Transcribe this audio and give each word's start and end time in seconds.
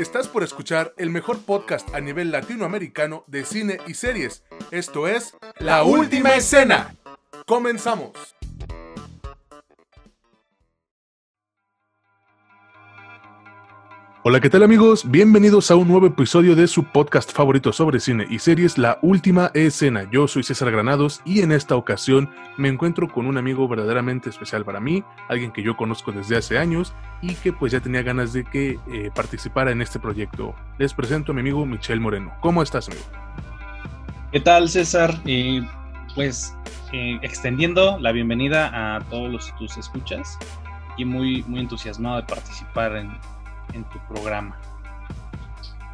Estás 0.00 0.28
por 0.28 0.42
escuchar 0.42 0.94
el 0.96 1.10
mejor 1.10 1.42
podcast 1.42 1.94
a 1.94 2.00
nivel 2.00 2.30
latinoamericano 2.30 3.22
de 3.26 3.44
cine 3.44 3.76
y 3.86 3.92
series. 3.92 4.42
Esto 4.70 5.06
es 5.06 5.36
La 5.58 5.82
Última 5.82 6.34
Escena. 6.34 6.96
Comenzamos. 7.46 8.39
Hola, 14.22 14.38
¿qué 14.40 14.50
tal 14.50 14.62
amigos? 14.62 15.10
Bienvenidos 15.10 15.70
a 15.70 15.76
un 15.76 15.88
nuevo 15.88 16.06
episodio 16.06 16.54
de 16.54 16.68
su 16.68 16.84
podcast 16.84 17.32
favorito 17.32 17.72
sobre 17.72 18.00
cine 18.00 18.26
y 18.28 18.38
series, 18.38 18.76
La 18.76 18.98
Última 19.00 19.50
Escena. 19.54 20.10
Yo 20.12 20.28
soy 20.28 20.42
César 20.42 20.70
Granados 20.70 21.22
y 21.24 21.40
en 21.40 21.52
esta 21.52 21.74
ocasión 21.74 22.28
me 22.58 22.68
encuentro 22.68 23.08
con 23.08 23.24
un 23.24 23.38
amigo 23.38 23.66
verdaderamente 23.66 24.28
especial 24.28 24.62
para 24.66 24.78
mí, 24.78 25.02
alguien 25.30 25.52
que 25.52 25.62
yo 25.62 25.74
conozco 25.74 26.12
desde 26.12 26.36
hace 26.36 26.58
años 26.58 26.92
y 27.22 27.34
que 27.34 27.54
pues 27.54 27.72
ya 27.72 27.80
tenía 27.80 28.02
ganas 28.02 28.34
de 28.34 28.44
que 28.44 28.78
eh, 28.92 29.10
participara 29.14 29.70
en 29.70 29.80
este 29.80 29.98
proyecto. 29.98 30.54
Les 30.76 30.92
presento 30.92 31.32
a 31.32 31.34
mi 31.34 31.40
amigo 31.40 31.64
Michel 31.64 31.98
Moreno. 31.98 32.30
¿Cómo 32.40 32.62
estás, 32.62 32.88
amigo? 32.88 33.04
¿Qué 34.32 34.40
tal, 34.40 34.68
César? 34.68 35.18
Pues 36.14 36.54
eh, 36.92 37.18
extendiendo 37.22 37.98
la 37.98 38.12
bienvenida 38.12 38.96
a 38.96 39.00
todos 39.00 39.32
los 39.32 39.56
tus 39.56 39.78
escuchas 39.78 40.38
y 40.98 41.06
muy, 41.06 41.42
muy 41.44 41.60
entusiasmado 41.60 42.16
de 42.16 42.24
participar 42.24 42.96
en 42.96 43.10
en 43.72 43.84
tu 43.84 43.98
programa. 44.08 44.58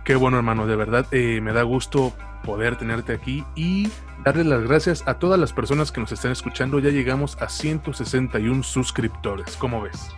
Qué 0.05 0.15
bueno, 0.15 0.37
hermano, 0.37 0.67
de 0.67 0.77
verdad 0.77 1.07
eh, 1.11 1.41
me 1.41 1.53
da 1.53 1.63
gusto 1.63 2.13
poder 2.45 2.77
tenerte 2.77 3.13
aquí 3.13 3.45
y 3.57 3.91
darle 4.25 4.45
las 4.45 4.63
gracias 4.63 5.03
a 5.07 5.19
todas 5.19 5.39
las 5.39 5.53
personas 5.53 5.91
que 5.91 6.01
nos 6.01 6.13
están 6.13 6.31
escuchando. 6.31 6.79
Ya 6.79 6.91
llegamos 6.91 7.37
a 7.41 7.49
161 7.49 8.63
suscriptores. 8.63 9.57
¿Cómo 9.57 9.83
ves? 9.83 10.11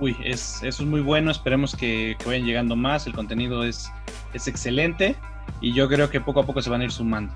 Uy, 0.00 0.16
es, 0.24 0.62
eso 0.62 0.82
es 0.82 0.88
muy 0.88 1.02
bueno. 1.02 1.30
Esperemos 1.30 1.76
que, 1.76 2.16
vayan 2.26 2.46
llegando 2.46 2.76
más. 2.76 3.06
El 3.06 3.12
contenido 3.12 3.62
es, 3.62 3.92
es 4.32 4.48
excelente 4.48 5.16
y 5.60 5.74
yo 5.74 5.88
creo 5.88 6.10
que 6.10 6.20
poco 6.20 6.40
a 6.40 6.46
poco 6.46 6.62
se 6.62 6.70
van 6.70 6.80
a 6.80 6.84
ir 6.84 6.90
sumando. 6.90 7.32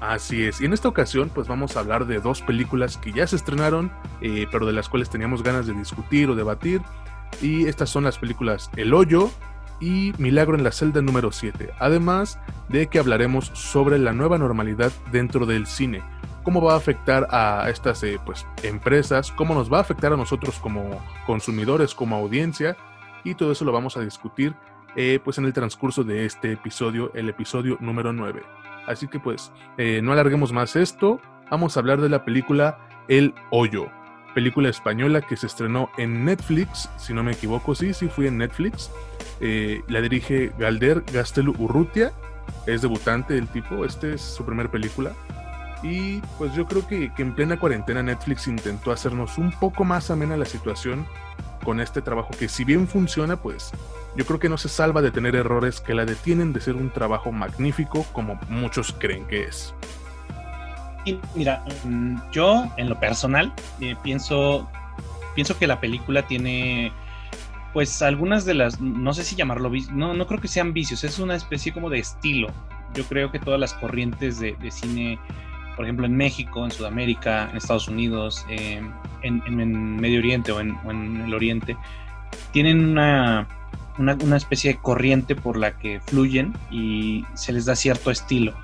Así 0.00 0.44
es, 0.44 0.60
y 0.60 0.66
en 0.66 0.72
esta 0.72 0.88
ocasión 0.88 1.30
pues 1.32 1.48
vamos 1.48 1.76
a 1.76 1.80
hablar 1.80 2.06
de 2.06 2.18
dos 2.18 2.42
películas 2.42 2.96
que 2.96 3.12
ya 3.12 3.26
se 3.26 3.36
estrenaron, 3.36 3.92
eh, 4.20 4.46
pero 4.50 4.66
de 4.66 4.72
las 4.72 4.88
cuales 4.88 5.08
teníamos 5.08 5.42
ganas 5.42 5.66
de 5.66 5.72
discutir 5.72 6.28
o 6.30 6.34
debatir. 6.34 6.80
Y 7.42 7.66
estas 7.66 7.90
son 7.90 8.04
las 8.04 8.18
películas 8.18 8.70
El 8.76 8.94
Hoyo 8.94 9.30
y 9.80 10.12
Milagro 10.18 10.56
en 10.56 10.64
la 10.64 10.72
celda 10.72 11.02
número 11.02 11.32
7. 11.32 11.70
Además 11.78 12.38
de 12.68 12.86
que 12.86 12.98
hablaremos 12.98 13.46
sobre 13.54 13.98
la 13.98 14.12
nueva 14.12 14.38
normalidad 14.38 14.92
dentro 15.12 15.46
del 15.46 15.66
cine. 15.66 16.02
Cómo 16.42 16.60
va 16.62 16.74
a 16.74 16.76
afectar 16.76 17.26
a 17.30 17.68
estas 17.70 18.02
eh, 18.02 18.18
pues, 18.24 18.46
empresas, 18.62 19.32
cómo 19.32 19.54
nos 19.54 19.72
va 19.72 19.78
a 19.78 19.80
afectar 19.80 20.12
a 20.12 20.16
nosotros 20.16 20.58
como 20.58 21.02
consumidores, 21.26 21.94
como 21.94 22.16
audiencia. 22.16 22.76
Y 23.24 23.34
todo 23.34 23.52
eso 23.52 23.64
lo 23.64 23.72
vamos 23.72 23.96
a 23.96 24.00
discutir 24.00 24.54
eh, 24.96 25.18
pues 25.24 25.38
en 25.38 25.46
el 25.46 25.52
transcurso 25.52 26.04
de 26.04 26.24
este 26.24 26.52
episodio, 26.52 27.10
el 27.14 27.28
episodio 27.28 27.78
número 27.80 28.12
9. 28.12 28.42
Así 28.86 29.08
que 29.08 29.18
pues 29.18 29.50
eh, 29.78 30.00
no 30.02 30.12
alarguemos 30.12 30.52
más 30.52 30.76
esto, 30.76 31.20
vamos 31.50 31.76
a 31.76 31.80
hablar 31.80 32.00
de 32.02 32.10
la 32.10 32.24
película 32.24 32.78
El 33.08 33.34
Hoyo 33.50 33.90
película 34.34 34.68
española 34.68 35.22
que 35.22 35.36
se 35.36 35.46
estrenó 35.46 35.90
en 35.96 36.24
Netflix, 36.24 36.90
si 36.98 37.14
no 37.14 37.22
me 37.22 37.32
equivoco, 37.32 37.74
sí, 37.74 37.94
sí 37.94 38.08
fui 38.08 38.26
en 38.26 38.38
Netflix. 38.38 38.90
Eh, 39.40 39.82
la 39.88 40.00
dirige 40.00 40.52
Galder 40.58 41.02
Gastelu 41.12 41.54
Urrutia, 41.58 42.12
es 42.66 42.82
debutante 42.82 43.34
del 43.34 43.48
tipo, 43.48 43.84
este 43.84 44.14
es 44.14 44.20
su 44.20 44.44
primera 44.44 44.70
película. 44.70 45.12
Y 45.82 46.20
pues 46.38 46.54
yo 46.54 46.66
creo 46.66 46.86
que, 46.86 47.12
que, 47.14 47.22
en 47.22 47.34
plena 47.34 47.58
cuarentena 47.58 48.02
Netflix 48.02 48.48
intentó 48.48 48.90
hacernos 48.90 49.38
un 49.38 49.50
poco 49.52 49.84
más 49.84 50.10
amena 50.10 50.36
la 50.36 50.46
situación 50.46 51.06
con 51.62 51.80
este 51.80 52.02
trabajo 52.02 52.30
que 52.38 52.48
si 52.48 52.64
bien 52.64 52.88
funciona, 52.88 53.36
pues 53.36 53.70
yo 54.16 54.24
creo 54.24 54.38
que 54.38 54.48
no 54.48 54.58
se 54.58 54.68
salva 54.68 55.02
de 55.02 55.10
tener 55.10 55.34
errores 55.34 55.80
que 55.80 55.94
la 55.94 56.04
detienen 56.04 56.52
de 56.52 56.60
ser 56.60 56.76
un 56.76 56.90
trabajo 56.90 57.32
magnífico 57.32 58.06
como 58.12 58.38
muchos 58.48 58.94
creen 58.98 59.26
que 59.26 59.44
es 59.44 59.74
mira, 61.34 61.64
mm, 61.84 62.16
yo 62.32 62.66
en 62.76 62.88
lo 62.88 62.98
personal 62.98 63.52
eh, 63.80 63.96
pienso, 64.02 64.68
pienso 65.34 65.58
que 65.58 65.66
la 65.66 65.80
película 65.80 66.26
tiene 66.26 66.92
pues 67.72 68.02
algunas 68.02 68.44
de 68.44 68.54
las, 68.54 68.80
no 68.80 69.12
sé 69.12 69.24
si 69.24 69.34
llamarlo, 69.34 69.70
no, 69.90 70.14
no 70.14 70.26
creo 70.26 70.40
que 70.40 70.46
sean 70.46 70.72
vicios, 70.72 71.02
es 71.02 71.18
una 71.18 71.34
especie 71.34 71.72
como 71.72 71.90
de 71.90 71.98
estilo. 71.98 72.48
Yo 72.94 73.04
creo 73.04 73.32
que 73.32 73.40
todas 73.40 73.58
las 73.58 73.74
corrientes 73.74 74.38
de, 74.38 74.56
cine, 74.70 75.18
por 75.74 75.84
ejemplo 75.84 76.06
en 76.06 76.16
México, 76.16 76.64
en 76.64 76.70
Sudamérica, 76.70 77.48
en 77.50 77.56
Estados 77.56 77.88
Unidos, 77.88 78.46
eh, 78.48 78.80
en, 79.22 79.96
Medio 79.96 80.20
Oriente 80.20 80.52
o 80.52 80.60
en, 80.60 81.20
el 81.26 81.34
Oriente, 81.34 81.76
tienen 82.52 82.84
una, 82.90 83.48
una, 83.98 84.14
una 84.22 84.36
especie 84.36 84.74
de 84.74 84.78
corriente 84.78 85.34
por 85.34 85.56
la 85.56 85.76
que 85.76 85.98
fluyen 85.98 86.56
y 86.70 87.24
se 87.34 87.52
les 87.52 87.64
da 87.64 87.74
cierto 87.74 88.12
estilo 88.12 88.54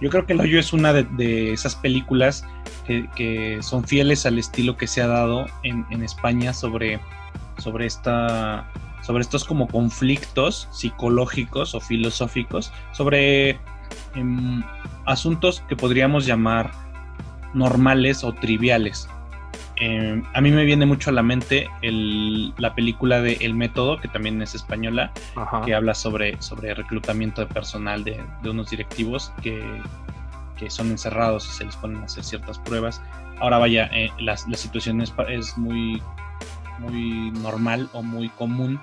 yo 0.00 0.10
creo 0.10 0.26
que 0.26 0.32
El 0.32 0.40
Hoyo 0.40 0.58
es 0.58 0.72
una 0.72 0.92
de, 0.92 1.52
esas 1.52 1.74
películas 1.74 2.44
que, 2.86 3.58
son 3.60 3.84
fieles 3.84 4.26
al 4.26 4.38
estilo 4.38 4.76
que 4.76 4.86
se 4.86 5.02
ha 5.02 5.06
dado 5.06 5.46
en, 5.62 6.02
España 6.02 6.52
sobre, 6.52 7.00
sobre, 7.58 7.86
esta, 7.86 8.68
sobre 9.02 9.22
estos 9.22 9.44
como 9.44 9.68
conflictos 9.68 10.68
psicológicos 10.72 11.74
o 11.74 11.80
filosóficos, 11.80 12.72
sobre 12.92 13.58
em, 14.14 14.62
asuntos 15.06 15.62
que 15.68 15.76
podríamos 15.76 16.26
llamar 16.26 16.72
normales 17.54 18.24
o 18.24 18.32
triviales. 18.32 19.08
Em, 19.80 20.22
a 20.34 20.42
mí 20.42 20.50
me 20.50 20.66
viene 20.66 20.84
mucho 20.84 21.08
a 21.08 21.12
la 21.14 21.22
mente 21.22 21.66
la 21.80 22.74
película 22.74 23.22
de 23.22 23.38
El 23.40 23.54
Método, 23.54 23.98
que 23.98 24.08
también 24.08 24.40
es 24.42 24.54
española, 24.54 25.10
que 25.64 25.74
habla 25.74 25.94
sobre, 25.94 26.40
sobre 26.42 26.74
reclutamiento 26.74 27.40
de 27.40 27.46
personal 27.46 28.04
de, 28.04 28.22
unos 28.44 28.70
directivos 28.70 29.32
que, 29.42 29.82
son 30.68 30.90
encerrados 30.90 31.48
y 31.48 31.52
se 31.52 31.64
les 31.64 31.74
ponen 31.76 32.02
a 32.02 32.04
hacer 32.04 32.22
ciertas 32.22 32.58
pruebas. 32.58 33.00
Ahora 33.38 33.56
vaya, 33.56 33.88
eh, 33.94 34.10
la, 34.18 34.36
situación 34.36 35.00
es, 35.00 35.56
muy, 35.56 36.02
muy 36.78 37.30
normal 37.30 37.88
o 37.94 38.02
muy 38.02 38.28
común, 38.28 38.78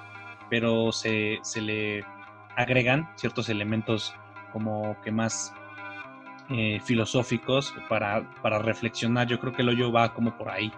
pero 0.49 0.91
se, 0.91 1.39
le 1.61 2.03
agregan 2.55 3.07
ciertos 3.15 3.49
elementos 3.49 4.15
como 4.51 4.99
que 5.03 5.11
más 5.11 5.53
eh, 6.49 6.79
filosóficos 6.83 7.75
para, 7.87 8.27
para 8.41 8.57
reflexionar. 8.57 9.27
Yo 9.27 9.39
creo 9.39 9.53
que 9.53 9.61
el 9.61 9.69
hoyo 9.69 9.91
va 9.91 10.15
como 10.15 10.35
por 10.35 10.49
ahí. 10.49 10.73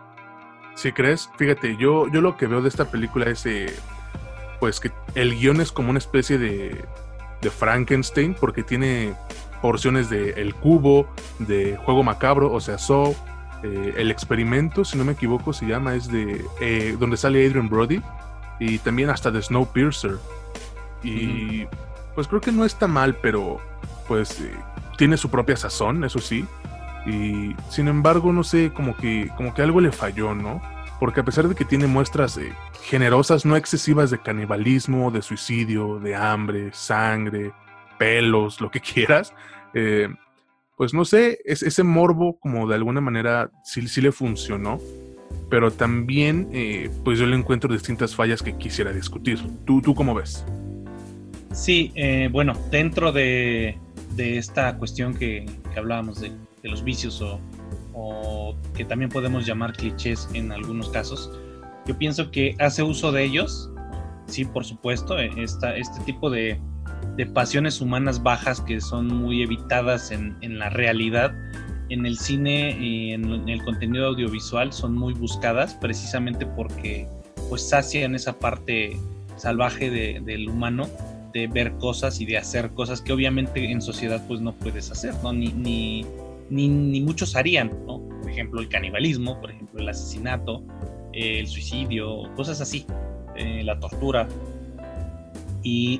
Si 0.80 0.94
crees, 0.94 1.30
fíjate, 1.36 1.76
yo, 1.76 2.08
yo 2.08 2.22
lo 2.22 2.38
que 2.38 2.48
veo 2.48 2.62
de 2.62 2.70
esta 2.70 2.90
película 2.90 3.30
es 3.30 3.46
eh, 3.46 3.68
pues 4.62 4.80
que 4.80 4.94
el 5.14 5.38
guion 5.38 5.60
es 5.60 5.74
como 5.74 5.90
una 5.90 6.00
especie 6.00 6.38
de, 6.38 6.86
de 7.42 7.50
Frankenstein, 7.50 8.34
porque 8.34 8.64
tiene 8.64 9.14
porciones 9.62 10.10
de 10.10 10.30
El 10.42 10.56
Cubo, 10.56 11.06
de 11.40 11.76
Juego 11.84 12.04
Macabro, 12.04 12.54
o 12.54 12.62
sea, 12.62 12.78
So, 12.78 13.14
eh, 13.62 13.96
El 13.98 14.10
Experimento, 14.10 14.86
si 14.86 14.98
no 14.98 15.04
me 15.04 15.12
equivoco, 15.12 15.52
se 15.52 15.66
llama, 15.66 15.96
es 15.96 16.10
de 16.10 16.46
eh, 16.62 16.96
donde 16.98 17.18
sale 17.18 17.46
Adrian 17.46 17.68
Brody, 17.68 18.02
y 18.58 18.78
también 18.78 19.10
hasta 19.10 19.32
de 19.32 19.42
Snowpiercer. 19.42 20.16
Y 21.04 21.66
pues 22.16 22.30
creo 22.30 22.40
que 22.40 22.54
no 22.54 22.64
está 22.64 22.88
mal, 22.88 23.18
pero 23.18 23.60
pues 24.08 24.42
tiene 24.98 25.18
su 25.18 25.30
propia 25.30 25.58
sazón, 25.58 26.06
eso 26.06 26.20
sí. 26.20 26.46
Y 27.06 27.56
sin 27.70 27.88
embargo, 27.88 28.34
no 28.34 28.44
sé, 28.44 28.72
como 28.74 28.96
que, 28.96 29.30
como 29.36 29.54
que 29.54 29.62
algo 29.62 29.82
le 29.82 29.92
falló, 29.92 30.36
¿no? 30.36 30.62
Porque 31.00 31.22
a 31.22 31.26
pesar 31.26 31.48
de 31.48 31.56
que 31.56 31.66
tiene 31.66 31.88
muestras 31.88 32.38
eh, 32.38 32.52
generosas, 32.84 33.46
no 33.46 33.56
excesivas 33.56 34.12
de 34.12 34.20
canibalismo, 34.20 35.12
de 35.12 35.22
suicidio, 35.22 36.00
de 36.00 36.16
hambre, 36.16 36.72
sangre, 36.74 37.54
pelos, 37.98 38.60
lo 38.60 38.70
que 38.70 38.82
quieras, 38.82 39.34
eh, 39.74 40.10
pues 40.76 40.94
no 40.94 41.06
sé, 41.06 41.40
es, 41.46 41.64
ese 41.64 41.84
morbo 41.84 42.40
como 42.40 42.68
de 42.68 42.76
alguna 42.76 43.02
manera 43.02 43.50
sí, 43.64 43.88
sí 43.88 44.02
le 44.02 44.12
funcionó, 44.12 44.80
pero 45.50 45.72
también 45.72 46.50
eh, 46.54 46.90
pues 47.04 47.20
yo 47.20 47.26
le 47.26 47.36
encuentro 47.36 47.72
distintas 47.74 48.16
fallas 48.16 48.42
que 48.42 48.58
quisiera 48.58 48.92
discutir. 48.92 49.40
¿Tú, 49.66 49.82
tú 49.82 49.96
cómo 49.96 50.14
ves? 50.16 50.46
Sí, 51.52 51.94
bueno, 52.32 52.54
dentro 52.70 53.12
de, 53.12 53.78
de 54.16 54.38
esta 54.38 54.78
cuestión 54.78 55.14
que 55.14 55.46
hablábamos 55.76 56.22
de 56.22 56.32
de 56.62 56.70
los 56.70 56.84
vicios 56.84 57.22
o, 57.22 58.56
que 58.76 58.86
también 58.86 59.10
podemos 59.10 59.46
llamar 59.46 59.74
clichés 59.74 60.30
en 60.34 60.52
algunos 60.52 60.90
casos, 60.90 61.32
yo 61.86 61.98
pienso 61.98 62.32
que 62.32 62.56
hace 62.60 62.82
uso 62.82 63.12
de 63.12 63.24
ellos, 63.24 63.70
sí, 64.28 64.46
por 64.46 64.64
supuesto, 64.64 65.20
e, 65.20 65.30
esta, 65.38 65.76
este 65.76 66.00
tipo 66.06 66.30
de, 66.30 66.60
pasiones 67.34 67.82
humanas 67.82 68.24
bajas 68.24 68.62
que 68.62 68.80
son 68.80 69.08
muy 69.08 69.42
evitadas 69.44 70.12
en, 70.12 70.60
la 70.60 70.70
realidad, 70.70 71.34
en 71.90 72.06
el 72.06 72.18
cine 72.18 72.78
y 72.80 73.12
en, 73.12 73.50
el 73.50 73.64
contenido 73.64 74.08
audiovisual 74.08 74.72
son 74.72 74.96
muy 74.96 75.14
buscadas 75.14 75.74
precisamente 75.74 76.46
porque 76.46 77.08
pues 77.50 77.68
sacian 77.68 78.16
esa 78.16 78.40
parte 78.40 78.98
salvaje 79.36 79.90
del 79.90 80.48
humano 80.48 80.88
de 81.34 81.48
ver 81.48 81.74
cosas 81.74 82.22
y 82.22 82.26
de 82.26 82.38
hacer 82.38 82.72
cosas 82.72 83.02
que 83.02 83.14
obviamente 83.14 83.72
en 83.72 83.82
sociedad 83.82 84.24
pues 84.28 84.42
no 84.42 84.54
puedes 84.54 84.92
hacer, 84.92 85.14
¿no? 85.24 85.34
Ni, 85.34 86.06
ni, 86.50 87.02
muchos 87.02 87.36
harían, 87.36 87.70
¿no? 87.86 88.00
Por 88.22 88.30
ejemplo, 88.30 88.62
el 88.62 88.70
canibalismo, 88.70 89.40
por 89.40 89.52
ejemplo, 89.52 89.80
el 89.80 89.90
asesinato, 89.90 90.64
el 91.14 91.48
suicidio, 91.48 92.34
cosas 92.36 92.62
así, 92.62 92.86
eh, 93.36 93.64
la 93.64 93.80
tortura. 93.80 94.28
Y 95.64 96.00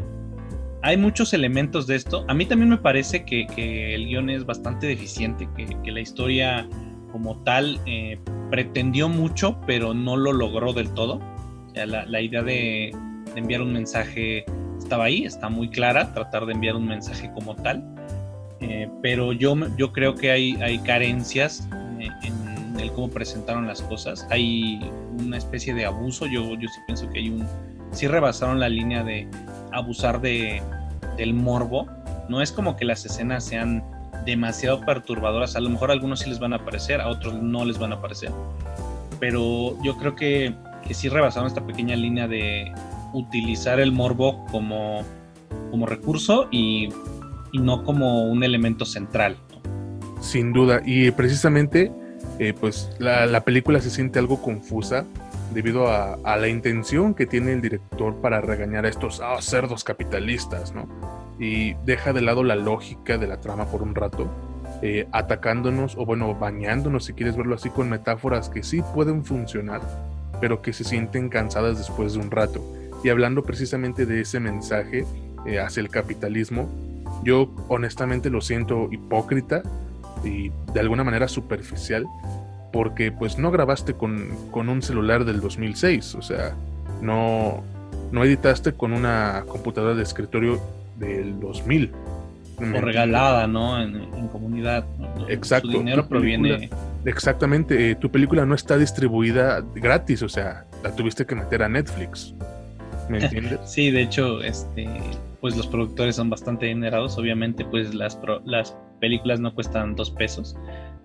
hay 0.82 0.98
muchos 0.98 1.34
elementos 1.34 1.88
de 1.88 1.96
esto. 1.96 2.26
A 2.28 2.34
mí 2.34 2.46
también 2.46 2.70
me 2.70 2.78
parece 2.78 3.26
que, 3.26 3.46
el 3.96 4.08
guion 4.08 4.30
es 4.30 4.46
bastante 4.46 4.88
deficiente, 4.88 5.48
que, 5.56 5.92
la 5.92 6.00
historia 6.00 6.68
como 7.12 7.42
tal 7.44 7.80
eh, 7.86 8.20
pretendió 8.50 9.10
mucho, 9.10 9.60
pero 9.66 9.94
no 9.94 10.16
lo 10.16 10.32
logró 10.34 10.74
del 10.74 10.94
todo. 10.94 11.20
La, 11.76 12.22
idea 12.22 12.44
de, 12.44 12.92
enviar 13.36 13.62
un 13.62 13.74
mensaje 13.74 14.46
estaba 14.78 15.06
ahí, 15.06 15.24
está 15.24 15.50
muy 15.50 15.70
clara, 15.70 16.14
tratar 16.14 16.46
de 16.46 16.54
enviar 16.54 16.76
un 16.76 16.88
mensaje 16.88 17.32
como 17.34 17.56
tal. 17.56 17.84
Eh, 18.62 18.90
pero 19.02 19.32
yo, 19.34 19.56
yo 19.78 19.94
creo 19.94 20.16
que 20.16 20.32
hay, 20.32 20.56
hay 20.62 20.80
carencias 20.80 21.68
eh, 22.00 22.10
en 22.24 22.80
el 22.80 22.92
cómo 22.92 23.10
presentaron 23.10 23.68
las 23.68 23.82
cosas. 23.82 24.28
Hay 24.30 24.80
una 25.18 25.38
especie 25.38 25.74
de 25.74 25.86
abuso. 25.86 26.26
Yo, 26.26 26.56
yo 26.56 26.68
sí 26.68 26.80
pienso 26.86 27.10
que 27.10 27.20
hay 27.20 27.30
un. 27.30 27.48
Sí 27.92 28.08
rebasaron 28.08 28.60
la 28.60 28.70
línea 28.70 29.04
de 29.04 29.28
abusar 29.72 30.22
de, 30.22 30.62
del 31.18 31.34
morbo. 31.34 31.88
No 32.28 32.42
es 32.42 32.52
como 32.52 32.76
que 32.76 32.86
las 32.86 33.06
escenas 33.06 33.44
sean 33.44 33.84
demasiado 34.26 34.82
perturbadoras. 34.82 35.56
A 35.56 35.60
lo 35.60 35.70
mejor 35.70 35.90
a 35.90 35.94
algunos 35.94 36.20
sí 36.20 36.30
les 36.30 36.40
van 36.40 36.54
a 36.54 36.58
aparecer, 36.58 37.02
a 37.02 37.08
otros 37.08 37.34
no 37.42 37.66
les 37.66 37.80
van 37.80 37.94
a 37.94 37.96
aparecer. 37.96 38.32
Pero 39.20 39.82
yo 39.84 39.98
creo 39.98 40.16
que, 40.16 40.54
que 40.88 40.94
sí 40.94 41.10
rebasaron 41.10 41.48
esta 41.48 41.66
pequeña 41.66 41.96
línea 41.96 42.28
de 42.28 42.72
utilizar 43.14 43.80
el 43.80 43.92
morbo 43.92 44.46
como, 44.52 45.02
como 45.72 45.86
recurso 45.86 46.48
y, 46.52 46.90
y 47.52 47.60
no 47.60 47.84
como 47.84 48.30
un 48.30 48.44
elemento 48.44 48.86
central. 48.86 49.38
Sin 50.22 50.54
duda. 50.54 50.82
Y 50.86 51.12
precisamente, 51.12 51.92
eh, 52.40 52.54
pues 52.60 52.90
la, 53.00 53.26
la 53.26 53.42
película 53.42 53.80
se 53.80 53.90
siente 53.90 54.20
algo 54.20 54.42
confusa 54.42 55.06
debido 55.54 55.88
a, 55.92 56.18
la 56.38 56.48
intención 56.48 57.14
que 57.14 57.26
tiene 57.26 57.54
el 57.54 57.62
director 57.62 58.16
para 58.22 58.42
regañar 58.42 58.86
a 58.86 58.90
estos 58.90 59.22
ah, 59.22 59.42
cerdos 59.42 59.84
capitalistas, 59.84 60.74
¿no? 60.74 60.88
Y 61.40 61.74
deja 61.86 62.14
de 62.14 62.22
lado 62.22 62.44
la 62.44 62.56
lógica 62.56 63.18
de 63.18 63.28
la 63.28 63.40
trama 63.40 63.66
por 63.66 63.82
un 63.82 63.96
rato, 63.96 64.30
eh, 64.82 65.08
atacándonos 65.12 65.96
o 65.98 66.06
bueno, 66.06 66.36
bañándonos, 66.36 67.06
si 67.06 67.14
quieres 67.14 67.36
verlo 67.36 67.56
así, 67.56 67.70
con 67.70 67.90
metáforas 67.90 68.50
que 68.50 68.64
sí 68.64 68.82
pueden 68.94 69.26
funcionar, 69.26 69.82
pero 70.40 70.62
que 70.62 70.74
se 70.74 70.84
sienten 70.84 71.30
cansadas 71.30 71.78
después 71.78 72.14
de 72.14 72.20
un 72.20 72.32
rato. 72.32 72.62
Y 73.04 73.10
hablando 73.10 73.44
precisamente 73.44 74.06
de 74.06 74.22
ese 74.22 74.40
mensaje 74.40 75.06
eh, 75.46 75.60
hacia 75.60 75.82
el 75.82 75.90
capitalismo, 75.90 76.70
yo 77.24 77.50
honestamente 77.68 78.30
lo 78.30 78.42
siento 78.42 78.90
hipócrita 78.92 79.62
y 80.24 80.52
de 80.74 80.80
alguna 80.80 81.04
manera 81.04 81.28
superficial, 81.28 82.06
porque 82.72 83.12
pues 83.12 83.38
no 83.38 83.52
grabaste 83.52 83.94
con, 83.94 84.32
un 84.54 84.82
celular 84.82 85.26
del 85.26 85.42
2006, 85.42 86.16
o 86.16 86.22
sea, 86.22 86.56
no, 87.02 87.64
no 88.12 88.24
editaste 88.24 88.74
con 88.74 88.94
una 88.94 89.44
computadora 89.48 89.96
de 89.96 90.04
escritorio 90.04 90.60
del 90.98 91.40
2000. 91.40 91.92
O 92.60 92.82
regalada, 92.82 93.48
¿no? 93.48 93.82
En, 93.82 94.28
comunidad. 94.28 94.86
Exacto. 95.30 95.72
Su 95.72 95.78
dinero 95.78 96.08
proviene. 96.08 96.70
exactamente. 97.06 97.92
Eh, 97.92 97.96
tu 97.96 98.12
película 98.12 98.46
no 98.46 98.54
está 98.54 98.78
distribuida 98.78 99.64
gratis, 99.76 100.22
o 100.24 100.30
sea, 100.30 100.66
la 100.84 100.94
tuviste 100.94 101.26
que 101.26 101.36
meter 101.36 101.64
a 101.64 101.70
Netflix. 101.70 102.34
¿Me 103.10 103.20
entiendes? 103.24 103.60
sí, 103.66 103.92
de 103.92 104.02
hecho, 104.02 104.42
este, 104.42 104.90
pues 105.42 105.56
los 105.56 105.68
productores 105.68 106.16
son 106.16 106.30
bastante 106.30 106.68
dinerados. 106.68 107.18
Obviamente, 107.18 107.66
pues 107.66 107.94
las, 107.94 108.20
las 108.46 108.76
películas 109.00 109.40
no 109.40 109.54
cuestan 109.54 109.96
dos 109.96 110.12
pesos. 110.12 110.56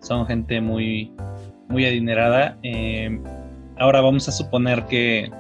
Son 0.01 0.27
gente 0.27 0.61
muy, 0.61 1.13
muy 1.69 1.87
adinerada. 1.87 2.59
Eh, 2.63 3.19
ahora 3.79 4.01
vamos 4.01 4.29
a 4.29 4.33
suponer 4.33 4.85
que 4.87 5.31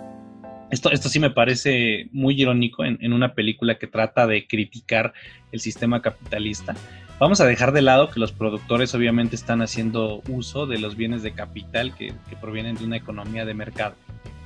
esto, 0.70 0.91
esto 0.91 1.08
sí 1.08 1.20
me 1.20 1.31
parece 1.31 2.08
muy 2.12 2.41
irónico 2.41 2.85
en, 2.85 3.12
una 3.12 3.35
película 3.35 3.79
que 3.79 3.87
trata 3.87 4.26
de 4.26 4.46
criticar 4.46 5.12
el 5.52 5.61
sistema 5.61 6.02
capitalista. 6.02 6.75
Vamos 7.20 7.41
a 7.41 7.46
dejar 7.46 7.73
de 7.73 7.82
lado 7.82 8.11
que 8.11 8.19
los 8.19 8.32
productores 8.32 8.93
obviamente 8.94 9.37
están 9.37 9.62
haciendo 9.62 10.20
uso 10.29 10.67
de 10.67 10.79
los 10.79 10.96
bienes 10.96 11.23
de 11.23 11.32
capital 11.32 11.94
que, 11.94 12.12
provienen 12.41 12.75
de 12.75 12.85
una 12.85 12.96
economía 12.96 13.44
de 13.44 13.55
mercado. 13.55 13.94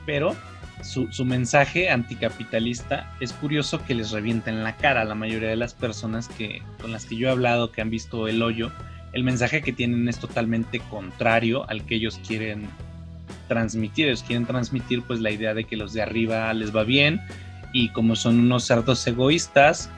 Pero 0.05 0.37
su, 0.82 1.25
mensaje 1.25 1.90
anticapitalista 1.90 3.12
es 3.20 3.32
curioso 3.32 3.84
que 3.84 3.94
les 3.94 4.10
revienta 4.10 4.50
en 4.50 4.62
la 4.62 4.76
cara 4.76 5.02
a 5.02 5.04
la 5.04 5.14
mayoría 5.14 5.48
de 5.48 5.56
las 5.56 5.75
personas 5.75 6.28
que, 6.28 6.62
con 6.80 6.92
las 6.92 7.04
que 7.04 7.16
yo 7.16 7.28
he 7.28 7.30
hablado 7.30 7.72
que 7.72 7.80
han 7.80 7.90
visto 7.90 8.28
el 8.28 8.42
hoyo 8.42 8.70
el 9.12 9.25
mensaje 9.25 9.62
que 9.62 9.72
tienen 9.72 10.08
es 10.08 10.19
totalmente 10.19 10.80
contrario 10.80 11.69
al 11.69 11.84
que 11.84 11.96
ellos 11.96 12.20
quieren 12.26 12.69
transmitir. 13.48 14.06
Ellos 14.06 14.22
quieren 14.22 14.46
transmitir 14.46 15.02
pues 15.02 15.20
la 15.20 15.30
idea 15.30 15.54
de 15.54 15.64
que 15.64 15.76
los 15.76 15.92
de 15.92 16.02
arriba 16.02 16.52
les 16.52 16.75
va 16.75 16.84
bien 16.84 17.20
y 17.72 17.90
como 17.90 18.16
son 18.16 18.38
unos 18.38 18.64
cerdos 18.64 19.06
egoístas, 19.06 19.90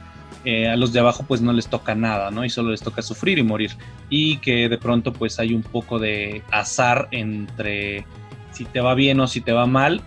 eh, 0.45 0.69
a 0.69 0.77
los 0.77 0.93
de 0.93 1.01
abajo 1.01 1.25
pues 1.27 1.41
no 1.41 1.53
les 1.53 1.69
toca 1.69 1.95
nada, 1.95 2.31
¿no? 2.31 2.45
Y 2.45 2.51
solo 2.51 2.71
les 2.71 2.81
toca 2.81 3.03
sufrir 3.03 3.39
y 3.39 3.43
morir. 3.43 3.73
Y 4.09 4.39
que 4.39 4.69
de 4.69 4.79
pronto 4.79 5.13
pues 5.13 5.39
hay 5.39 5.55
un 5.55 5.63
poco 5.63 5.99
de 5.99 6.43
azar 6.51 7.09
entre 7.11 8.07
si 8.53 8.65
te 8.65 8.81
va 8.81 8.95
bien 8.95 9.21
o 9.21 9.27
si 9.27 9.41
te 9.41 9.53
va 9.53 9.67
mal 9.67 10.03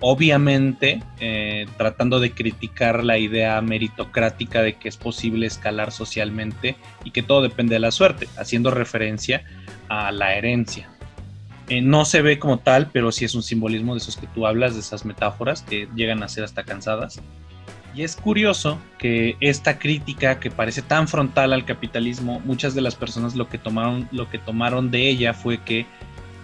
obviamente 0.00 1.02
eh, 1.20 1.66
tratando 1.76 2.20
de 2.20 2.32
criticar 2.32 3.04
la 3.04 3.18
idea 3.18 3.60
meritocrática 3.60 4.62
de 4.62 4.74
que 4.74 4.88
es 4.88 4.96
posible 4.96 5.46
escalar 5.46 5.92
socialmente 5.92 6.76
y 7.04 7.10
que 7.10 7.22
todo 7.22 7.42
depende 7.42 7.74
de 7.74 7.80
la 7.80 7.90
suerte, 7.90 8.28
haciendo 8.36 8.70
referencia 8.70 9.44
a 9.88 10.12
la 10.12 10.34
herencia. 10.34 10.90
Eh, 11.68 11.80
no 11.80 12.04
se 12.04 12.22
ve 12.22 12.38
como 12.38 12.58
tal, 12.58 12.90
pero 12.92 13.10
sí 13.10 13.24
es 13.24 13.34
un 13.34 13.42
simbolismo 13.42 13.94
de 13.94 13.98
esos 13.98 14.16
que 14.16 14.28
tú 14.28 14.46
hablas, 14.46 14.74
de 14.74 14.80
esas 14.80 15.04
metáforas 15.04 15.62
que 15.62 15.88
llegan 15.96 16.22
a 16.22 16.28
ser 16.28 16.44
hasta 16.44 16.64
cansadas. 16.64 17.20
Y 17.94 18.02
es 18.02 18.14
curioso 18.14 18.78
que 18.98 19.36
esta 19.40 19.78
crítica 19.78 20.38
que 20.38 20.50
parece 20.50 20.82
tan 20.82 21.08
frontal 21.08 21.54
al 21.54 21.64
capitalismo, 21.64 22.40
muchas 22.40 22.74
de 22.74 22.82
las 22.82 22.94
personas 22.94 23.34
lo 23.34 23.48
que 23.48 23.56
tomaron, 23.56 24.06
lo 24.12 24.28
que 24.28 24.38
tomaron 24.38 24.90
de 24.90 25.08
ella 25.08 25.32
fue 25.32 25.58
que 25.58 25.86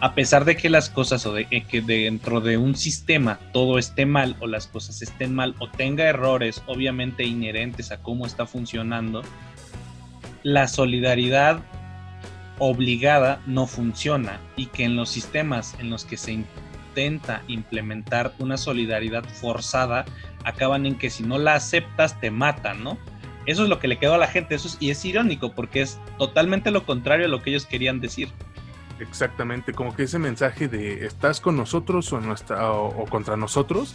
a 0.02 0.16
pesar 0.16 0.44
de 0.44 0.56
que 0.56 0.69
las 0.69 0.90
cosas 0.90 1.25
o 1.26 1.32
de 1.32 1.46
que 1.46 1.81
dentro 1.81 2.40
de 2.40 2.56
un 2.56 2.75
sistema 2.75 3.38
todo 3.52 3.78
esté 3.78 4.04
mal 4.04 4.34
o 4.40 4.49
las 4.49 4.66
cosas 4.66 5.00
estén 5.00 5.32
mal 5.32 5.54
o 5.60 5.69
tenga 5.69 6.02
errores 6.02 6.60
obviamente 6.66 7.22
inherentes 7.22 7.93
a 7.93 8.02
cómo 8.02 8.26
está 8.26 8.44
funcionando, 8.44 9.22
la 10.43 10.66
solidaridad 10.66 11.62
obligada 12.58 13.40
no 13.46 13.69
funciona 13.69 14.40
y 14.56 14.66
que 14.66 14.82
en 14.82 14.96
los 14.96 15.08
sistemas 15.08 15.76
en 15.78 15.88
los 15.88 16.05
que 16.05 16.16
se 16.16 16.32
intenta 16.32 17.44
implementar 17.46 18.32
una 18.40 18.56
solidaridad 18.56 19.22
forzada 19.22 20.05
acaban 20.43 20.84
en 20.84 20.98
que 20.98 21.10
si 21.10 21.22
no 21.22 21.38
la 21.38 21.55
aceptas 21.55 22.20
te 22.20 22.32
matan, 22.32 22.82
¿no? 22.82 22.98
Eso 23.46 23.62
es 23.62 23.69
lo 23.69 23.79
que 23.79 23.86
le 23.86 24.00
quedó 24.00 24.15
a 24.15 24.19
la 24.19 24.27
gente, 24.27 24.56
eso 24.56 24.77
y 24.81 24.91
es 24.91 25.05
irónico 25.05 25.53
porque 25.53 25.82
es 25.82 26.00
totalmente 26.19 26.72
lo 26.72 26.84
contrario 26.84 27.27
a 27.27 27.29
lo 27.29 27.41
que 27.41 27.50
ellos 27.50 27.67
querían 27.67 28.00
decir. 28.00 28.31
Exactamente, 29.01 29.72
como 29.72 29.94
que 29.94 30.05
ese 30.05 30.19
mensaje 30.19 30.69
de 30.69 31.06
estás 31.06 31.41
con 31.41 31.56
nosotros 31.56 32.13
o, 32.13 32.20
nuestra, 32.20 32.72
o, 32.72 33.05
contra 33.06 33.37
nosotros, 33.37 33.94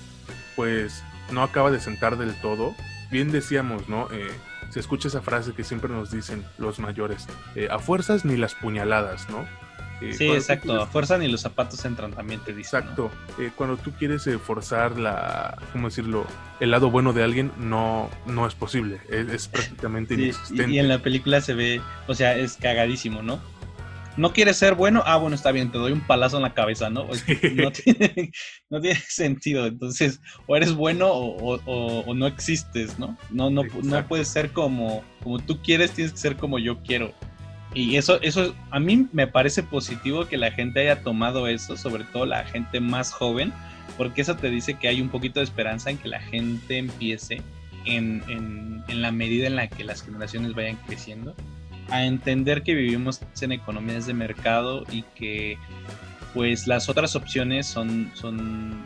pues 0.56 1.04
no 1.32 1.44
acaba 1.44 1.72
de 1.72 1.80
sentar 1.80 2.18
del 2.18 2.34
todo. 2.42 2.75
Bien 3.12 3.32
decíamos, 3.32 3.88
¿no? 3.88 4.10
Eh, 4.12 4.30
se 4.70 4.80
escucha 4.80 5.08
esa 5.08 5.22
frase 5.22 5.54
que 5.54 5.63
siempre 5.63 5.89
nos 5.89 6.12
dicen 6.12 6.44
los 6.58 6.80
mayores, 6.80 7.25
eh, 7.56 7.68
a 7.72 7.80
fuerzas 7.80 8.25
ni 8.25 8.36
las 8.36 8.54
puñaladas, 8.56 9.30
¿no? 9.30 9.46
Eh, 10.01 10.13
sí, 10.13 10.30
exacto, 10.30 10.80
a 10.80 10.86
fuerza 10.86 11.18
ni 11.18 11.27
los 11.27 11.42
zapatos 11.42 11.84
entran 11.86 12.12
también 12.12 12.39
te 12.42 12.54
dicen. 12.54 12.80
Exacto, 12.80 13.10
cuando 13.56 13.77
tú 13.77 13.92
quieres 13.94 14.30
forzar 14.46 15.00
la, 15.00 15.58
¿cómo 15.72 15.88
decirlo? 15.88 16.27
El 16.60 16.70
lado 16.70 16.92
bueno 16.92 17.13
de 17.13 17.24
alguien 17.24 17.51
no, 17.58 18.10
no 18.27 18.46
es 18.46 18.54
posible, 18.54 19.01
es, 19.10 19.48
prácticamente 19.48 20.13
inexistente. 20.13 20.72
y 20.72 20.80
en 20.80 20.88
la 20.89 21.00
película 21.00 21.42
se 21.42 21.56
ve, 21.56 21.82
o 22.08 22.13
sea, 22.13 22.36
es 22.36 22.58
cagadísimo, 22.58 23.24
¿no? 23.24 23.39
No 24.17 24.33
quieres 24.33 24.57
ser 24.57 24.75
bueno, 24.75 25.03
ah, 25.05 25.17
bueno, 25.17 25.36
está 25.36 25.51
bien, 25.51 25.71
te 25.71 25.77
doy 25.77 25.91
un 25.91 26.01
palazo 26.01 26.38
en 26.38 26.43
la 26.43 26.53
cabeza, 26.53 26.89
¿no? 26.89 27.07
No, 28.69 28.81
tiene, 28.81 28.95
sentido. 29.07 29.67
Entonces, 29.67 30.19
o 30.47 30.55
eres 30.57 30.74
bueno 30.74 31.09
o, 31.12 32.13
no 32.13 32.27
existes, 32.27 32.97
¿no? 33.00 33.17
No, 33.29 33.50
no, 33.50 33.63
no 33.83 34.07
puedes 34.07 34.27
ser 34.27 34.51
como, 34.51 35.03
como 35.24 35.39
tú 35.39 35.62
quieres, 35.62 35.91
tienes 35.91 36.13
que 36.13 36.19
ser 36.19 36.36
como 36.36 36.59
yo 36.59 36.81
quiero. 36.81 37.13
Y 37.74 37.95
eso, 37.97 38.19
eso 38.21 38.55
a 38.71 38.79
mí 38.79 39.07
me 39.13 39.27
parece 39.27 39.62
positivo 39.62 40.25
que 40.25 40.38
la 40.38 40.51
gente 40.51 40.79
haya 40.81 41.03
tomado 41.03 41.47
eso, 41.47 41.77
sobre 41.77 42.03
todo 42.05 42.25
la 42.25 42.43
gente 42.45 42.79
más 42.79 43.12
joven, 43.12 43.53
porque 43.97 44.21
eso 44.21 44.36
te 44.36 44.50
dice 44.50 44.74
que 44.74 44.88
hay 44.88 45.00
un 45.00 45.09
poquito 45.09 45.39
de 45.39 45.43
esperanza 45.43 45.91
en 45.91 45.97
que 45.97 46.07
la 46.07 46.19
gente 46.19 46.77
empiece 46.77 47.41
en, 47.86 48.24
en, 48.27 48.83
en 48.88 49.01
la 49.01 49.12
medida 49.12 49.47
en 49.47 49.55
la 49.55 49.67
que 49.67 49.83
las 49.83 50.01
generaciones 50.01 50.53
vayan 50.55 50.77
creciendo 50.88 51.36
a 51.89 52.03
entender 52.03 52.63
que 52.63 52.74
vivimos 52.74 53.22
en 53.41 53.51
economías 53.51 54.06
de 54.08 54.13
mercado 54.13 54.84
y 54.91 55.03
que 55.15 55.58
pues 56.34 56.67
las 56.67 56.89
otras 56.89 57.15
opciones 57.15 57.65
son, 57.65 58.12
son 58.13 58.82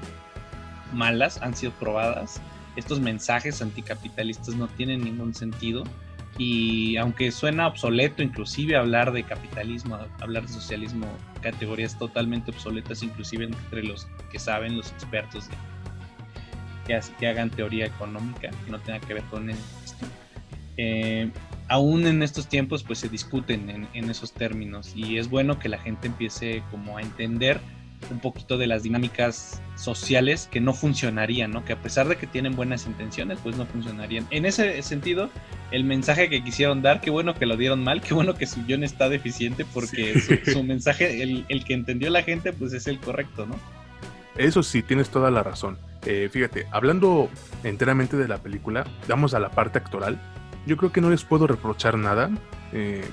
malas, 0.94 1.42
han 1.42 1.56
sido 1.56 1.72
probadas. 1.74 2.42
Estos 2.76 3.00
mensajes 3.00 3.62
anticapitalistas 3.62 4.56
no 4.56 4.68
tienen 4.68 5.04
ningún 5.04 5.34
sentido 5.34 5.84
y 6.38 6.96
aunque 6.98 7.32
suena 7.32 7.68
obsoleto 7.68 8.24
inclusive 8.24 8.76
hablar 8.78 9.12
de 9.12 9.24
capitalismo, 9.24 10.00
hablar 10.22 10.44
de 10.44 10.50
socialismo, 10.50 11.08
categorías 11.42 11.98
totalmente 11.98 12.52
obsoletas 12.52 13.04
inclusive 13.04 13.46
entre 13.46 13.84
los 13.84 14.08
que 14.32 14.40
saben, 14.40 14.78
los 14.78 14.92
expertos 14.92 15.50
que, 16.86 17.28
hagan 17.28 17.50
teoría 17.50 17.86
económica, 17.86 18.50
que 18.50 18.72
no 18.72 18.80
tenga 18.80 19.00
que 19.00 19.14
ver 19.14 19.24
con 19.24 19.50
esto. 19.50 20.06
Eh, 20.78 21.30
aún 21.72 22.06
en 22.06 22.22
estos 22.22 22.48
tiempos 22.48 22.84
pues 22.84 23.00
se 23.00 23.08
discuten 23.08 23.70
en, 23.70 23.88
en, 23.94 24.10
esos 24.10 24.34
términos 24.34 24.92
y 24.94 25.18
es 25.18 25.30
bueno 25.30 25.58
que 25.58 25.70
la 25.70 25.78
gente 25.78 26.08
empiece 26.08 26.64
como 26.70 26.98
a 26.98 27.02
entender 27.02 27.62
un 28.10 28.20
poquito 28.20 28.58
de 28.58 28.68
las 28.68 28.84
dinámicas 28.84 29.62
sociales 29.76 30.50
que 30.52 30.60
no 30.60 30.74
funcionarían, 30.74 31.52
¿no? 31.52 31.64
Que 31.64 31.72
a 31.72 31.82
pesar 31.82 32.10
de 32.10 32.18
que 32.18 32.28
tienen 32.28 32.58
buenas 32.58 32.88
intenciones, 32.88 33.40
pues 33.42 33.56
no 33.56 33.66
funcionarían. 33.66 34.28
En 34.32 34.46
ese 34.46 34.82
sentido, 34.82 35.30
el 35.72 35.86
mensaje 35.86 36.30
que 36.30 36.44
quisieron 36.44 36.82
dar, 36.82 37.00
qué 37.00 37.10
bueno 37.10 37.36
que 37.36 37.46
lo 37.46 37.56
dieron 37.56 37.84
mal, 37.84 38.02
qué 38.02 38.14
bueno 38.14 38.34
que 38.34 38.48
su 38.48 38.66
guion 38.66 38.84
está 38.84 39.08
deficiente, 39.08 39.64
porque 39.74 40.20
su, 40.52 40.64
mensaje, 40.64 41.24
el, 41.24 41.46
el, 41.48 41.64
que 41.64 41.74
entendió 41.74 42.10
la 42.10 42.24
gente, 42.24 42.52
pues 42.52 42.74
es 42.74 42.88
el 42.88 43.00
correcto, 43.00 43.46
¿no? 43.46 43.56
Eso 44.36 44.62
sí, 44.62 44.82
tienes 44.82 45.10
toda 45.10 45.32
la 45.32 45.44
razón. 45.44 45.78
Eh, 46.06 46.28
fíjate, 46.32 46.66
hablando 46.72 47.30
enteramente 47.64 48.18
de 48.18 48.28
la 48.28 48.40
película, 48.40 48.86
vamos 49.08 49.34
a 49.36 49.40
la 49.40 49.52
parte 49.52 49.78
actoral. 49.78 50.20
Yo 50.66 50.78
creo 50.78 50.92
que 50.92 51.02
no 51.02 51.10
les 51.10 51.24
puedo 51.24 51.48
reprochar 51.48 51.98
nada. 51.98 52.30
Eh, 52.72 53.04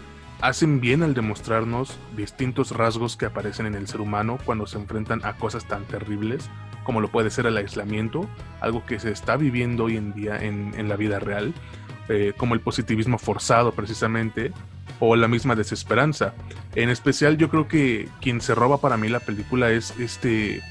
hacen 0.41 0.81
bien 0.81 1.03
al 1.03 1.15
demostrarnos 1.15 1.99
distintos 2.17 2.71
rasgos 2.71 3.17
que 3.17 3.27
aparecen 3.27 3.67
en 3.67 3.75
el 3.75 3.89
ser 3.89 4.01
humano 4.01 4.39
cuando 4.45 4.67
se 4.67 4.79
enfrentan 4.79 5.25
a 5.25 5.37
cosas 5.37 5.67
tan 5.67 5.85
terribles 5.85 6.49
como 6.89 7.03
lo 7.03 7.09
puede 7.09 7.29
ser 7.29 7.45
el 7.45 7.59
aislamiento, 7.59 8.27
algo 8.63 8.87
que 8.87 8.99
se 8.99 9.11
está 9.11 9.37
viviendo 9.37 9.85
hoy 9.85 9.99
en 9.99 10.15
día 10.15 10.39
en, 10.43 10.89
la 10.89 10.97
vida 10.97 11.19
real, 11.19 11.53
eh, 12.09 12.33
como 12.35 12.55
el 12.55 12.61
positivismo 12.61 13.19
forzado 13.19 13.73
precisamente, 13.73 14.53
o 14.99 15.15
la 15.15 15.29
misma 15.29 15.55
desesperanza. 15.55 16.33
En 16.75 16.89
especial 16.89 17.37
yo 17.37 17.51
creo 17.51 17.69
que 17.69 18.09
quien 18.23 18.41
se 18.41 18.55
roba 18.55 18.79
para 18.79 18.97
mí 18.97 19.11
la 19.11 19.21
película 19.21 19.71
es 19.71 19.91
este 20.01 20.63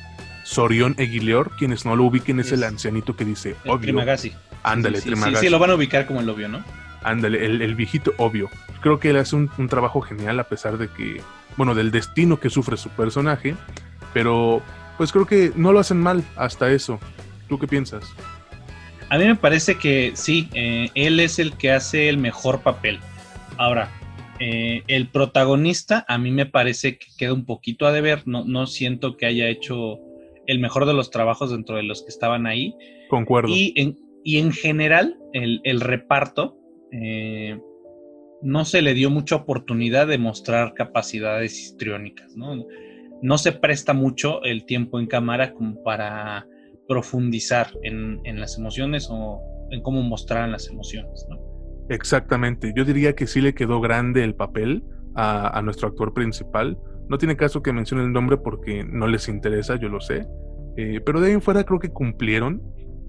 Sorión 0.48 0.96
Eguileor, 0.98 1.52
quienes 1.58 1.86
no 1.86 1.98
lo 1.98 2.06
ubiquen 2.06 2.40
es, 2.40 2.54
el 2.54 2.64
ancianito 2.64 3.18
que 3.18 3.26
dice 3.26 3.58
obvio. 3.66 3.80
Trimagasi. 3.80 4.32
Ándale, 4.64 5.02
sí, 5.02 5.12
sí, 5.14 5.36
Sí, 5.42 5.50
lo 5.50 5.60
van 5.60 5.72
a 5.72 5.76
ubicar 5.76 6.06
como 6.06 6.22
el 6.22 6.30
obvio, 6.30 6.48
¿no? 6.48 6.64
Ándale, 7.04 7.46
el, 7.46 7.76
viejito 7.76 8.14
obvio. 8.18 8.50
Creo 8.80 8.98
que 8.98 9.10
él 9.10 9.18
hace 9.18 9.36
un, 9.36 9.50
trabajo 9.68 10.00
genial 10.00 10.40
a 10.40 10.46
pesar 10.46 10.78
de 10.78 10.88
que, 10.88 11.22
bueno, 11.58 11.76
del 11.76 11.92
destino 11.92 12.40
que 12.40 12.50
sufre 12.50 12.78
su 12.78 12.88
personaje, 12.92 13.56
pero 14.14 14.62
pues 14.98 15.12
creo 15.12 15.26
que 15.26 15.52
no 15.54 15.74
lo 15.74 15.80
hacen 15.80 16.00
mal 16.00 16.24
hasta 16.38 16.72
eso. 16.72 16.98
¿Tú 17.50 17.60
qué 17.60 17.68
piensas? 17.68 18.06
A 19.10 19.18
mí 19.18 19.26
me 19.26 19.36
parece 19.36 19.76
que 19.76 20.14
sí, 20.16 20.48
eh, 20.54 20.92
él 20.96 21.20
es 21.20 21.40
el 21.40 21.58
que 21.58 21.74
hace 21.74 22.08
el 22.08 22.18
mejor 22.18 22.62
papel. 22.62 23.02
Ahora, 23.58 23.92
eh, 24.40 24.84
el 24.88 25.08
protagonista 25.08 26.06
a 26.08 26.18
mí 26.18 26.32
me 26.32 26.46
parece 26.46 26.98
que 26.98 27.08
queda 27.18 27.34
un 27.34 27.44
poquito 27.44 27.86
a 27.86 27.92
deber, 27.92 28.24
no, 28.26 28.46
no 28.46 28.66
siento 28.66 29.18
que 29.18 29.26
haya 29.26 29.50
hecho 29.50 30.00
el 30.48 30.60
mejor 30.60 30.86
de 30.86 30.94
los 30.94 31.12
trabajos 31.12 31.52
dentro 31.52 31.76
de 31.76 31.84
los 31.84 32.04
que 32.04 32.10
estaban 32.10 32.48
ahí. 32.48 32.76
Concuerdo. 33.10 33.50
Y 33.50 33.74
en, 33.76 33.98
y 34.24 34.40
en 34.40 34.52
general, 34.52 35.18
el, 35.34 35.62
el 35.64 35.82
reparto 35.82 36.58
eh, 36.92 37.60
no 38.42 38.66
se 38.66 38.82
le 38.82 38.94
dio 38.94 39.10
mucha 39.10 39.36
oportunidad 39.36 40.08
de 40.08 40.18
mostrar 40.18 40.74
capacidades 40.74 41.60
histriónicas, 41.60 42.36
¿no? 42.36 42.66
No 43.22 43.38
se 43.38 43.52
presta 43.52 43.94
mucho 43.94 44.44
el 44.44 44.66
tiempo 44.66 45.00
en 45.00 45.08
cámara 45.08 45.54
como 45.54 45.82
para 45.84 46.48
profundizar 46.88 47.68
en, 47.84 48.22
las 48.40 48.58
emociones 48.58 49.08
o 49.10 49.42
en 49.72 49.82
cómo 49.82 50.04
mostrar 50.04 50.48
las 50.50 50.70
emociones, 50.70 51.26
¿no? 51.30 51.38
Exactamente, 51.90 52.74
yo 52.76 52.86
diría 52.86 53.14
que 53.14 53.28
sí 53.28 53.42
le 53.42 53.54
quedó 53.54 53.82
grande 53.82 54.24
el 54.24 54.36
papel 54.36 54.84
a, 55.16 55.62
nuestro 55.64 55.88
actor 55.88 56.14
principal. 56.14 56.78
No 57.10 57.18
tiene 57.18 57.38
caso 57.38 57.62
que 57.62 57.74
mencione 57.74 58.04
el 58.04 58.12
nombre 58.12 58.38
porque 58.38 58.84
no 58.84 59.08
les 59.08 59.28
interesa, 59.28 59.76
yo 59.76 59.90
lo 59.90 60.02
sé. 60.02 60.28
Eh, 60.76 61.02
pero 61.06 61.20
de 61.20 61.28
ahí 61.28 61.34
en 61.34 61.42
fuera 61.42 61.64
creo 61.64 61.80
que 61.80 61.90
cumplieron, 61.90 62.62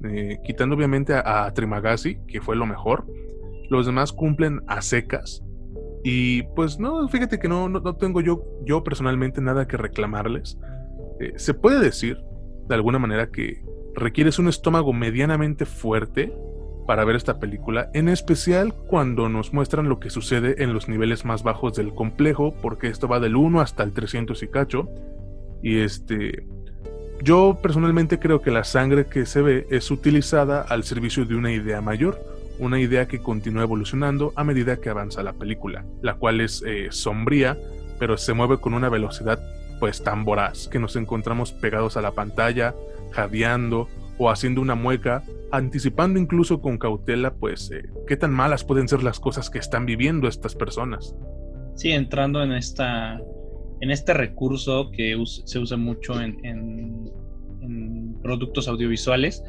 eh, 0.04 0.38
quitando 0.44 0.74
obviamente 0.74 1.14
a, 1.14 1.44
a 1.44 1.52
Trimagasi, 1.52 2.18
que 2.26 2.40
fue 2.40 2.56
lo 2.56 2.66
mejor 2.66 3.06
los 3.68 3.86
demás 3.86 4.12
cumplen 4.12 4.60
a 4.66 4.82
secas. 4.82 5.42
Y 6.04 6.42
pues 6.54 6.78
no, 6.78 7.08
fíjate 7.08 7.38
que 7.38 7.48
no, 7.48 7.68
no, 7.68 7.96
tengo 7.96 8.20
yo, 8.20 8.44
yo 8.64 8.84
personalmente 8.84 9.40
nada 9.40 9.66
que 9.66 9.76
reclamarles. 9.76 10.58
Eh, 11.20 11.32
se 11.36 11.54
puede 11.54 11.80
decir, 11.80 12.18
de 12.68 12.74
alguna 12.74 12.98
manera, 12.98 13.30
que 13.30 13.62
requieres 13.94 14.38
un 14.38 14.48
estómago 14.48 14.92
medianamente 14.92 15.66
fuerte 15.66 16.32
para 16.88 17.04
ver 17.04 17.16
esta 17.16 17.38
película, 17.38 17.90
en 17.92 18.08
especial 18.08 18.72
cuando 18.72 19.28
nos 19.28 19.52
muestran 19.52 19.90
lo 19.90 20.00
que 20.00 20.08
sucede 20.08 20.62
en 20.62 20.72
los 20.72 20.88
niveles 20.88 21.26
más 21.26 21.42
bajos 21.42 21.74
del 21.74 21.92
complejo, 21.94 22.54
porque 22.62 22.88
esto 22.88 23.06
va 23.06 23.20
del 23.20 23.36
1 23.36 23.60
hasta 23.60 23.82
el 23.82 23.92
300 23.92 24.42
y 24.42 24.48
cacho. 24.48 24.88
Y 25.62 25.80
este, 25.80 26.46
yo 27.22 27.58
personalmente 27.62 28.18
creo 28.18 28.40
que 28.40 28.50
la 28.50 28.64
sangre 28.64 29.04
que 29.04 29.26
se 29.26 29.42
ve 29.42 29.66
es 29.68 29.90
utilizada 29.90 30.62
al 30.62 30.82
servicio 30.82 31.26
de 31.26 31.34
una 31.34 31.52
idea 31.52 31.82
mayor 31.82 32.18
una 32.58 32.80
idea 32.80 33.06
que 33.06 33.20
continúa 33.20 33.62
evolucionando 33.62 34.32
a 34.34 34.42
medida 34.42 34.78
que 34.78 34.88
avanza 34.88 35.22
la 35.22 35.34
película, 35.34 35.84
la 36.02 36.14
cual 36.14 36.40
es 36.40 36.64
eh, 36.66 36.88
sombría, 36.90 37.56
pero 38.00 38.16
se 38.16 38.32
mueve 38.32 38.58
con 38.58 38.74
una 38.74 38.88
velocidad 38.88 39.38
pues 39.78 40.02
tan 40.02 40.24
voraz 40.24 40.66
que 40.66 40.80
nos 40.80 40.96
encontramos 40.96 41.52
pegados 41.52 41.96
a 41.96 42.02
la 42.02 42.12
pantalla, 42.12 42.74
jadeando 43.12 43.88
o 44.18 44.30
haciendo 44.30 44.60
una 44.60 44.74
mueca, 44.74 45.22
anticipando 45.50 46.18
incluso 46.18 46.60
con 46.60 46.78
cautela 46.78 47.34
pues 47.34 47.70
eh, 47.70 47.84
qué 48.06 48.16
tan 48.16 48.32
malas 48.32 48.64
pueden 48.64 48.88
ser 48.88 49.02
las 49.02 49.20
cosas 49.20 49.50
que 49.50 49.58
están 49.58 49.86
viviendo 49.86 50.28
estas 50.28 50.54
personas. 50.54 51.14
Sí, 51.74 51.92
entrando 51.92 52.42
en 52.42 52.52
esta 52.52 53.20
en 53.80 53.90
este 53.92 54.12
recurso 54.12 54.90
que 54.90 55.16
se 55.24 55.58
usa 55.58 55.76
mucho 55.76 56.20
en, 56.20 56.44
en 56.44 58.18
productos 58.22 58.68
audiovisuales, 58.68 59.42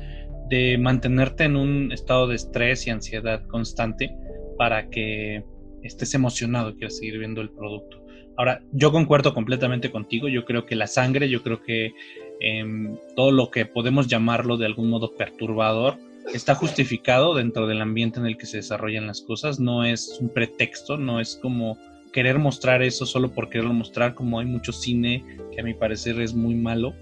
de 0.49 0.77
mantenerte 0.77 1.43
en 1.43 1.55
un 1.55 1.91
estado 1.91 2.27
de 2.27 2.35
estrés 2.35 2.87
y 2.87 2.89
ansiedad 2.89 3.45
constante 3.47 4.15
para 4.57 4.89
que 4.89 5.43
estés 5.83 6.13
emocionado 6.13 6.75
quieras 6.75 6.97
seguir 6.97 7.19
viendo 7.19 7.41
el 7.41 7.49
producto. 7.49 8.03
Ahora, 8.37 8.61
yo 8.71 8.91
concuerdo 8.91 9.33
completamente 9.33 9.91
contigo, 9.91 10.27
yo 10.27 10.45
creo 10.45 10.65
que 10.65 10.75
la 10.75 10.87
sangre, 10.87 11.29
yo 11.29 11.43
creo 11.43 11.61
que 11.61 11.91
em, 12.39 12.97
todo 13.15 13.31
lo 13.31 13.51
que 13.51 13.65
podemos 13.65 14.07
llamarlo 14.07 14.57
de 14.57 14.65
algún 14.65 14.89
modo 14.89 15.13
perturbador 15.15 15.97
está 16.33 16.55
justificado 16.55 17.33
dentro 17.33 17.67
del 17.67 17.81
ambiente 17.81 18.19
en 18.19 18.25
el 18.25 18.37
que 18.37 18.45
se 18.45 18.57
desarrollan 18.57 19.07
las 19.07 19.21
cosas, 19.21 19.59
no 19.59 19.83
es 19.83 20.17
un 20.21 20.29
pretexto, 20.29 20.97
no 20.97 21.19
es 21.19 21.35
como 21.41 21.77
querer 22.11 22.39
mostrar 22.39 22.81
eso 22.81 23.05
solo 23.05 23.31
por 23.31 23.49
quererlo 23.49 23.73
mostrar, 23.73 24.15
como 24.15 24.39
hay 24.39 24.45
mucho 24.45 24.71
cine 24.71 25.23
que 25.53 25.61
a 25.61 25.63
mi 25.63 25.73
parecer 25.73 26.19
es 26.21 26.33
muy 26.33 26.55
malo, 26.55 26.93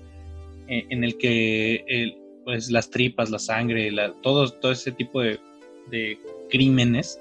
eh, 0.67 0.85
en 0.89 1.03
el 1.03 1.17
que 1.17 2.15
pues 2.43 2.69
las 2.71 2.89
tripas, 2.89 3.29
la 3.29 3.39
sangre, 3.39 3.91
la, 3.91 4.13
todo, 4.21 4.53
ese 4.71 4.91
tipo 4.91 5.21
de, 5.21 5.39
crímenes 6.49 7.19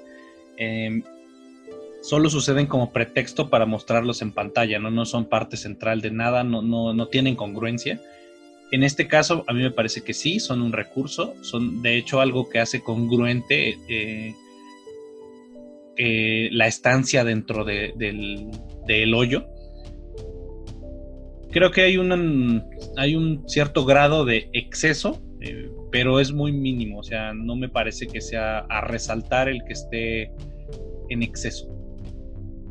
em, 0.57 1.03
solo 2.07 2.29
suceden 2.29 2.67
como 2.67 2.91
pretexto 2.91 3.49
para 3.49 3.65
mostrarlos 3.65 4.21
en 4.21 4.31
pantalla, 4.31 4.79
¿no? 4.79 4.89
no 4.91 5.05
son 5.05 5.25
parte 5.25 5.57
central 5.57 6.01
de 6.01 6.11
nada, 6.11 6.43
no, 6.43 6.61
no, 6.61 6.93
no 6.93 7.07
tienen 7.07 7.35
congruencia. 7.35 8.01
En 8.71 8.83
este 8.83 9.07
caso, 9.07 9.43
a 9.47 9.53
mí 9.53 9.61
me 9.61 9.71
parece 9.71 10.03
que 10.03 10.13
sí, 10.13 10.39
son 10.39 10.61
un 10.61 10.73
recurso, 10.73 11.33
son 11.41 11.81
de 11.81 11.97
hecho 11.97 12.21
algo 12.21 12.49
que 12.49 12.59
hace 12.59 12.81
congruente 12.81 13.77
eh, 15.97 16.49
la 16.51 16.67
estancia 16.67 17.23
dentro 17.23 17.63
del, 17.65 18.51
del 18.85 19.13
hoyo 19.13 19.47
creo 21.51 21.71
que 21.71 21.81
hay 21.81 21.97
un, 21.97 22.63
hay 22.97 23.15
un 23.15 23.47
cierto 23.47 23.83
grado 23.85 24.25
de 24.25 24.49
exceso, 24.53 25.21
eh, 25.41 25.69
pero 25.91 26.19
es 26.19 26.31
muy 26.31 26.51
mínimo, 26.51 26.99
o 26.99 27.03
sea, 27.03 27.33
no 27.33 27.55
me 27.55 27.69
parece 27.69 28.07
que 28.07 28.21
sea 28.21 28.59
a 28.59 28.81
resaltar 28.81 29.49
el 29.49 29.63
que 29.65 29.73
esté 29.73 30.31
en 31.09 31.23
exceso. 31.23 31.76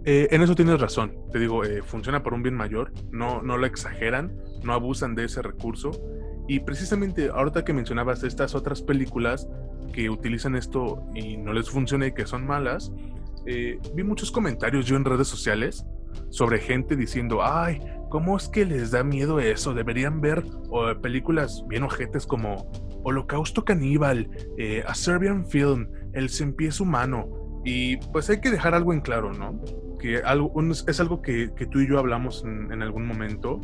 Eh, 0.07 0.29
en 0.31 0.43
eso 0.43 0.55
tienes 0.55 0.81
razón, 0.81 1.13
te 1.33 1.39
digo, 1.39 1.65
eh, 1.65 1.83
funciona 1.83 2.23
por 2.23 2.33
un 2.33 2.43
bien 2.43 2.55
mayor, 2.55 2.93
no, 3.11 3.43
no 3.43 3.59
lo 3.59 3.67
exageran, 3.67 4.35
no 4.63 4.73
abusan 4.73 5.15
de 5.15 5.25
ese 5.25 5.43
recurso. 5.43 5.91
Y 6.49 6.61
precisamente 6.61 7.29
ahorita 7.29 7.65
que 7.65 7.73
mencionabas 7.73 8.23
estas 8.23 8.55
otras 8.55 8.81
películas 8.81 9.49
que 9.93 10.09
utilizan 10.09 10.55
esto 10.55 11.05
y 11.15 11.37
no 11.37 11.53
les 11.53 11.69
funciona 11.69 12.07
y 12.07 12.13
que 12.13 12.25
son 12.25 12.47
malas, 12.47 12.93
vi 13.45 14.03
muchos 14.03 14.31
comentarios 14.31 14.87
yo 14.87 14.97
en 14.97 15.05
redes 15.05 15.29
sociales 15.29 15.85
sobre 16.31 16.59
gente 16.59 16.97
diciendo, 16.97 17.41
ay, 17.43 17.81
¿Cómo 18.09 18.37
es 18.37 18.49
que 18.49 18.65
les 18.65 18.93
da 18.93 19.03
miedo 19.03 19.41
eso? 19.41 19.75
Deberían 19.75 20.21
ver 20.21 20.45
películas 21.03 21.65
bien 21.69 21.83
ojetes 21.83 22.25
como 22.25 22.71
Holocausto 23.03 23.65
Caníbal, 23.65 24.31
eh, 24.59 24.85
A 24.87 24.95
Serbian 24.95 25.45
Film, 25.47 25.89
El 26.13 26.29
Sempiés 26.29 26.81
Humano. 26.81 27.29
Y 27.67 27.97
pues 28.13 28.31
hay 28.31 28.41
que 28.41 28.51
dejar 28.51 28.75
algo 28.75 28.93
en 28.93 29.01
claro, 29.01 29.33
¿no? 29.33 29.61
Que 29.99 30.19
algo, 30.19 30.53
es 30.71 31.01
algo 31.01 31.21
que, 31.21 31.49
tú 31.71 31.81
y 31.81 31.89
yo 31.89 31.99
hablamos 31.99 32.45
en, 32.45 32.81
algún 32.81 33.05
momento. 33.07 33.61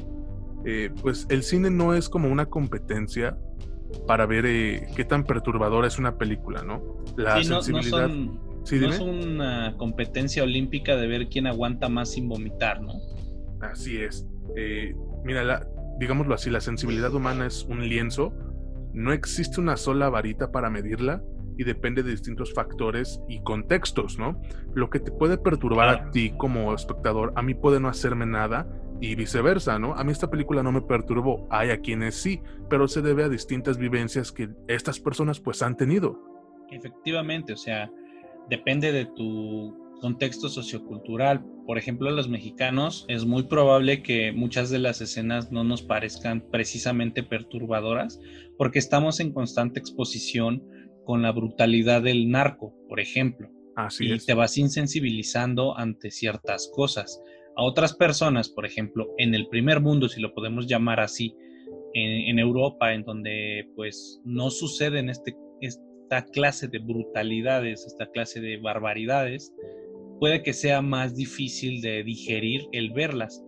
Eh, 0.65 0.91
pues 1.01 1.27
el 1.31 1.45
cine 1.45 1.71
no 1.71 1.95
es 1.95 2.09
como 2.09 2.29
una 2.29 2.47
competencia 2.47 3.39
para 4.09 4.27
ver 4.27 4.45
eh, 4.47 4.89
qué 4.97 5.05
tan 5.05 5.23
perturbadora 5.23 5.87
es 5.87 6.01
una 6.01 6.19
película, 6.19 6.65
¿no? 6.65 6.83
La 7.17 7.43
sensibilidad. 7.45 8.09
no 8.09 8.65
es 8.65 9.01
una 9.01 9.77
competencia 9.77 10.43
olímpica 10.43 10.97
de 10.97 11.07
ver 11.07 11.29
quién 11.29 11.47
aguanta 11.47 11.89
más 11.89 12.11
sin 12.11 12.29
vomitar, 12.29 12.81
¿no? 12.81 12.95
Así 13.61 13.99
es. 13.99 14.27
Eh, 14.57 14.97
mira, 15.25 15.45
la, 15.45 15.65
digámoslo 16.01 16.35
así, 16.35 16.51
la 16.51 16.61
sensibilidad 16.61 17.15
humana 17.15 17.47
es 17.47 17.65
un 17.65 17.89
lienzo 17.89 18.33
no 18.93 19.13
existe 19.13 19.61
una 19.61 19.77
sola 19.77 20.09
varita 20.11 20.53
para 20.53 20.71
medirla 20.71 21.23
y 21.57 21.65
depende 21.65 22.03
de 22.03 22.11
distintos 22.11 22.53
factores 22.53 23.21
y 23.29 23.43
contextos, 23.43 24.19
¿no? 24.19 24.41
Lo 24.75 24.91
que 24.91 25.01
te 25.01 25.13
puede 25.13 25.39
perturbar 25.39 25.89
a 25.89 26.11
ti 26.11 26.33
como 26.37 26.75
espectador, 26.75 27.33
a 27.37 27.43
mí 27.43 27.55
puede 27.55 27.81
no 27.81 27.89
hacerme 27.89 28.27
nada 28.27 28.67
y 29.01 29.15
viceversa, 29.15 29.79
¿no? 29.79 29.95
A 29.95 30.05
mí 30.05 30.13
esta 30.13 30.31
película 30.31 30.63
no 30.63 30.73
me 30.73 30.83
perturbó, 30.83 31.47
hay 31.51 31.71
a 31.71 31.81
quienes 31.81 32.15
sí, 32.15 32.41
pero 32.71 32.87
se 32.89 33.03
debe 33.03 33.25
a 33.25 33.29
distintas 33.29 33.79
vivencias 33.79 34.31
que 34.31 34.49
estas 34.69 35.01
personas 35.01 35.41
pues 35.41 35.63
han 35.63 35.77
tenido. 35.77 36.19
Efectivamente, 36.71 37.53
o 37.53 37.57
sea, 37.57 37.91
depende 38.49 38.93
de 38.93 39.07
tu 39.07 39.77
contexto 40.03 40.49
sociocultural. 40.49 41.45
Por 41.65 41.79
ejemplo, 41.79 42.09
a 42.09 42.13
los 42.13 42.29
mexicanos 42.29 43.05
es 43.09 43.25
muy 43.25 43.45
probable 43.45 44.03
que 44.03 44.33
muchas 44.33 44.69
de 44.69 44.81
las 44.81 45.01
escenas 45.01 45.53
no 45.53 45.63
nos 45.63 45.83
parezcan 45.83 46.45
precisamente 46.51 47.23
perturbadoras 47.23 48.21
porque 48.59 48.81
estamos 48.81 49.21
en 49.21 49.33
constante 49.33 49.79
exposición 49.79 50.63
con 51.05 51.23
la 51.23 51.33
brutalidad 51.33 52.03
del 52.03 52.31
narco, 52.31 52.75
por 52.89 53.01
ejemplo. 53.01 53.51
Así 53.75 54.13
y 54.13 54.19
te 54.19 54.35
vas 54.35 54.59
insensibilizando 54.59 55.77
ante 55.77 56.11
ciertas 56.11 56.71
cosas. 56.75 57.23
A 57.57 57.63
otras 57.63 57.95
personas, 57.95 58.49
por 58.49 58.67
ejemplo, 58.67 59.09
en 59.19 59.35
el 59.35 59.49
primer 59.49 59.81
mundo, 59.81 60.09
si 60.09 60.21
lo 60.21 60.35
podemos 60.35 60.67
llamar 60.67 61.01
así, 61.01 61.35
en, 61.95 62.39
Europa, 62.39 62.95
en 62.95 63.03
donde 63.03 63.69
pues 63.77 64.21
no 64.25 64.51
suceden 64.51 65.11
este, 65.11 65.37
esta 65.61 66.25
clase 66.27 66.69
de 66.69 66.79
brutalidades, 66.79 67.87
esta 67.87 68.07
clase 68.11 68.41
de 68.41 68.57
barbaridades, 68.59 69.55
puede 70.19 70.43
que 70.43 70.53
sea 70.53 70.81
más 70.83 71.15
difícil 71.15 71.81
de 71.81 72.03
digerir 72.03 72.63
el 72.73 72.93
verlas. 72.93 73.45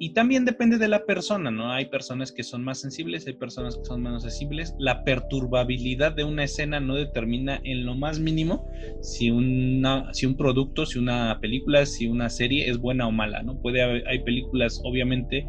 Y 0.00 0.10
también 0.10 0.44
depende 0.44 0.78
de 0.78 0.86
la 0.86 1.04
persona, 1.04 1.50
¿no? 1.50 1.72
Hay 1.72 1.86
personas 1.86 2.30
que 2.30 2.44
son 2.44 2.62
más 2.62 2.80
sensibles, 2.80 3.26
hay 3.26 3.32
personas 3.32 3.76
que 3.76 3.84
son 3.84 4.00
menos 4.00 4.22
sensibles. 4.22 4.74
La 4.78 5.02
perturbabilidad 5.02 6.12
de 6.12 6.22
una 6.22 6.44
escena 6.44 6.78
no 6.78 6.94
determina 6.94 7.60
en 7.64 7.84
lo 7.84 7.96
más 7.96 8.20
mínimo 8.20 8.70
si, 9.00 9.32
una, 9.32 10.12
un 10.24 10.36
producto, 10.36 10.86
si 10.86 11.00
una 11.00 11.38
película, 11.40 11.84
si 11.84 12.06
una 12.06 12.30
serie 12.30 12.70
es 12.70 12.78
buena 12.78 13.08
o 13.08 13.12
mala, 13.12 13.42
¿no? 13.42 13.60
Puede 13.60 13.82
haber, 13.82 14.06
hay 14.06 14.20
películas, 14.20 14.80
obviamente, 14.84 15.44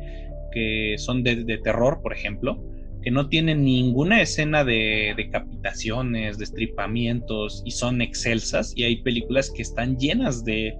que 0.51 0.95
son 0.97 1.21
de, 1.21 1.59
terror, 1.63 1.99
por 2.01 2.13
ejemplo, 2.13 2.59
que 3.03 3.11
no 3.11 3.29
tienen 3.29 3.63
ninguna 3.63 4.19
escena 4.19 4.63
de 4.63 5.13
decapitaciones, 5.15 6.39
de 6.39 6.43
estripamientos 6.45 7.61
y 7.65 7.71
son 7.71 8.01
excelsas. 8.01 8.73
Y 8.75 8.83
hay 8.83 9.03
películas 9.03 9.51
que 9.51 9.61
están 9.61 9.95
llenas 9.99 10.43
de, 10.43 10.73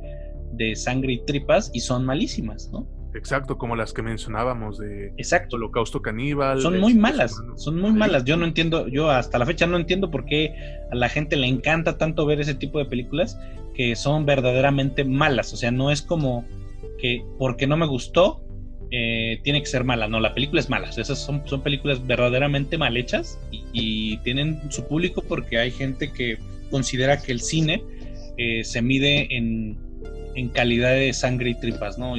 de 0.54 0.76
sangre 0.76 1.14
y 1.14 1.26
tripas 1.26 1.70
y 1.72 1.82
son 1.82 2.04
malísimas, 2.04 2.68
¿no? 2.74 2.99
Exacto, 3.14 3.58
como 3.58 3.76
las 3.76 3.94
que 3.94 4.02
mencionábamos 4.02 4.78
de 4.78 5.08
Exacto. 5.18 5.56
Holocausto 5.56 6.02
Caníbal. 6.02 6.62
Son 6.62 6.80
muy 6.80 6.94
malas, 6.94 7.36
son 7.56 7.80
muy 7.80 7.92
malas. 7.92 8.24
Yo 8.24 8.38
no 8.38 8.46
entiendo, 8.46 8.88
yo 8.88 9.10
hasta 9.10 9.40
la 9.40 9.46
fecha 9.46 9.66
no 9.66 9.78
entiendo 9.78 10.12
por 10.12 10.26
qué 10.26 10.54
a 10.92 10.96
la 10.96 11.10
gente 11.10 11.36
le 11.36 11.48
encanta 11.48 11.98
tanto 11.98 12.26
ver 12.26 12.40
ese 12.40 12.54
tipo 12.54 12.78
de 12.80 12.86
películas 12.86 13.40
que 13.74 13.96
son 13.96 14.26
verdaderamente 14.26 15.04
malas. 15.06 15.54
O 15.54 15.58
sea, 15.58 15.72
no 15.72 15.92
es 15.92 16.02
como 16.02 16.46
que 17.00 17.24
porque 17.38 17.66
no 17.66 17.78
me 17.78 17.88
gustó 17.88 18.44
eh, 18.92 19.40
tiene 19.44 19.60
que 19.62 19.68
ser 19.68 19.84
mala. 19.84 20.08
No, 20.08 20.20
la 20.20 20.34
película 20.34 20.60
es 20.60 20.70
mala. 20.70 20.90
esas 20.90 21.20
son, 21.20 21.44
son 21.46 21.62
películas 21.62 22.06
verdaderamente 22.06 22.78
mal 22.78 22.98
hechas 22.98 23.40
y, 23.52 24.18
tienen 24.18 24.60
su 24.70 24.86
público 24.88 25.24
porque 25.28 25.60
hay 25.60 25.72
gente 25.72 26.12
que 26.12 26.38
considera 26.72 27.22
que 27.22 27.32
el 27.32 27.42
cine 27.42 27.84
eh, 28.38 28.64
se 28.64 28.82
mide 28.82 29.36
en, 29.36 29.78
en 30.36 30.50
calidad 30.50 30.92
de 30.92 31.14
sangre 31.14 31.52
y 31.52 31.56
tripas, 31.56 31.98
¿no? 31.98 32.16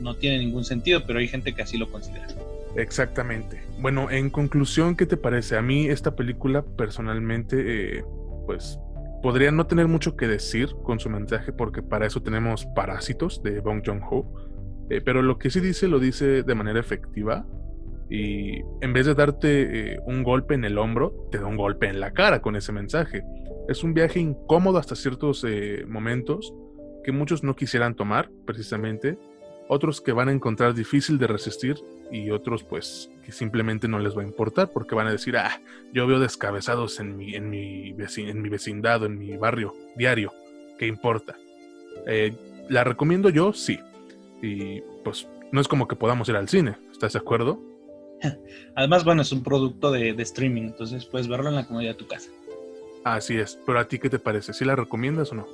No 0.00 0.14
tiene 0.14 0.38
ningún 0.38 0.64
sentido, 0.64 1.02
pero 1.06 1.18
hay 1.18 1.28
gente 1.28 1.54
que 1.54 1.62
así 1.62 1.78
lo 1.78 1.90
considera. 1.90 2.26
Exactamente. 2.76 3.62
Bueno, 3.78 4.10
en 4.10 4.30
conclusión, 4.30 4.96
¿qué 4.96 5.06
te 5.06 5.16
parece? 5.16 5.56
A 5.56 5.62
mí 5.62 5.86
esta 5.86 6.14
película 6.14 6.62
personalmente, 6.62 7.98
eh, 7.98 8.04
pues 8.46 8.78
podría 9.22 9.50
no 9.50 9.66
tener 9.66 9.88
mucho 9.88 10.16
que 10.16 10.28
decir 10.28 10.68
con 10.82 11.00
su 11.00 11.10
mensaje 11.10 11.52
porque 11.52 11.82
para 11.82 12.06
eso 12.06 12.22
tenemos 12.22 12.66
Parásitos 12.66 13.42
de 13.42 13.60
Bong 13.60 13.82
Joon-ho, 13.84 14.26
eh, 14.90 15.00
pero 15.04 15.22
lo 15.22 15.38
que 15.38 15.50
sí 15.50 15.60
dice 15.60 15.88
lo 15.88 15.98
dice 15.98 16.42
de 16.42 16.54
manera 16.54 16.78
efectiva 16.78 17.46
y 18.08 18.60
en 18.80 18.92
vez 18.92 19.06
de 19.06 19.14
darte 19.14 19.94
eh, 19.94 20.00
un 20.06 20.22
golpe 20.22 20.54
en 20.54 20.64
el 20.64 20.78
hombro, 20.78 21.28
te 21.32 21.38
da 21.38 21.46
un 21.46 21.56
golpe 21.56 21.88
en 21.88 21.98
la 21.98 22.12
cara 22.12 22.40
con 22.40 22.56
ese 22.56 22.72
mensaje. 22.72 23.24
Es 23.68 23.82
un 23.82 23.94
viaje 23.94 24.20
incómodo 24.20 24.78
hasta 24.78 24.94
ciertos 24.94 25.44
momentos 25.88 26.54
que 27.02 27.10
muchos 27.10 27.42
no 27.42 27.56
quisieran 27.56 27.96
tomar, 27.96 28.30
precisamente, 28.46 29.18
otros 29.68 30.00
que 30.00 30.12
van 30.12 30.28
a 30.28 30.32
encontrar 30.32 30.74
difícil 30.74 31.18
de 31.18 31.26
resistir 31.26 31.76
y 32.10 32.30
otros 32.30 32.62
pues 32.62 33.10
que 33.24 33.32
simplemente 33.32 33.88
no 33.88 33.98
les 33.98 34.16
va 34.16 34.22
a 34.22 34.24
importar 34.24 34.70
porque 34.70 34.94
van 34.94 35.08
a 35.08 35.12
decir, 35.12 35.36
ah, 35.36 35.60
yo 35.92 36.06
veo 36.06 36.20
descabezados 36.20 37.00
en 37.00 37.16
mi, 37.16 37.34
en 37.34 37.50
mi, 37.50 37.94
en 38.16 38.42
mi 38.42 38.48
vecindad, 38.48 39.04
en 39.04 39.18
mi 39.18 39.36
barrio 39.36 39.74
diario, 39.96 40.32
¿qué 40.78 40.86
importa? 40.86 41.36
Eh, 42.06 42.34
¿La 42.68 42.84
recomiendo 42.84 43.28
yo? 43.28 43.52
Sí. 43.52 43.78
Y 44.42 44.82
pues 45.04 45.26
no 45.50 45.60
es 45.60 45.68
como 45.68 45.88
que 45.88 45.96
podamos 45.96 46.28
ir 46.28 46.36
al 46.36 46.48
cine, 46.48 46.76
¿estás 46.92 47.14
de 47.14 47.18
acuerdo? 47.18 47.60
Además, 48.76 49.04
bueno, 49.04 49.22
es 49.22 49.32
un 49.32 49.42
producto 49.42 49.90
de, 49.90 50.12
de 50.12 50.22
streaming, 50.22 50.62
entonces 50.62 51.04
puedes 51.06 51.28
verlo 51.28 51.48
en 51.48 51.56
la 51.56 51.66
comodidad 51.66 51.92
de 51.92 51.98
tu 51.98 52.06
casa. 52.06 52.30
Así 53.04 53.36
es, 53.36 53.58
pero 53.64 53.78
a 53.78 53.86
ti 53.86 53.98
qué 53.98 54.10
te 54.10 54.18
parece, 54.18 54.52
¿sí 54.52 54.64
la 54.64 54.76
recomiendas 54.76 55.32
o 55.32 55.36
no? 55.36 55.46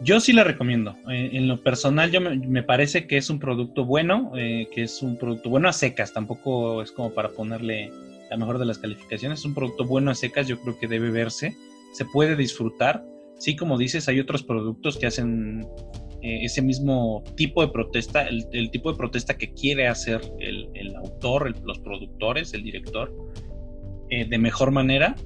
Yo 0.00 0.20
sí 0.20 0.32
la 0.32 0.44
recomiendo. 0.44 0.96
Eh, 1.08 1.30
en 1.32 1.48
lo 1.48 1.62
personal, 1.62 2.10
yo 2.10 2.20
me, 2.20 2.62
parece 2.62 3.06
que 3.06 3.16
es 3.16 3.30
un 3.30 3.38
producto 3.38 3.84
bueno, 3.84 4.32
eh, 4.36 4.68
que 4.72 4.82
es 4.82 5.02
un 5.02 5.16
producto 5.16 5.50
bueno 5.50 5.68
a 5.68 5.72
secas. 5.72 6.12
Tampoco 6.12 6.82
es 6.82 6.90
como 6.90 7.10
para 7.12 7.30
ponerle 7.30 7.92
la 8.30 8.36
mejor 8.36 8.58
de 8.58 8.66
las 8.66 8.78
calificaciones. 8.78 9.40
Es 9.40 9.44
un 9.44 9.54
producto 9.54 9.84
bueno 9.84 10.10
a 10.10 10.14
secas, 10.14 10.48
yo 10.48 10.60
creo 10.60 10.78
que 10.78 10.88
debe 10.88 11.10
verse. 11.10 11.56
Se 11.92 12.04
puede 12.06 12.36
disfrutar. 12.36 13.04
Sí, 13.38 13.56
como 13.56 13.78
dices, 13.78 14.08
hay 14.08 14.20
otros 14.20 14.42
productos 14.42 14.96
que 14.98 15.06
hacen 15.06 15.66
eh, 16.22 16.44
ese 16.44 16.60
mismo 16.60 17.22
tipo 17.36 17.62
de 17.62 17.68
protesta, 17.68 18.26
el, 18.26 18.70
tipo 18.70 18.90
de 18.90 18.98
protesta 18.98 19.36
que 19.36 19.52
quiere 19.52 19.86
hacer 19.86 20.20
el, 20.40 20.94
autor, 20.96 21.54
los 21.64 21.78
productores, 21.80 22.52
el 22.54 22.62
director, 22.62 23.12
de 24.08 24.38
mejor 24.38 24.70
manera, 24.70 25.16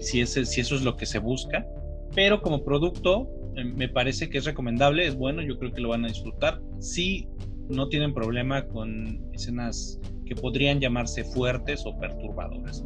si, 0.00 0.24
si 0.24 0.60
eso 0.60 0.76
es 0.76 0.82
lo 0.82 0.96
que 0.96 1.06
se 1.06 1.18
busca. 1.18 1.66
Pero 2.14 2.40
como 2.40 2.64
producto, 2.64 3.28
me 3.64 3.88
parece 3.88 4.28
que 4.28 4.38
es 4.38 4.44
recomendable, 4.44 5.06
es 5.06 5.14
bueno, 5.14 5.42
yo 5.42 5.58
creo 5.58 5.72
que 5.72 5.80
lo 5.80 5.88
van 5.88 6.04
a 6.04 6.08
disfrutar. 6.08 6.60
Si 6.78 7.28
no 7.68 7.88
tienen 7.88 8.14
problema 8.14 8.66
con 8.68 9.20
escenas 9.32 10.00
que 10.24 10.34
podrían 10.34 10.80
llamarse 10.80 11.24
fuertes 11.24 11.84
o 11.86 11.98
perturbadoras. 11.98 12.84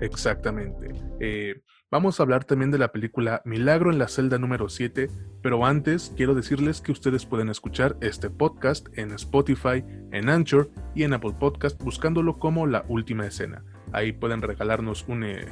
Exactamente. 0.00 0.88
Eh, 1.20 1.60
vamos 1.90 2.18
a 2.18 2.22
hablar 2.22 2.44
también 2.44 2.70
de 2.70 2.78
la 2.78 2.92
película 2.92 3.42
Milagro 3.44 3.90
en 3.90 3.98
la 3.98 4.08
celda 4.08 4.38
número 4.38 4.68
7, 4.68 5.08
pero 5.42 5.64
antes 5.66 6.12
quiero 6.16 6.34
decirles 6.34 6.80
que 6.80 6.92
ustedes 6.92 7.26
pueden 7.26 7.48
escuchar 7.48 7.96
este 8.00 8.30
podcast 8.30 8.86
en 8.96 9.12
Spotify, 9.12 9.84
en 10.12 10.28
Anchor 10.28 10.70
y 10.94 11.02
en 11.02 11.12
Apple 11.12 11.34
Podcast 11.38 11.82
buscándolo 11.82 12.38
como 12.38 12.66
La 12.66 12.84
Última 12.88 13.26
Escena. 13.26 13.64
Ahí 13.92 14.12
pueden 14.12 14.42
regalarnos 14.42 15.06
un 15.08 15.24
eh, 15.24 15.46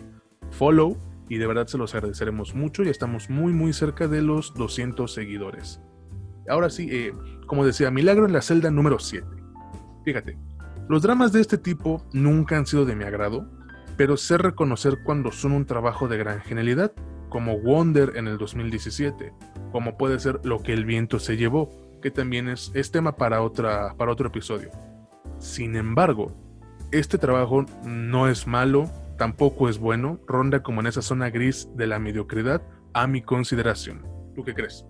follow 0.50 0.96
y 1.28 1.38
de 1.38 1.46
verdad 1.46 1.66
se 1.66 1.78
los 1.78 1.94
agradeceremos 1.94 2.54
mucho 2.54 2.82
y 2.82 2.88
estamos 2.88 3.30
muy 3.30 3.52
muy 3.52 3.72
cerca 3.72 4.08
de 4.08 4.22
los 4.22 4.54
200 4.54 5.12
seguidores. 5.12 5.80
Ahora 6.48 6.70
sí, 6.70 6.88
eh, 6.90 7.12
como 7.46 7.64
decía, 7.64 7.90
Milagro 7.90 8.26
en 8.26 8.32
la 8.32 8.42
celda 8.42 8.70
número 8.70 8.98
7. 8.98 9.26
Fíjate, 10.04 10.38
los 10.88 11.02
dramas 11.02 11.32
de 11.32 11.40
este 11.40 11.58
tipo 11.58 12.04
nunca 12.12 12.56
han 12.56 12.66
sido 12.66 12.84
de 12.84 12.94
mi 12.94 13.04
agrado, 13.04 13.48
pero 13.96 14.16
sé 14.16 14.38
reconocer 14.38 15.02
cuando 15.02 15.32
son 15.32 15.52
un 15.52 15.66
trabajo 15.66 16.06
de 16.06 16.18
gran 16.18 16.40
genialidad, 16.40 16.92
como 17.28 17.58
Wonder 17.58 18.12
en 18.16 18.28
el 18.28 18.38
2017, 18.38 19.32
como 19.72 19.96
puede 19.96 20.20
ser 20.20 20.40
Lo 20.44 20.62
que 20.62 20.72
el 20.72 20.84
viento 20.84 21.18
se 21.18 21.36
llevó, 21.36 21.72
que 22.00 22.10
también 22.10 22.48
es, 22.48 22.70
es 22.74 22.92
tema 22.92 23.16
para, 23.16 23.42
otra, 23.42 23.94
para 23.96 24.12
otro 24.12 24.28
episodio. 24.28 24.70
Sin 25.38 25.74
embargo, 25.74 26.32
este 26.92 27.18
trabajo 27.18 27.66
no 27.84 28.28
es 28.28 28.46
malo, 28.46 28.88
tampoco 29.16 29.68
es 29.68 29.78
bueno, 29.78 30.20
ronda 30.26 30.62
como 30.62 30.80
en 30.80 30.88
esa 30.88 31.02
zona 31.02 31.30
gris 31.30 31.68
de 31.74 31.86
la 31.86 31.98
mediocridad 31.98 32.62
a 32.92 33.06
mi 33.06 33.22
consideración. 33.22 34.02
¿Tú 34.34 34.44
qué 34.44 34.54
crees? 34.54 34.86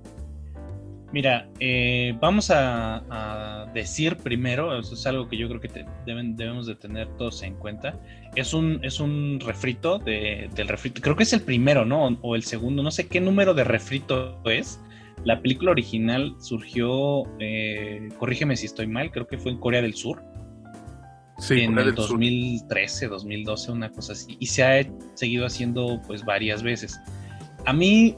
Mira, 1.13 1.49
eh, 1.61 2.17
vamos 2.21 2.51
a, 2.51 3.67
decir 3.73 4.17
primero, 4.17 4.79
eso 4.79 4.95
es 4.95 5.07
algo 5.07 5.29
que 5.29 5.37
yo 5.37 5.49
creo 5.49 5.61
que 5.61 5.85
debemos 6.07 6.67
de 6.67 6.75
tener 6.75 7.09
todos 7.17 7.43
en 7.43 7.55
cuenta, 7.55 8.01
es 8.35 8.55
un, 8.55 8.81
es 8.83 9.01
un 9.01 9.39
refrito 9.41 9.99
de, 9.99 10.49
del 10.55 10.69
refrito, 10.69 11.01
creo 11.03 11.15
que 11.15 11.25
es 11.25 11.33
el 11.33 11.43
primero, 11.43 11.85
¿no? 11.85 12.07
O, 12.23 12.37
el 12.37 12.43
segundo, 12.43 12.83
no 12.83 12.91
sé 12.91 13.07
qué 13.07 13.21
número 13.21 13.55
de 13.55 13.65
refrito 13.65 14.41
es. 14.45 14.81
La 15.25 15.41
película 15.41 15.73
original 15.73 16.35
surgió, 16.39 17.25
eh, 17.39 18.09
corrígeme 18.19 18.57
si 18.57 18.67
estoy 18.67 18.87
mal, 18.87 19.11
creo 19.11 19.27
que 19.27 19.39
fue 19.39 19.53
en 19.53 19.59
Corea 19.59 19.83
del 19.83 19.95
Sur, 19.95 20.23
en 21.51 21.79
el 21.79 21.95
2013, 21.95 23.09
2012, 23.09 23.73
una 23.73 23.91
cosa 23.91 24.13
así. 24.13 24.37
Y 24.41 24.47
se 24.47 24.65
ha 24.65 24.87
seguido 25.15 25.47
haciendo 25.47 26.01
pues 26.07 26.25
varias 26.25 26.63
veces. 26.63 27.01
A 27.67 27.73
mí, 27.73 28.17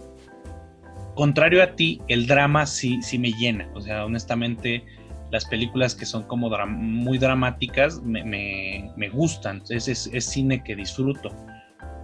contrario 1.14 1.62
a 1.62 1.74
ti, 1.74 2.00
el 2.08 2.26
drama 2.26 2.66
sí, 2.66 3.00
sí 3.02 3.18
me 3.18 3.32
llena. 3.32 3.68
O 3.74 3.80
sea, 3.80 4.04
honestamente, 4.04 4.84
las 5.30 5.44
películas 5.44 5.94
que 5.94 6.06
son 6.06 6.22
como 6.24 6.50
muy 6.68 7.18
dramáticas 7.18 8.00
me, 8.02 8.24
me, 8.24 9.08
gustan. 9.10 9.62
Es, 9.68 9.88
es, 9.88 10.24
cine 10.24 10.62
que 10.62 10.76
disfruto. 10.76 11.30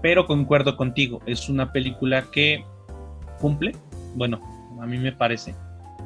pero 0.02 0.26
concuerdo 0.26 0.76
contigo, 0.76 1.20
es 1.26 1.48
una 1.48 1.72
película 1.72 2.24
que 2.30 2.64
cumple, 3.40 3.72
bueno, 4.16 4.40
a 4.80 4.86
mí 4.86 4.98
me 4.98 5.12
parece, 5.12 5.54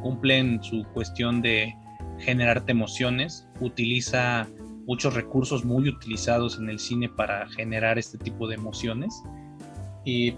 cumple 0.03 0.39
en 0.39 0.63
su 0.63 0.85
cuestión 0.95 1.43
de 1.43 1.75
generarte 2.19 2.73
emociones, 2.73 3.49
utiliza 3.61 4.47
muchos 4.89 5.13
recursos 5.15 5.67
muy 5.67 5.87
utilizados 5.87 6.59
en 6.59 6.71
el 6.71 6.79
cine 6.79 7.11
para 7.11 7.47
generar 7.51 7.99
este 7.99 8.17
tipo 8.17 8.49
de 8.49 8.55
emociones, 8.55 9.23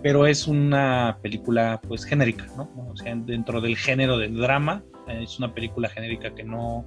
pero 0.02 0.26
es 0.26 0.48
una 0.48 1.18
película 1.22 1.80
pues 1.86 2.04
genérica, 2.04 2.46
¿no? 2.56 2.68
O 2.90 2.96
sea, 2.96 3.14
dentro 3.14 3.60
del 3.60 3.76
género 3.76 4.18
del 4.18 4.36
drama, 4.36 4.82
es 5.06 5.38
una 5.38 5.54
película 5.54 5.88
genérica 5.88 6.34
que 6.34 6.42
no, 6.42 6.84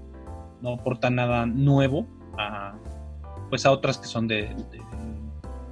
no 0.61 0.73
aporta 0.73 1.09
nada 1.09 1.45
nuevo 1.45 2.05
a, 2.37 2.75
pues 3.49 3.65
a 3.65 3.71
otras 3.71 3.97
que 3.97 4.07
son 4.07 4.27
de, 4.27 4.41
de 4.41 4.81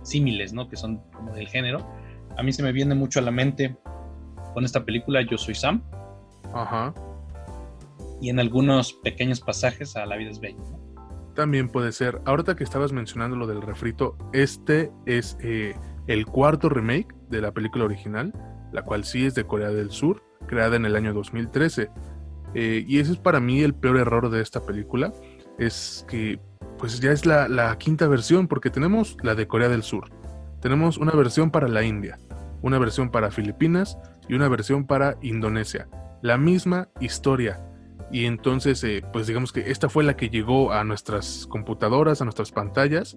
símiles, 0.03 0.53
¿no? 0.53 0.69
Que 0.69 0.77
son 0.77 1.01
como 1.11 1.33
del 1.33 1.49
género. 1.49 1.85
A 2.37 2.43
mí 2.43 2.53
se 2.53 2.63
me 2.63 2.71
viene 2.71 2.95
mucho 2.95 3.19
a 3.19 3.21
la 3.21 3.31
mente 3.31 3.75
con 4.53 4.63
esta 4.63 4.85
película 4.85 5.21
Yo 5.29 5.37
Soy 5.37 5.55
Sam. 5.55 5.83
Ajá. 6.53 6.93
Y 8.21 8.29
en 8.29 8.39
algunos 8.39 8.93
pequeños 8.93 9.41
pasajes 9.41 9.97
a 9.97 10.05
La 10.05 10.15
vida 10.15 10.29
es 10.31 10.39
bella. 10.39 10.57
También 11.35 11.69
puede 11.69 11.91
ser. 11.91 12.21
Ahorita 12.25 12.55
que 12.55 12.63
estabas 12.63 12.91
mencionando 12.91 13.35
lo 13.35 13.47
del 13.47 13.61
refrito, 13.61 14.17
este 14.33 14.91
es 15.05 15.37
eh, 15.41 15.75
el 16.07 16.25
cuarto 16.25 16.69
remake 16.69 17.13
de 17.29 17.41
la 17.41 17.51
película 17.51 17.85
original, 17.85 18.33
la 18.71 18.83
cual 18.83 19.03
sí 19.03 19.25
es 19.25 19.35
de 19.35 19.45
Corea 19.45 19.69
del 19.69 19.91
Sur, 19.91 20.23
creada 20.47 20.75
en 20.75 20.85
el 20.85 20.95
año 20.95 21.13
2013. 21.13 21.89
Eh, 22.53 22.83
y 22.85 22.99
ese 22.99 23.13
es 23.13 23.17
para 23.17 23.39
mí 23.39 23.61
el 23.61 23.73
peor 23.73 23.97
error 23.97 24.29
de 24.29 24.41
esta 24.41 24.65
película, 24.65 25.13
es 25.57 26.05
que 26.09 26.39
pues 26.77 26.99
ya 26.99 27.11
es 27.11 27.25
la, 27.25 27.47
la 27.47 27.77
quinta 27.77 28.07
versión, 28.07 28.47
porque 28.47 28.69
tenemos 28.69 29.15
la 29.23 29.35
de 29.35 29.47
Corea 29.47 29.69
del 29.69 29.83
Sur, 29.83 30.09
tenemos 30.61 30.97
una 30.97 31.13
versión 31.13 31.49
para 31.49 31.67
la 31.67 31.83
India, 31.83 32.17
una 32.61 32.77
versión 32.77 33.09
para 33.09 33.31
Filipinas 33.31 33.97
y 34.27 34.33
una 34.33 34.49
versión 34.49 34.85
para 34.85 35.17
Indonesia. 35.21 35.87
La 36.21 36.37
misma 36.37 36.89
historia. 36.99 37.65
Y 38.11 38.25
entonces, 38.25 38.83
eh, 38.83 39.03
pues 39.13 39.27
digamos 39.27 39.53
que 39.53 39.71
esta 39.71 39.89
fue 39.89 40.03
la 40.03 40.17
que 40.17 40.29
llegó 40.29 40.73
a 40.73 40.83
nuestras 40.83 41.47
computadoras, 41.47 42.21
a 42.21 42.25
nuestras 42.25 42.51
pantallas, 42.51 43.15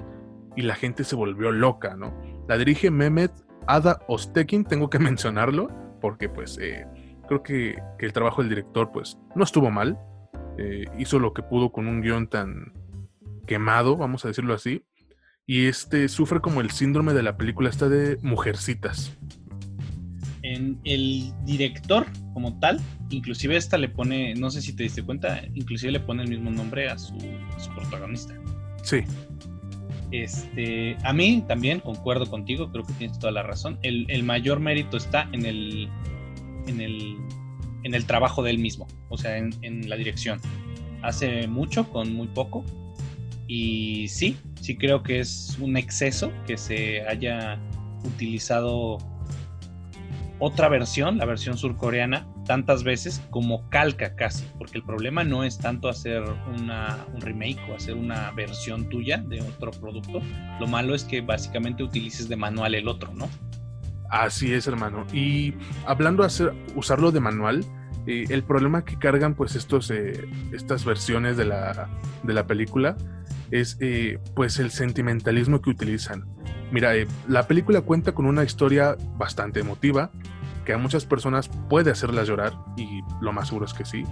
y 0.56 0.62
la 0.62 0.76
gente 0.76 1.02
se 1.02 1.16
volvió 1.16 1.50
loca, 1.50 1.96
¿no? 1.96 2.14
La 2.48 2.56
dirige 2.56 2.90
Mehmet 2.90 3.32
Ada 3.66 4.00
Ostekin, 4.06 4.64
tengo 4.64 4.90
que 4.90 4.98
mencionarlo, 5.00 5.68
porque 6.00 6.28
pues 6.28 6.58
eh, 6.60 6.86
creo 7.26 7.42
que, 7.42 7.76
el 7.98 8.12
trabajo 8.12 8.42
del 8.42 8.50
director 8.50 8.92
pues 8.92 9.18
no 9.34 9.44
estuvo 9.44 9.70
mal. 9.70 9.98
Eh, 10.58 10.84
hizo 10.98 11.18
lo 11.18 11.32
que 11.32 11.42
pudo 11.42 11.72
con 11.72 11.88
un 11.88 12.00
guion 12.00 12.28
tan 12.28 12.72
quemado, 13.46 13.96
vamos 13.96 14.24
a 14.24 14.28
decirlo 14.28 14.54
así. 14.54 14.84
Y 15.46 15.66
este 15.66 16.08
sufre 16.08 16.40
como 16.40 16.60
el 16.60 16.70
síndrome 16.70 17.12
de 17.12 17.22
la 17.22 17.36
película 17.36 17.68
esta 17.68 17.88
de 17.88 18.18
Mujercitas 18.22 19.18
en 20.54 20.80
el 20.84 21.32
director 21.44 22.06
como 22.32 22.58
tal, 22.58 22.80
inclusive 23.10 23.56
esta 23.56 23.78
le 23.78 23.88
pone, 23.88 24.34
no 24.34 24.50
sé 24.50 24.62
si 24.62 24.74
te 24.74 24.84
diste 24.84 25.02
cuenta, 25.02 25.42
inclusive 25.54 25.92
le 25.92 26.00
pone 26.00 26.22
el 26.22 26.28
mismo 26.28 26.50
nombre 26.50 26.88
a 26.88 26.98
su, 26.98 27.16
protagonista. 27.74 28.34
Sí. 28.82 28.98
Este, 30.10 30.96
a 31.02 31.12
mí 31.12 31.44
también 31.48 31.80
concuerdo 31.80 32.26
contigo, 32.26 32.70
creo 32.70 32.84
que 32.84 32.92
tienes 32.94 33.18
toda 33.18 33.32
la 33.32 33.42
razón. 33.42 33.78
El, 33.82 34.22
mayor 34.22 34.60
mérito 34.60 34.96
está 34.96 35.28
en 35.32 35.44
el, 35.44 35.88
en 36.66 36.80
el, 36.80 37.16
en 37.82 37.94
el 37.94 38.06
trabajo 38.06 38.42
de 38.42 38.50
él 38.50 38.58
mismo, 38.58 38.86
o 39.08 39.18
sea, 39.18 39.36
en, 39.36 39.54
en 39.62 39.88
la 39.88 39.96
dirección. 39.96 40.40
Hace 41.02 41.46
mucho 41.48 41.90
con 41.90 42.14
muy 42.14 42.28
poco. 42.28 42.64
Y 43.46 44.08
sí, 44.08 44.38
sí 44.60 44.76
creo 44.76 45.02
que 45.02 45.20
es 45.20 45.58
un 45.60 45.76
exceso 45.76 46.32
que 46.46 46.56
se 46.56 47.02
haya 47.02 47.60
utilizado 48.04 48.98
otra 50.44 50.68
versión, 50.68 51.16
la 51.16 51.24
versión 51.24 51.56
surcoreana, 51.56 52.26
tantas 52.46 52.84
veces 52.84 53.22
como 53.30 53.68
calca 53.70 54.14
casi, 54.14 54.44
porque 54.58 54.76
el 54.76 54.84
problema 54.84 55.24
no 55.24 55.42
es 55.42 55.58
tanto 55.58 55.88
hacer 55.88 56.22
una, 56.54 56.98
un 57.14 57.20
remake 57.22 57.58
o 57.70 57.74
hacer 57.74 57.94
una 57.94 58.30
versión 58.32 58.88
tuya 58.90 59.18
de 59.18 59.40
otro 59.40 59.70
producto, 59.70 60.20
lo 60.60 60.66
malo 60.66 60.94
es 60.94 61.04
que 61.04 61.22
básicamente 61.22 61.82
utilices 61.82 62.28
de 62.28 62.36
manual 62.36 62.74
el 62.74 62.88
otro, 62.88 63.14
¿no? 63.14 63.28
Así 64.10 64.52
es, 64.52 64.66
hermano. 64.66 65.06
Y 65.12 65.54
hablando 65.86 66.22
de 66.22 66.26
hacer, 66.26 66.52
usarlo 66.76 67.10
de 67.10 67.20
manual, 67.20 67.64
eh, 68.06 68.26
el 68.28 68.44
problema 68.44 68.84
que 68.84 68.98
cargan 68.98 69.34
pues 69.34 69.56
estos, 69.56 69.90
eh, 69.90 70.28
estas 70.52 70.84
versiones 70.84 71.38
de 71.38 71.46
la, 71.46 71.88
de 72.22 72.34
la 72.34 72.46
película 72.46 72.96
es 73.50 73.78
eh, 73.80 74.18
pues 74.34 74.58
el 74.58 74.70
sentimentalismo 74.70 75.62
que 75.62 75.70
utilizan. 75.70 76.24
Mira, 76.74 76.96
eh, 76.96 77.06
la 77.28 77.46
película 77.46 77.82
cuenta 77.82 78.12
con 78.12 78.26
una 78.26 78.42
historia 78.42 78.96
bastante 79.16 79.60
emotiva, 79.60 80.10
que 80.64 80.72
a 80.72 80.78
muchas 80.78 81.04
personas 81.06 81.48
puede 81.68 81.90
hacerlas 81.90 82.28
llorar, 82.28 82.54
y 82.76 83.02
lo 83.20 83.32
más 83.32 83.48
seguro 83.48 83.66
es 83.66 83.74
que 83.74 83.84
sí. 83.84 84.04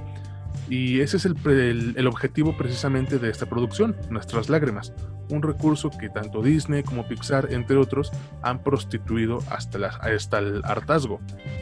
Y 0.68 1.00
ese 1.00 1.16
es 1.16 1.24
el, 1.26 2.06
objetivo 2.06 2.56
precisamente 2.56 3.18
de 3.18 3.30
esta 3.30 3.46
producción, 3.46 3.96
Nuestras 4.10 4.48
Lágrimas, 4.48 4.92
un 5.28 5.42
recurso 5.42 5.90
que 5.90 6.08
tanto 6.08 6.42
Disney 6.42 6.82
como 6.82 7.06
Pixar, 7.06 7.52
entre 7.52 7.76
otros, 7.76 8.12
han 8.42 8.62
prostituido 8.62 9.38
hasta, 9.50 9.86
hasta 9.86 10.38
el 10.38 10.62
hartazgo. 10.64 11.20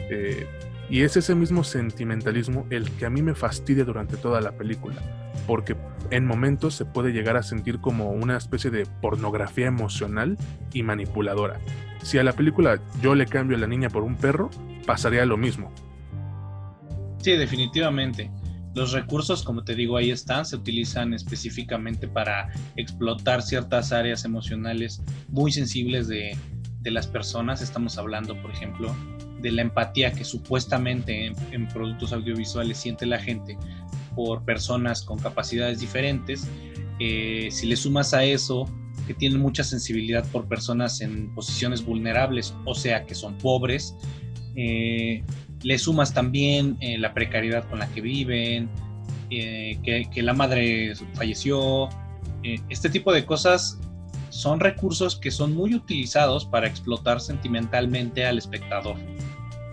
Eh, 0.09 0.47
y 0.89 1.01
es 1.01 1.15
ese 1.15 1.35
mismo 1.35 1.63
sentimentalismo 1.63 2.67
el 2.69 2.91
que 2.91 3.05
a 3.05 3.09
mí 3.09 3.21
me 3.21 3.33
fastidia 3.33 3.85
durante 3.85 4.17
toda 4.17 4.41
la 4.41 4.51
película, 4.51 5.01
porque 5.47 5.75
en 6.09 6.25
momentos 6.25 6.75
se 6.75 6.85
puede 6.85 7.11
llegar 7.11 7.37
a 7.37 7.43
sentir 7.43 7.79
como 7.79 8.11
una 8.11 8.37
especie 8.37 8.69
de 8.69 8.85
pornografía 9.01 9.67
emocional 9.67 10.37
y 10.73 10.83
manipuladora. 10.83 11.59
Si 12.03 12.17
a 12.17 12.23
la 12.23 12.33
película 12.33 12.79
yo 13.01 13.15
le 13.15 13.25
cambio 13.25 13.57
a 13.57 13.59
la 13.59 13.67
niña 13.67 13.89
por 13.89 14.03
un 14.03 14.15
perro, 14.15 14.49
pasaría 14.85 15.25
lo 15.25 15.37
mismo. 15.37 15.71
Sí, 17.19 17.31
definitivamente. 17.33 18.31
Los 18.73 18.93
recursos, 18.93 19.43
como 19.43 19.63
te 19.63 19.75
digo, 19.75 19.97
ahí 19.97 20.11
están, 20.11 20.45
se 20.45 20.55
utilizan 20.55 21.13
específicamente 21.13 22.07
para 22.07 22.49
explotar 22.77 23.41
ciertas 23.41 23.91
áreas 23.91 24.23
emocionales 24.25 25.01
muy 25.27 25.51
sensibles 25.51 26.07
de, 26.07 26.37
de 26.79 26.91
las 26.91 27.05
personas. 27.05 27.61
Estamos 27.61 27.97
hablando, 27.97 28.41
por 28.41 28.49
ejemplo, 28.51 28.95
de 29.41 29.51
la 29.51 29.61
empatía 29.63 30.11
que 30.11 30.23
supuestamente 30.23 31.33
en, 31.51 31.67
productos 31.67 32.13
audiovisuales 32.13 32.77
siente 32.77 33.05
la 33.05 33.19
gente 33.19 33.57
por 34.15 34.43
personas 34.43 35.01
con 35.03 35.17
capacidades 35.19 35.79
diferentes, 35.79 36.47
eh, 36.99 37.47
si 37.51 37.67
le 37.67 37.75
sumas 37.75 38.13
a 38.13 38.23
eso 38.23 38.69
que 39.07 39.13
tienen 39.13 39.39
mucha 39.39 39.63
sensibilidad 39.63 40.25
por 40.31 40.47
personas 40.47 41.01
en 41.01 41.33
posiciones 41.33 41.83
vulnerables, 41.83 42.53
o 42.65 42.75
sea, 42.75 43.05
que 43.05 43.15
son 43.15 43.37
pobres, 43.37 43.95
eh, 44.55 45.23
le 45.63 45.77
sumas 45.79 46.13
también 46.13 46.77
eh, 46.79 46.97
la 46.97 47.13
precariedad 47.13 47.67
con 47.69 47.79
la 47.79 47.87
que 47.87 48.01
viven, 48.01 48.69
que, 49.29 50.07
que, 50.13 50.21
la 50.21 50.33
madre 50.33 50.93
falleció, 51.13 51.87
este 52.69 52.89
tipo 52.89 53.13
de 53.13 53.25
cosas 53.25 53.79
son 54.29 54.59
recursos 54.59 55.15
que 55.15 55.31
son 55.31 55.55
muy 55.55 55.73
utilizados 55.73 56.45
para 56.45 56.67
explotar 56.67 57.21
sentimentalmente 57.21 58.25
al 58.25 58.37
espectador. 58.37 58.97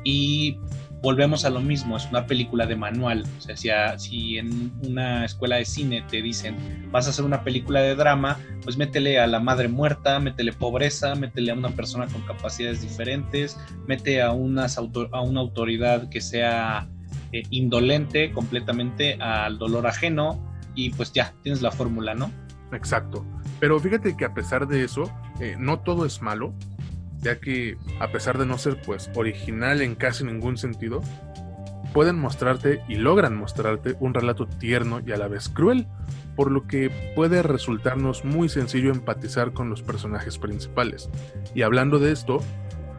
Y 0.05 0.59
volvemos 1.03 1.45
a 1.45 1.51
lo 1.51 1.61
mismo, 1.61 1.97
es 1.97 2.07
una 2.07 2.27
película 2.27 2.67
de 2.67 2.77
manual. 2.77 3.25
O 3.39 3.41
sea, 3.41 3.99
si, 3.99 4.39
en 4.39 4.73
una 4.87 5.25
escuela 5.25 5.57
de 5.57 5.65
cine 5.65 6.05
te 6.09 6.23
dicen, 6.23 6.89
vas 6.91 7.07
a 7.07 7.11
hacer 7.11 7.25
una 7.25 7.43
película 7.43 7.81
de 7.81 7.95
drama, 7.95 8.39
pues 8.63 8.77
métele 8.77 9.19
a 9.19 9.27
la 9.27 9.41
madre 9.41 9.69
muerta, 9.69 10.19
métele 10.19 10.53
pobreza, 10.53 11.15
métele 11.15 11.53
a 11.53 11.55
una 11.55 11.71
persona 11.71 12.07
con 12.07 12.23
capacidades 12.23 12.83
diferentes, 12.83 13.59
mete 13.87 14.23
a, 14.23 14.33
unas 14.33 14.79
a 14.79 15.21
una 15.21 15.41
autoridad 15.41 16.09
que 16.09 16.21
sea 16.21 16.89
eh, 17.33 17.43
indolente 17.51 18.33
completamente 18.33 19.15
al 19.21 19.59
dolor 19.59 19.87
ajeno 19.87 20.45
y 20.75 20.91
pues 20.91 21.13
ya, 21.13 21.35
tienes 21.43 21.63
la 21.63 21.71
fórmula, 21.71 22.15
¿no? 22.15 22.31
Exacto. 22.73 23.25
Pero 23.61 23.81
fíjate 23.81 24.17
que 24.17 24.25
a 24.25 24.35
pesar 24.35 24.69
de 24.69 24.85
eso, 24.85 25.11
eh, 25.41 25.57
no 25.59 25.81
todo 25.81 26.07
es 26.07 26.23
malo 26.23 26.55
ya 27.21 27.41
que 27.41 27.77
a 28.01 28.09
pesar 28.09 28.39
de 28.39 28.47
no 28.47 28.59
ser 28.59 28.81
pues 28.81 29.11
original 29.15 29.83
en 29.83 29.95
casi 29.95 30.25
ningún 30.25 30.57
sentido, 30.57 31.03
pueden 31.93 32.19
mostrarte 32.19 32.83
y 32.89 32.97
logran 32.97 33.37
mostrarte 33.37 33.97
un 34.01 34.15
relato 34.15 34.47
tierno 34.47 35.01
y 35.05 35.13
a 35.13 35.17
la 35.17 35.29
vez 35.29 35.49
cruel, 35.49 35.87
por 36.37 36.51
lo 36.51 36.67
que 36.67 36.91
puede 37.17 37.43
resultarnos 37.43 38.25
muy 38.25 38.49
sencillo 38.49 38.93
empatizar 38.93 39.53
con 39.53 39.71
los 39.71 39.83
personajes 39.83 40.39
principales. 40.39 41.11
Y 41.55 41.63
hablando 41.63 41.99
de 41.99 42.13
esto, 42.13 42.41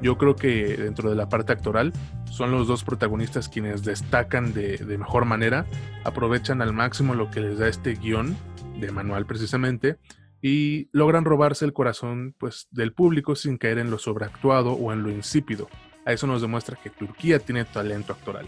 yo 0.02 0.18
creo 0.18 0.36
que 0.36 0.78
dentro 0.78 1.10
de 1.10 1.16
la 1.16 1.30
parte 1.30 1.54
actoral 1.54 1.94
son 2.26 2.52
los 2.52 2.68
dos 2.68 2.84
protagonistas 2.84 3.50
quienes 3.50 3.84
destacan 3.84 4.54
de, 4.54 4.78
de 4.78 4.98
mejor 4.98 5.26
manera, 5.26 5.66
aprovechan 6.04 6.62
al 6.62 6.74
máximo 6.74 7.16
lo 7.16 7.30
que 7.30 7.42
les 7.42 7.60
da 7.60 7.68
este 7.68 7.94
guion 7.96 8.36
de 8.80 8.92
manual 8.92 9.26
precisamente 9.26 9.98
y 10.42 10.90
logran 10.92 11.26
robarse 11.26 11.66
el 11.66 11.74
corazón 11.74 12.36
pues, 12.38 12.68
del 12.72 12.94
público 12.94 13.36
sin 13.36 13.58
caer 13.58 13.80
en 13.80 13.92
lo 13.92 14.00
sobreactuado 14.00 14.74
o 14.74 14.94
en 14.94 15.04
lo 15.04 15.12
insípido. 15.12 15.70
A 16.06 16.14
eso 16.14 16.28
nos 16.28 16.42
demuestra 16.42 16.78
que 16.82 16.90
Turquía 16.90 17.40
tiene 17.40 17.66
talento 17.66 18.14
actoral. 18.14 18.48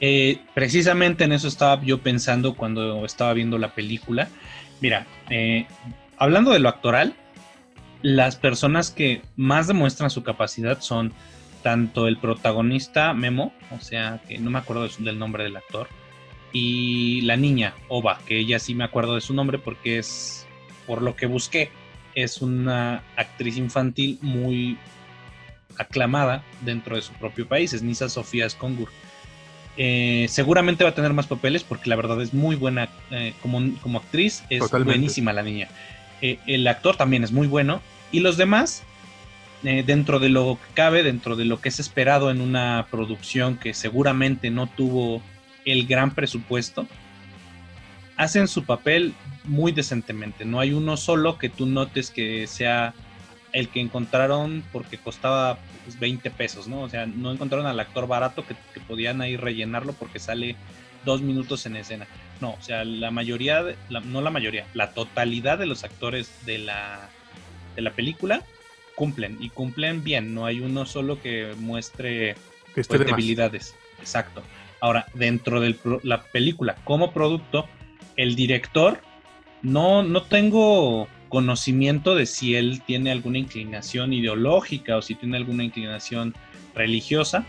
Eh, 0.00 0.40
precisamente 0.54 1.24
en 1.24 1.32
eso 1.32 1.48
estaba 1.48 1.82
yo 1.82 1.98
pensando 1.98 2.54
cuando 2.54 3.04
estaba 3.04 3.32
viendo 3.32 3.58
la 3.58 3.74
película. 3.74 4.28
Mira, 4.80 5.06
eh, 5.30 5.66
hablando 6.18 6.52
de 6.52 6.58
lo 6.58 6.68
actoral, 6.68 7.14
las 8.02 8.36
personas 8.36 8.90
que 8.90 9.22
más 9.36 9.66
demuestran 9.66 10.10
su 10.10 10.22
capacidad 10.22 10.80
son 10.80 11.12
tanto 11.62 12.06
el 12.06 12.18
protagonista 12.18 13.12
Memo, 13.14 13.52
o 13.70 13.80
sea, 13.80 14.22
que 14.28 14.38
no 14.38 14.50
me 14.50 14.58
acuerdo 14.58 14.86
del 14.98 15.18
nombre 15.18 15.44
del 15.44 15.56
actor, 15.56 15.88
y 16.52 17.22
la 17.22 17.36
niña 17.36 17.74
Ova, 17.88 18.18
que 18.26 18.38
ella 18.38 18.58
sí 18.58 18.74
me 18.74 18.84
acuerdo 18.84 19.14
de 19.14 19.20
su 19.20 19.34
nombre 19.34 19.58
porque 19.58 19.98
es, 19.98 20.45
por 20.86 21.02
lo 21.02 21.16
que 21.16 21.26
busqué, 21.26 21.70
es 22.14 22.40
una 22.40 23.02
actriz 23.16 23.56
infantil 23.58 24.18
muy 24.22 24.78
aclamada 25.78 26.42
dentro 26.62 26.96
de 26.96 27.02
su 27.02 27.12
propio 27.14 27.46
país, 27.46 27.72
es 27.72 27.82
Nisa 27.82 28.08
Sofía 28.08 28.48
Skongur. 28.48 28.88
Eh, 29.78 30.26
seguramente 30.30 30.84
va 30.84 30.90
a 30.90 30.94
tener 30.94 31.12
más 31.12 31.26
papeles 31.26 31.62
porque 31.62 31.90
la 31.90 31.96
verdad 31.96 32.20
es 32.22 32.32
muy 32.32 32.56
buena 32.56 32.88
eh, 33.10 33.34
como, 33.42 33.60
como, 33.82 33.98
actriz, 33.98 34.42
es 34.48 34.70
buenísima 34.70 35.34
la 35.34 35.42
niña. 35.42 35.68
Eh, 36.22 36.38
el 36.46 36.66
actor 36.66 36.96
también 36.96 37.24
es 37.24 37.32
muy 37.32 37.46
bueno 37.46 37.82
y 38.10 38.20
los 38.20 38.36
demás 38.36 38.82
dentro 39.62 40.20
de 40.20 40.28
lo 40.28 40.58
que 40.62 40.74
cabe, 40.74 41.02
dentro 41.02 41.34
de 41.34 41.44
lo 41.44 41.60
que 41.60 41.70
es 41.70 41.80
esperado 41.80 42.30
en 42.30 42.40
una 42.40 42.86
producción 42.88 43.56
que 43.56 43.74
seguramente 43.74 44.48
no 44.48 44.68
tuvo 44.68 45.22
el 45.64 45.88
gran 45.88 46.14
presupuesto, 46.14 46.86
hacen 48.16 48.46
su 48.46 48.64
papel 48.64 49.12
muy 49.46 49.72
decentemente. 49.72 50.44
No 50.44 50.60
hay 50.60 50.72
uno 50.72 50.96
solo 50.96 51.38
que 51.38 51.48
tú 51.48 51.66
notes 51.66 52.10
que 52.10 52.46
sea 52.46 52.94
el 53.52 53.68
que 53.68 53.80
encontraron 53.80 54.62
porque 54.72 54.98
costaba 54.98 55.58
20 55.98 56.22
pues, 56.22 56.34
pesos, 56.36 56.68
¿no? 56.68 56.82
O 56.82 56.88
sea, 56.88 57.06
no 57.06 57.32
encontraron 57.32 57.66
al 57.66 57.80
actor 57.80 58.06
barato 58.06 58.44
que, 58.46 58.54
podían 58.86 59.20
ahí 59.20 59.36
rellenarlo 59.36 59.94
porque 59.94 60.18
sale 60.18 60.56
dos 61.04 61.22
minutos 61.22 61.64
en 61.66 61.76
escena. 61.76 62.06
No, 62.40 62.50
o 62.50 62.60
sea, 62.60 62.84
la 62.84 63.10
mayoría, 63.10 63.64
no 64.04 64.20
la 64.20 64.30
mayoría, 64.30 64.66
la 64.74 64.90
totalidad 64.92 65.58
de 65.58 65.66
los 65.66 65.84
actores 65.84 66.30
de 66.44 66.58
la, 66.58 67.08
de 67.74 67.82
la 67.82 67.92
película 67.92 68.42
cumplen 68.94 69.38
y 69.40 69.50
cumplen 69.50 70.04
bien. 70.04 70.34
No 70.34 70.46
hay 70.46 70.60
uno 70.60 70.84
solo 70.84 71.20
que 71.20 71.54
muestre 71.58 72.36
pues, 72.74 72.88
debilidades. 72.88 73.74
Exacto. 74.00 74.42
Ahora, 74.80 75.06
dentro 75.14 75.60
de 75.60 75.76
la 76.02 76.22
película 76.22 76.76
como 76.84 77.12
producto, 77.12 77.66
el 78.16 78.36
director, 78.36 79.00
no, 79.62 80.02
no 80.02 80.22
tengo 80.22 81.08
conocimiento 81.28 82.14
de 82.14 82.26
si 82.26 82.54
él 82.54 82.82
tiene 82.86 83.10
alguna 83.10 83.38
inclinación 83.38 84.12
ideológica 84.12 84.96
o 84.96 85.02
si 85.02 85.14
tiene 85.14 85.36
alguna 85.36 85.64
inclinación 85.64 86.34
religiosa, 86.74 87.44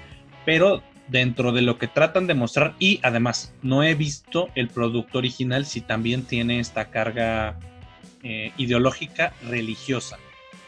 pero 0.45 0.81
dentro 1.07 1.51
de 1.51 1.61
lo 1.61 1.77
que 1.77 1.87
tratan 1.87 2.27
de 2.27 2.33
mostrar 2.33 2.75
y 2.79 2.99
además 3.03 3.53
no 3.61 3.83
he 3.83 3.95
visto 3.95 4.49
el 4.55 4.67
producto 4.67 5.19
original 5.19 5.65
si 5.65 5.81
también 5.81 6.23
tiene 6.23 6.59
esta 6.59 6.89
carga 6.89 7.57
eh, 8.23 8.51
ideológica 8.57 9.33
religiosa. 9.47 10.17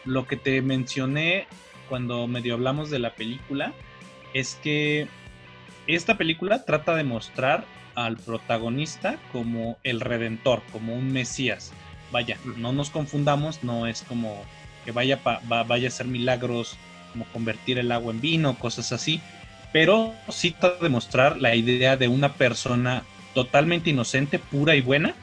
Lo 0.06 0.28
que 0.28 0.38
te 0.38 0.62
mencioné 0.62 1.48
cuando 1.90 2.28
medio 2.28 2.54
hablamos 2.54 2.90
de 2.90 3.00
la 3.00 3.16
película 3.16 3.74
es 4.34 4.56
que 4.64 5.08
esta 5.96 6.18
película 6.18 6.66
trata 6.66 6.96
de 6.96 7.04
mostrar 7.04 7.66
al 7.96 8.18
protagonista 8.18 9.18
como 9.32 9.78
el 9.84 10.00
redentor, 10.00 10.62
como 10.72 10.96
un 10.96 11.12
mesías. 11.12 11.74
Vaya, 12.12 12.38
no 12.58 12.72
nos 12.72 12.90
confundamos, 12.90 13.64
no 13.64 13.88
es 13.88 14.04
como 14.04 14.44
que 14.86 14.92
vaya, 14.92 15.20
vaya 15.44 15.88
a 15.88 15.90
hacer 15.90 16.08
milagros 16.08 16.78
como 17.12 17.26
convertir 17.26 17.80
el 17.80 17.92
agua 17.92 18.14
en 18.14 18.22
vino, 18.22 18.58
cosas 18.58 18.92
así, 18.92 19.20
pero 19.74 20.14
sí 20.30 20.52
trata 20.52 20.84
de 20.84 20.90
mostrar 20.90 21.38
la 21.38 21.56
idea 21.56 21.98
de 21.98 22.08
una 22.08 22.34
persona 22.34 23.04
totalmente 23.34 23.90
inocente, 23.90 24.40
pura 24.40 24.76
y 24.76 24.82
buena, 24.82 25.16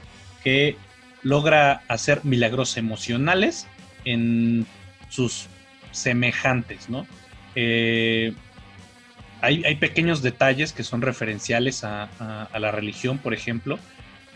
que 0.42 0.76
logra 1.22 1.82
hacer 1.88 2.24
milagros 2.24 2.76
emocionales 2.76 3.66
en 4.04 4.66
sus 5.08 5.46
semejantes, 5.92 6.88
¿no? 6.88 7.06
Eh, 7.54 8.34
hay, 9.46 9.76
pequeños 9.76 10.22
detalles 10.22 10.72
que 10.72 10.82
son 10.82 11.02
referenciales 11.02 11.84
a, 11.84 12.08
la 12.58 12.70
religión, 12.72 13.18
por 13.18 13.32
ejemplo. 13.32 13.78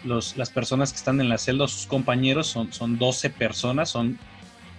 las 0.04 0.50
personas 0.50 0.92
que 0.92 0.98
están 0.98 1.20
en 1.20 1.28
la 1.28 1.38
celda, 1.38 1.66
sus 1.68 1.86
compañeros, 1.86 2.46
son, 2.46 2.72
son 2.72 2.98
12 2.98 3.30
personas, 3.30 3.90
son, 3.90 4.18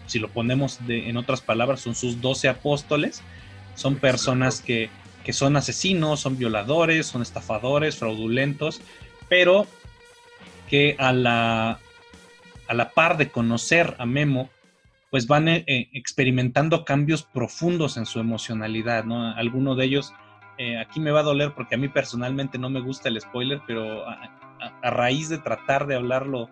si 0.07 0.19
lo 0.19 0.29
ponemos 0.29 0.79
en 0.87 1.17
otras 1.17 1.41
palabras, 1.41 1.81
son 1.81 1.95
sus 1.95 2.21
12 2.21 2.47
apóstoles. 2.47 3.21
Son 3.75 3.95
personas 3.95 4.61
que, 4.61 4.89
que 5.23 5.33
son 5.33 5.55
asesinos, 5.55 6.19
son 6.19 6.37
violadores, 6.37 7.07
son 7.07 7.21
estafadores, 7.21 7.97
fraudulentos, 7.97 8.81
pero 9.29 9.67
que 10.69 10.95
a 10.99 11.13
la, 11.13 11.79
a 12.67 12.73
la 12.73 12.89
par 12.91 13.17
de 13.17 13.29
conocer 13.29 13.95
a 13.97 14.05
Memo, 14.05 14.49
pues 15.11 15.27
van 15.27 15.49
eh, 15.49 15.65
experimentando 15.91 16.85
cambios 16.85 17.23
profundos 17.23 17.97
en 17.97 18.05
su 18.05 18.19
emocionalidad, 18.19 19.03
¿no? 19.03 19.35
Alguno 19.35 19.75
de 19.75 19.85
ellos, 19.85 20.13
eh, 20.61 20.79
aquí 20.79 20.99
me 20.99 21.11
va 21.11 21.21
a 21.21 21.23
doler 21.23 21.53
porque 21.53 21.75
a 21.75 21.77
mí 21.77 21.87
personalmente 21.87 22.57
no 22.57 22.69
me 22.69 22.81
gusta 22.81 23.09
el 23.09 23.19
spoiler, 23.19 23.61
pero 23.65 24.07
a, 24.07 24.29
raíz 24.83 25.29
de 25.29 25.39
tratar 25.39 25.87
de 25.87 25.95
hablarlo 25.95 26.49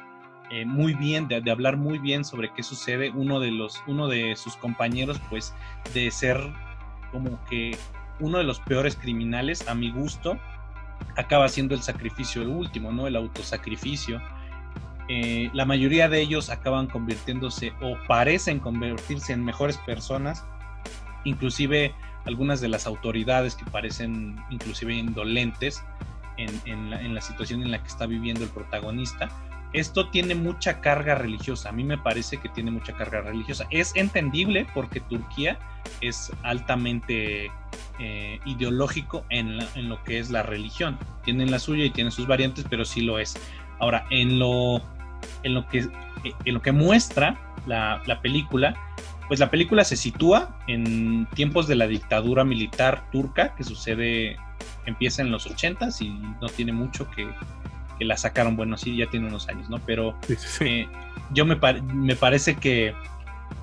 muy 0.66 0.96
bien, 0.96 1.28
de, 1.28 1.42
de, 1.42 1.52
hablar 1.52 1.78
muy 1.78 2.00
bien 2.00 2.26
sobre 2.26 2.52
qué 2.52 2.64
sucede, 2.64 3.12
uno 3.12 3.40
de 3.40 3.52
los, 3.52 3.84
uno 3.86 4.08
de 4.08 4.36
sus 4.36 4.56
compañeros, 4.56 5.22
pues, 5.30 5.54
de 5.94 6.10
ser 6.10 6.42
como 7.12 7.40
que 7.46 7.78
uno 8.20 8.40
de 8.40 8.46
los 8.46 8.60
peores 8.60 8.96
criminales, 8.96 9.68
a 9.68 9.76
mi 9.76 9.92
gusto, 9.92 10.40
acaba 11.18 11.48
siendo 11.50 11.76
el 11.76 11.84
sacrificio 11.84 12.42
el 12.42 12.48
último, 12.48 12.92
¿no? 12.92 13.06
El 13.06 13.16
autosacrificio 13.16 14.20
eh, 15.12 15.50
la 15.54 15.66
mayoría 15.66 16.08
de 16.08 16.22
ellos 16.22 16.52
acaban 16.52 16.86
convirtiéndose 16.86 17.74
o 17.82 17.98
parecen 18.08 18.60
convertirse 18.60 19.34
en 19.34 19.44
mejores 19.44 19.78
personas, 19.80 20.46
inclusive 21.24 21.96
algunas 22.30 22.62
de 22.62 22.70
las 22.70 22.88
autoridades 22.88 23.56
que 23.56 23.66
parecen 23.66 24.38
inclusive 24.50 24.94
indolentes 24.94 25.84
en, 26.38 27.14
la, 27.14 27.20
situación 27.20 27.64
en 27.64 27.72
la 27.72 27.82
que 27.82 27.88
está 27.88 28.06
viviendo 28.06 28.46
el 28.46 28.50
protagonista. 28.50 29.28
Esto 29.74 30.10
tiene 30.10 30.36
mucha 30.36 30.80
carga 30.80 31.16
religiosa, 31.16 31.70
a 31.70 31.72
mí 31.74 31.84
me 31.84 31.98
parece 31.98 32.38
que 32.38 32.48
tiene 32.48 32.72
mucha 32.72 32.94
carga 32.94 33.22
religiosa. 33.22 33.68
Es 33.70 33.92
entendible 33.96 34.66
porque 34.74 35.02
Turquía 35.02 35.60
es 36.00 36.32
altamente 36.44 37.52
eh, 38.00 38.40
ideológico 38.46 39.26
en, 39.30 39.60
en 39.76 39.90
lo 39.90 40.02
que 40.06 40.20
es 40.20 40.32
la 40.32 40.44
religión. 40.44 40.98
Tienen 41.26 41.52
la 41.52 41.60
suya 41.60 41.84
y 41.84 41.90
tienen 41.90 42.12
sus 42.12 42.26
variantes, 42.26 42.66
pero 42.70 42.86
sí 42.86 43.02
lo 43.02 43.20
es. 43.20 43.38
Ahora, 43.80 44.06
en 44.10 44.40
lo 44.40 44.82
en 45.44 45.54
lo 45.54 45.68
que, 45.68 45.88
en 46.46 46.54
lo 46.54 46.62
que 46.62 46.72
muestra 46.72 47.40
la, 47.66 48.02
película, 48.22 48.76
pues 49.30 49.40
la 49.40 49.52
película 49.52 49.84
se 49.84 49.96
sitúa 49.96 50.60
en 50.68 51.28
tiempos 51.36 51.68
de 51.68 51.76
la 51.76 51.86
dictadura 51.86 52.44
militar 52.44 53.10
turca, 53.12 53.54
que 53.56 53.64
sucede, 53.64 54.38
empieza 54.88 55.22
en 55.22 55.30
los 55.30 55.46
80 55.46 55.88
y 56.00 56.10
no 56.42 56.50
tiene 56.50 56.74
mucho 56.74 57.10
que, 57.12 57.30
la 58.04 58.18
sacaron, 58.18 58.56
bueno, 58.56 58.76
sí, 58.78 58.96
ya 58.96 59.08
tiene 59.08 59.28
unos 59.28 59.48
años, 59.50 59.70
¿no? 59.70 59.78
Pero 59.86 60.18
eh, 60.62 60.88
yo 61.32 61.46
me, 61.46 61.60
me 61.84 62.16
parece 62.16 62.56
que, 62.56 62.96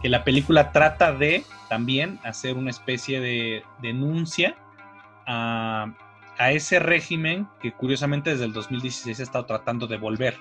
que, 0.03 0.09
la 0.09 0.25
película 0.25 0.73
trata 0.73 1.13
de 1.13 1.43
también 1.69 2.21
hacer 2.23 2.55
una 2.55 2.71
especie 2.71 3.19
de 3.19 3.65
denuncia 3.83 4.55
a, 5.27 5.91
a 6.39 6.53
ese 6.53 6.79
régimen 6.79 7.49
que 7.61 7.73
curiosamente 7.73 8.31
desde 8.31 8.45
el 8.45 8.53
2016 8.53 9.19
ha 9.19 9.23
estado 9.23 9.47
tratando 9.47 9.87
de 9.87 9.97
volver. 9.97 10.37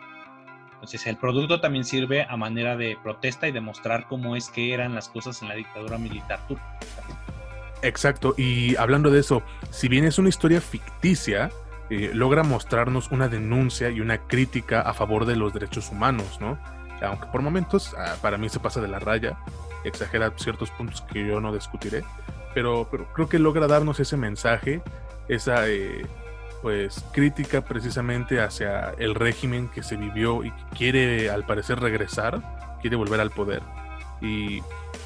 Entonces 0.86 1.08
el 1.08 1.18
producto 1.18 1.60
también 1.60 1.84
sirve 1.84 2.28
a 2.30 2.38
manera 2.38 2.78
de 2.78 2.96
protesta 3.02 3.48
y 3.48 3.52
demostrar 3.52 4.06
cómo 4.08 4.36
es 4.36 4.50
que 4.50 4.72
eran 4.72 4.94
las 4.94 5.10
cosas 5.10 5.42
en 5.42 5.48
la 5.48 5.56
dictadura 5.56 5.98
militar 5.98 6.40
turca. 6.48 6.64
Exacto, 7.82 8.36
y 8.38 8.76
hablando 8.76 9.10
de 9.10 9.20
eso, 9.20 9.42
si 9.72 9.88
bien 9.88 10.06
es 10.06 10.20
una 10.20 10.30
historia 10.30 10.62
ficticia, 10.62 11.50
eh, 11.90 12.12
logra 12.14 12.44
mostrarnos 12.44 13.10
una 13.10 13.28
denuncia 13.30 13.90
y 13.90 14.00
una 14.00 14.20
crítica 14.20 14.82
a 14.82 14.94
favor 14.94 15.26
de 15.26 15.36
los 15.36 15.56
derechos 15.56 15.90
humanos, 15.90 16.40
¿no? 16.40 16.60
Aunque 17.02 17.26
por 17.32 17.42
momentos 17.42 17.96
ah, 17.98 18.14
para 18.22 18.38
mí 18.38 18.48
se 18.50 18.60
pasa 18.60 18.80
de 18.80 18.88
la 18.88 19.00
raya, 19.00 19.40
exagera 19.86 20.34
ciertos 20.36 20.70
puntos 20.70 21.02
que 21.02 21.26
yo 21.26 21.42
no 21.42 21.52
discutiré, 21.52 22.04
pero, 22.54 22.88
pero 22.92 23.12
creo 23.12 23.28
que 23.28 23.40
logra 23.40 23.66
darnos 23.66 24.00
ese 24.00 24.18
mensaje, 24.18 24.84
esa... 25.30 25.68
Eh, 25.68 26.06
pues 26.66 27.06
crítica 27.12 27.62
precisamente 27.62 28.42
hacia 28.42 28.90
el 28.98 29.14
régimen 29.14 29.68
que 29.68 29.84
se 29.84 29.98
vivió 29.98 30.44
y 30.44 30.50
que 30.50 30.64
quiere 30.76 31.30
al 31.30 31.46
parecer 31.46 31.80
regresar, 31.80 32.42
quiere 32.82 32.96
volver 32.96 33.20
al 33.20 33.30
poder. 33.30 33.62
Y 34.20 34.64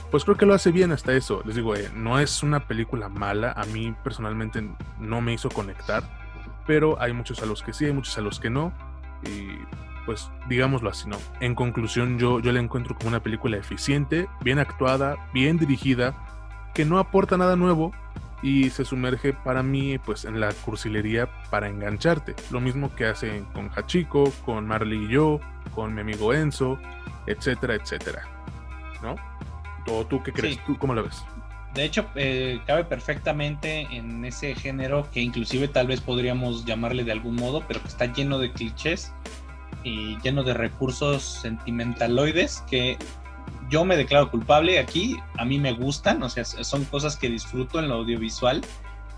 pues 0.10 0.24
creo 0.24 0.38
que 0.38 0.46
lo 0.46 0.54
hace 0.54 0.72
bien 0.72 0.94
hasta 0.94 1.12
eso. 1.12 1.42
Les 1.44 1.58
digo, 1.58 1.76
eh, 1.76 1.92
no 1.94 2.18
es 2.18 2.44
una 2.44 2.66
película 2.66 3.10
mala, 3.10 3.52
a 3.52 3.66
mí 3.66 3.94
personalmente 4.06 4.70
no 5.00 5.20
me 5.20 5.34
hizo 5.34 5.50
conectar, 5.50 6.02
pero 6.66 6.98
hay 7.02 7.12
muchos 7.12 7.44
a 7.44 7.46
los 7.46 7.62
que 7.62 7.74
sí, 7.74 7.84
hay 7.88 7.92
muchos 7.92 8.18
a 8.18 8.22
los 8.22 8.40
que 8.40 8.50
no. 8.50 8.72
Y 9.26 9.50
pues 10.06 10.32
digámoslo 10.48 10.90
así, 10.90 11.10
¿no? 11.10 11.18
En 11.42 11.56
conclusión, 11.56 12.20
yo, 12.20 12.40
yo 12.40 12.54
la 12.54 12.62
encuentro 12.62 12.96
como 12.96 13.10
una 13.10 13.22
película 13.22 13.58
eficiente, 13.58 14.30
bien 14.40 14.60
actuada, 14.60 15.18
bien 15.34 15.58
dirigida, 15.58 16.16
que 16.74 16.86
no 16.86 17.00
aporta 17.00 17.36
nada 17.36 17.58
nuevo, 17.58 17.92
y 18.42 18.70
se 18.70 18.86
sumerge 18.86 19.34
para 19.34 19.64
mí 19.64 19.98
pues 19.98 20.26
en 20.26 20.40
la 20.40 20.52
cursilería 20.54 21.30
para 21.50 21.68
engancharte. 21.68 22.36
Lo 22.52 22.60
mismo 22.60 22.94
que 22.96 23.06
hacen 23.06 23.46
con 23.46 23.70
Hachiko, 23.70 24.32
con 24.46 24.68
Marley 24.68 25.06
y 25.06 25.10
yo, 25.10 25.40
con 25.76 25.94
mi 25.94 26.02
amigo 26.02 26.34
Enzo, 26.34 26.80
etcétera, 27.28 27.76
etcétera. 27.76 28.28
¿No? 29.02 29.16
¿O 29.92 30.06
tú 30.06 30.22
qué 30.24 30.32
crees? 30.32 30.64
¿Tú 30.66 30.78
cómo 30.78 30.94
la 30.94 31.02
ves? 31.02 31.24
De 31.74 31.84
hecho, 31.84 32.08
eh, 32.16 32.60
cabe 32.66 32.84
perfectamente 32.84 33.82
en 33.92 34.26
ese 34.26 34.56
género 34.56 35.08
que 35.12 35.22
inclusive 35.22 35.68
tal 35.68 35.88
vez 35.88 36.02
podríamos 36.02 36.66
llamarle 36.66 37.04
de 37.04 37.12
algún 37.12 37.36
modo, 37.36 37.64
pero 37.68 37.82
que 37.82 37.88
está 37.88 38.06
lleno 38.06 38.40
de 38.40 38.52
clichés 38.52 39.14
y 39.84 40.18
lleno 40.22 40.44
de 40.44 40.54
recursos 40.56 41.24
sentimentaloides 41.24 42.64
que 42.70 42.98
yo 43.70 43.86
me 43.86 43.98
declaro 43.98 44.32
culpable 44.32 44.80
aquí, 44.80 45.18
a 45.38 45.46
mí 45.46 45.60
me 45.60 45.74
gustan, 45.74 46.22
o 46.24 46.30
sea, 46.30 46.44
son 46.44 46.86
cosas 46.86 47.16
que 47.16 47.30
disfruto 47.30 47.80
en 47.80 47.90
lo 47.90 47.96
audiovisual, 47.96 48.62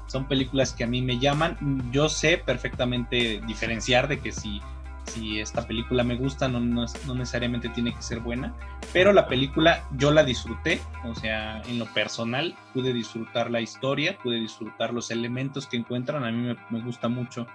son 0.07 0.27
películas 0.27 0.73
que 0.73 0.83
a 0.83 0.87
mí 0.87 1.01
me 1.01 1.19
llaman, 1.19 1.89
yo 1.91 2.09
sé 2.09 2.37
perfectamente 2.37 3.41
diferenciar 3.45 4.07
de 4.07 4.19
que 4.19 4.31
si 4.31 4.61
si 5.05 5.39
esta 5.39 5.67
película 5.67 6.03
me 6.03 6.15
gusta, 6.15 6.47
no, 6.47 6.59
no, 6.59 6.85
necesariamente 7.15 7.69
tiene 7.69 7.93
que 7.93 8.01
ser 8.01 8.19
buena, 8.19 8.53
pero 8.93 9.13
la 9.13 9.27
película 9.27 9.83
yo 9.97 10.11
la 10.11 10.23
disfruté, 10.23 10.79
o 11.05 11.15
sea, 11.15 11.61
en 11.63 11.79
lo 11.79 11.85
personal 11.85 12.55
pude 12.73 12.93
disfrutar 12.93 13.51
la 13.51 13.61
historia, 13.61 14.17
pude 14.21 14.39
disfrutar 14.39 14.93
los 14.93 15.11
elementos 15.11 15.67
que 15.67 15.77
encuentran, 15.77 16.23
a 16.23 16.31
mí 16.31 16.55
me, 16.69 16.81
gusta 16.81 17.07
mucho 17.07 17.47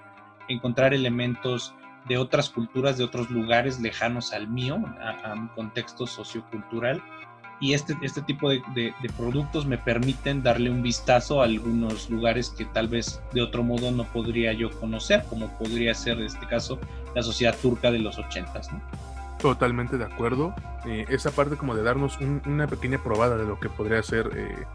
encontrar 0.49 0.95
elementos 0.95 1.75
de 2.09 2.19
otras 2.19 2.51
culturas, 2.51 2.99
de 2.99 3.05
otros 3.05 3.31
lugares 3.31 3.81
lejanos 3.81 4.33
al 4.33 4.49
mío, 4.49 4.79
a, 5.01 5.33
a 5.33 5.35
mi 5.37 5.49
contexto 5.49 6.07
sociocultural, 6.07 7.03
y 7.59 7.73
este, 7.73 7.97
este 8.03 8.21
tipo 8.23 8.51
de, 8.51 8.95
productos 9.16 9.64
me 9.66 9.79
permiten 9.79 10.42
darle 10.42 10.71
un 10.71 10.83
vistazo 10.83 11.40
a 11.40 11.45
algunos 11.45 12.11
lugares 12.11 12.51
que 12.51 12.66
tal 12.66 12.88
vez 12.88 13.21
de 13.33 13.40
otro 13.40 13.62
modo 13.62 13.90
no 13.90 14.05
podría 14.05 14.53
yo 14.53 14.71
conocer, 14.79 15.25
como 15.31 15.49
podría 15.57 15.95
ser 15.95 16.19
en 16.19 16.27
este 16.27 16.47
caso 16.47 16.79
la 17.14 17.23
sociedad 17.23 17.57
turca 17.61 17.90
de 17.90 17.99
los 17.99 18.19
ochentas. 18.19 18.71
¿no? 18.73 18.81
Totalmente 19.40 19.97
de 19.97 20.05
acuerdo. 20.05 20.55
Eh, 20.85 21.07
esa 21.09 21.31
parte 21.31 21.57
como 21.57 21.75
de 21.75 21.83
darnos 21.83 22.19
una 22.21 22.66
pequeña 22.66 23.03
probada 23.03 23.38
de 23.38 23.47
lo 23.47 23.59
que 23.59 23.71
podría 23.71 24.03
ser 24.03 24.31
eh, 24.37 24.66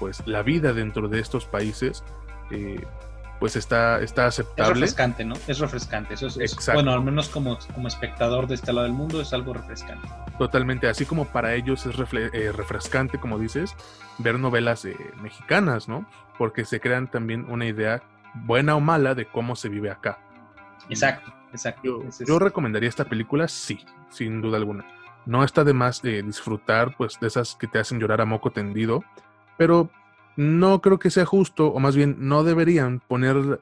pues 0.00 0.26
la 0.26 0.42
vida 0.42 0.72
dentro 0.72 1.08
de 1.08 1.20
estos 1.20 1.46
países. 1.46 2.02
Eh, 2.50 2.84
pues 3.38 3.56
está, 3.56 4.00
está 4.00 4.26
aceptable. 4.26 4.62
Es 4.62 4.68
refrescante, 4.68 5.24
¿no? 5.24 5.34
Es 5.46 5.58
refrescante. 5.58 6.14
Eso 6.14 6.26
es, 6.26 6.56
bueno, 6.72 6.92
al 6.92 7.02
menos 7.02 7.28
como, 7.28 7.58
como 7.74 7.88
espectador 7.88 8.46
de 8.46 8.54
este 8.54 8.72
lado 8.72 8.84
del 8.84 8.94
mundo 8.94 9.20
es 9.20 9.32
algo 9.32 9.52
refrescante. 9.52 10.08
Totalmente, 10.38 10.88
así 10.88 11.04
como 11.04 11.26
para 11.26 11.54
ellos 11.54 11.86
es 11.86 11.96
eh, 12.12 12.52
refrescante, 12.52 13.18
como 13.18 13.38
dices, 13.38 13.74
ver 14.18 14.38
novelas 14.38 14.84
eh, 14.84 14.96
mexicanas, 15.22 15.88
¿no? 15.88 16.06
Porque 16.38 16.64
se 16.64 16.80
crean 16.80 17.10
también 17.10 17.46
una 17.48 17.66
idea 17.66 18.02
buena 18.44 18.76
o 18.76 18.80
mala 18.80 19.14
de 19.14 19.26
cómo 19.26 19.56
se 19.56 19.68
vive 19.68 19.90
acá. 19.90 20.18
Exacto, 20.88 21.32
exacto. 21.52 22.04
Yo, 22.26 22.38
recomendaría 22.38 22.88
esta 22.88 23.04
película, 23.04 23.48
sí, 23.48 23.84
sin 24.10 24.40
duda 24.40 24.56
alguna. 24.58 24.84
No 25.26 25.42
está 25.42 25.64
de 25.64 25.72
más 25.72 26.02
de 26.02 26.22
disfrutar, 26.22 26.96
pues, 26.96 27.18
de 27.20 27.26
esas 27.26 27.56
que 27.56 27.66
te 27.66 27.78
hacen 27.78 27.98
llorar 27.98 28.20
a 28.20 28.24
moco 28.24 28.50
tendido, 28.50 29.04
pero 29.56 29.90
no 30.36 30.80
creo 30.80 30.98
que 30.98 31.10
sea 31.10 31.24
justo, 31.24 31.68
o 31.68 31.80
más 31.80 31.96
bien 31.96 32.16
no 32.18 32.44
deberían 32.44 33.00
poner 33.00 33.60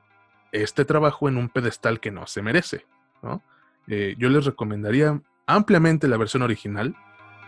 este 0.53 0.85
trabajo 0.85 1.29
en 1.29 1.37
un 1.37 1.49
pedestal 1.49 2.01
que 2.01 2.11
no 2.11 2.27
se 2.27 2.43
merece. 2.43 2.87
¿no? 3.23 3.43
Eh, 3.89 4.15
yo 4.19 4.29
les 4.29 4.45
recomendaría 4.45 5.21
ampliamente 5.47 6.09
la 6.09 6.17
versión 6.17 6.43
original, 6.43 6.95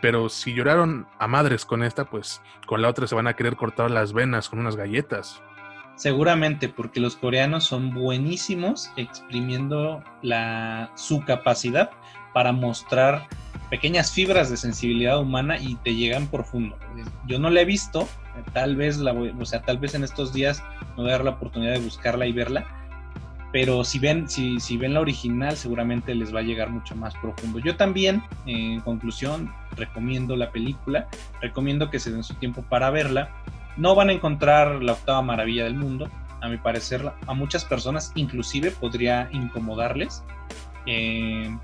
pero 0.01 0.29
si 0.29 0.55
lloraron 0.55 1.07
a 1.19 1.27
madres 1.27 1.65
con 1.65 1.83
esta, 1.83 2.11
pues 2.11 2.43
con 2.67 2.83
la 2.83 2.89
otra 2.89 3.07
se 3.07 3.15
van 3.15 3.27
a 3.27 3.35
querer 3.35 3.57
cortar 3.57 3.91
las 3.91 4.13
venas 4.13 4.49
con 4.49 4.59
unas 4.59 4.77
galletas. 4.77 5.43
Seguramente, 5.97 6.69
porque 6.69 7.01
los 7.01 7.17
coreanos 7.17 7.65
son 7.65 7.95
buenísimos 7.95 8.93
exprimiendo 8.97 10.05
la, 10.21 10.93
su 10.95 11.25
capacidad 11.25 11.91
para 12.35 12.53
mostrar 12.53 13.27
pequeñas 13.71 14.13
fibras 14.13 14.51
de 14.51 14.59
sensibilidad 14.59 15.19
humana 15.19 15.59
y 15.59 15.77
te 15.77 15.95
llegan 15.95 16.27
profundo. 16.27 16.77
Yo 17.27 17.39
no 17.39 17.49
la 17.49 17.63
he 17.63 17.65
visto, 17.65 18.07
tal 18.53 18.77
vez 18.77 18.99
la 18.99 19.13
o 19.13 19.45
sea, 19.45 19.63
tal 19.63 19.79
vez 19.79 19.95
en 19.95 20.05
estos 20.05 20.33
días 20.33 20.63
me 20.97 21.03
voy 21.03 21.09
a 21.09 21.13
dar 21.13 21.25
la 21.25 21.31
oportunidad 21.33 21.73
de 21.73 21.81
buscarla 21.81 22.27
y 22.27 22.33
verla, 22.33 22.67
pero 23.53 23.85
si 23.85 23.99
ven, 23.99 24.29
si, 24.29 24.61
si 24.61 24.77
ven 24.77 24.95
la 24.95 25.01
original 25.01 25.57
seguramente 25.57 26.15
les 26.15 26.35
va 26.35 26.41
a 26.41 26.43
llegar 26.43 26.71
mucho 26.71 26.95
más 26.95 27.15
profundo. 27.15 27.59
Yo 27.59 27.77
también, 27.77 28.23
en 28.45 28.81
conclusión, 28.81 29.53
recomiendo 29.77 30.37
la 30.37 30.51
película, 30.51 31.09
recomiendo 31.41 31.91
que 31.91 31.99
se 31.99 32.11
den 32.11 32.25
su 32.25 32.35
tiempo 32.35 32.63
para 32.63 32.91
verla. 32.91 33.31
No 33.77 33.95
van 33.95 34.09
a 34.09 34.13
encontrar 34.13 34.83
la 34.83 34.93
octava 34.93 35.23
maravilla 35.23 35.65
del 35.65 35.75
mundo, 35.75 36.09
a 36.41 36.49
mi 36.49 36.59
parecer, 36.59 37.11
a 37.27 37.35
muchas 37.35 37.65
personas 37.65 38.13
inclusive 38.15 38.71
podría 38.71 39.29
incomodarles. 39.33 40.23
Eh, 40.87 41.57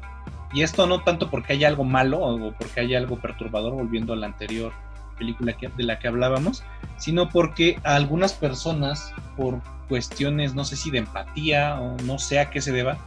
y 0.53 0.63
esto 0.63 0.87
no 0.87 1.03
tanto 1.03 1.31
porque 1.31 1.55
haya 1.55 1.69
algo 1.69 1.85
malo 1.85 2.21
o 2.21 2.53
porque 2.53 2.81
haya 2.81 2.99
algo 2.99 3.19
perturbador, 3.19 3.73
volviendo 3.73 4.13
a 4.13 4.17
la 4.17 4.27
anterior 4.27 4.73
película 5.13 5.55
de 5.77 5.85
la 5.85 5.99
que 5.99 6.09
hablábamos, 6.09 6.65
sino 6.97 7.29
porque 7.29 7.79
a 7.85 7.95
algunas 7.97 8.33
personas, 8.33 9.13
por 9.37 9.61
cuestiones, 9.89 10.55
no 10.55 10.65
sé 10.65 10.77
si 10.77 10.91
de 10.91 10.99
empatía 10.99 11.81
o 11.81 11.97
no 12.05 12.19
sé 12.19 12.41
a 12.41 12.51
qué 12.51 12.61
se 12.61 12.73
deba, 12.73 12.99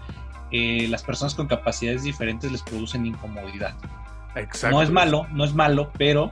eh, 0.52 0.88
las 0.90 1.04
personas 1.04 1.36
con 1.36 1.48
capacidades 1.48 2.04
diferentes 2.04 2.52
les 2.52 2.62
producen 2.62 3.06
incomodidad. 3.06 3.76
Exacto. 4.36 4.76
No 4.76 4.82
es 4.82 4.90
malo, 4.90 5.28
no 5.32 5.44
es 5.44 5.54
malo, 5.54 5.92
pero 5.98 6.32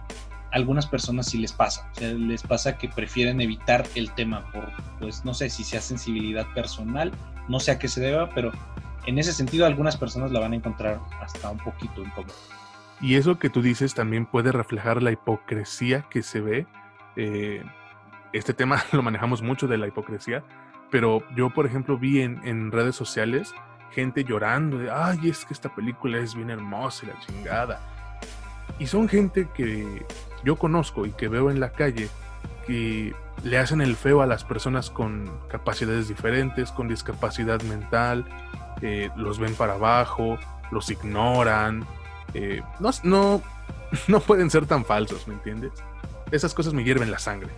a 0.52 0.56
algunas 0.56 0.86
personas 0.86 1.28
sí 1.28 1.38
les 1.38 1.54
pasa. 1.54 1.90
O 1.96 2.00
sea, 2.00 2.14
les 2.14 2.44
pasa 2.44 2.78
que 2.78 2.90
prefieren 2.90 3.42
evitar 3.42 3.86
el 3.96 4.12
tema 4.12 4.50
por, 4.52 4.70
pues, 5.00 5.26
no 5.26 5.34
sé 5.34 5.50
si 5.50 5.64
sea 5.64 5.82
sensibilidad 5.82 6.46
personal, 6.54 7.12
no 7.48 7.60
sé 7.60 7.72
a 7.72 7.80
qué 7.80 7.88
se 7.88 8.02
deba, 8.02 8.30
pero 8.30 8.52
en 9.06 9.18
ese 9.18 9.34
sentido 9.34 9.66
algunas 9.66 9.98
personas 9.98 10.32
la 10.32 10.40
van 10.40 10.54
a 10.54 10.56
encontrar 10.56 11.00
hasta 11.22 11.50
un 11.50 11.58
poquito 11.58 12.04
incómodo. 12.04 12.34
Y 13.04 13.16
eso 13.18 13.38
que 13.38 13.50
tú 13.50 13.62
dices 13.62 13.94
también 13.94 14.26
puede 14.26 14.54
reflejar 14.54 15.04
la 15.04 15.12
hipocresía 15.12 16.04
que 16.10 16.24
se 16.24 16.39
ve. 16.39 16.66
Eh, 17.18 17.62
este 18.32 18.54
tema 18.54 18.82
lo 18.94 19.04
manejamos 19.04 19.42
mucho 19.42 19.68
de 19.68 19.78
la 19.78 19.88
hipocresía, 19.88 20.42
pero 20.89 21.22
yo, 21.36 21.50
por 21.50 21.66
ejemplo, 21.66 21.98
vi 21.98 22.22
en, 22.22 22.72
redes 22.72 22.96
sociales 22.96 23.54
gente 23.92 24.24
llorando 24.24 24.78
de, 24.78 24.89
ay, 24.89 25.30
es 25.30 25.44
que 25.44 25.54
esta 25.54 25.76
película 25.76 26.18
es 26.18 26.34
bien 26.34 26.50
hermosa 26.50 27.06
y 27.06 27.10
la 27.10 27.20
chingada. 27.20 27.82
Y 28.80 28.88
son 28.88 29.10
gente 29.10 29.50
que 29.54 30.06
yo 30.46 30.56
conozco 30.56 31.06
y 31.06 31.12
que 31.12 31.28
veo 31.28 31.52
en 31.52 31.60
la 31.60 31.74
calle 31.74 32.08
que 32.66 33.13
le 33.44 33.58
hacen 33.58 33.82
el 33.82 33.98
feo 33.98 34.22
a 34.22 34.26
las 34.26 34.46
personas 34.46 34.89
con 34.89 35.30
capacidades 35.50 36.08
diferentes, 36.08 36.72
con 36.72 36.88
discapacidad 36.88 37.62
mental, 37.63 38.24
eh, 38.82 39.10
los 39.18 39.39
ven 39.39 39.56
para 39.56 39.74
abajo, 39.74 40.38
los 40.72 40.89
ignoran. 40.89 41.86
Eh, 42.34 42.62
no, 42.80 42.91
no, 43.04 43.41
no 44.08 44.19
pueden 44.19 44.50
ser 44.50 44.65
tan 44.65 44.86
falsos, 44.86 45.28
¿me 45.28 45.36
entiendes? 45.36 45.72
Esas 46.32 46.54
cosas 46.54 46.74
me 46.74 46.84
hierven 46.84 47.12
la 47.12 47.19
sangre. 47.19 47.50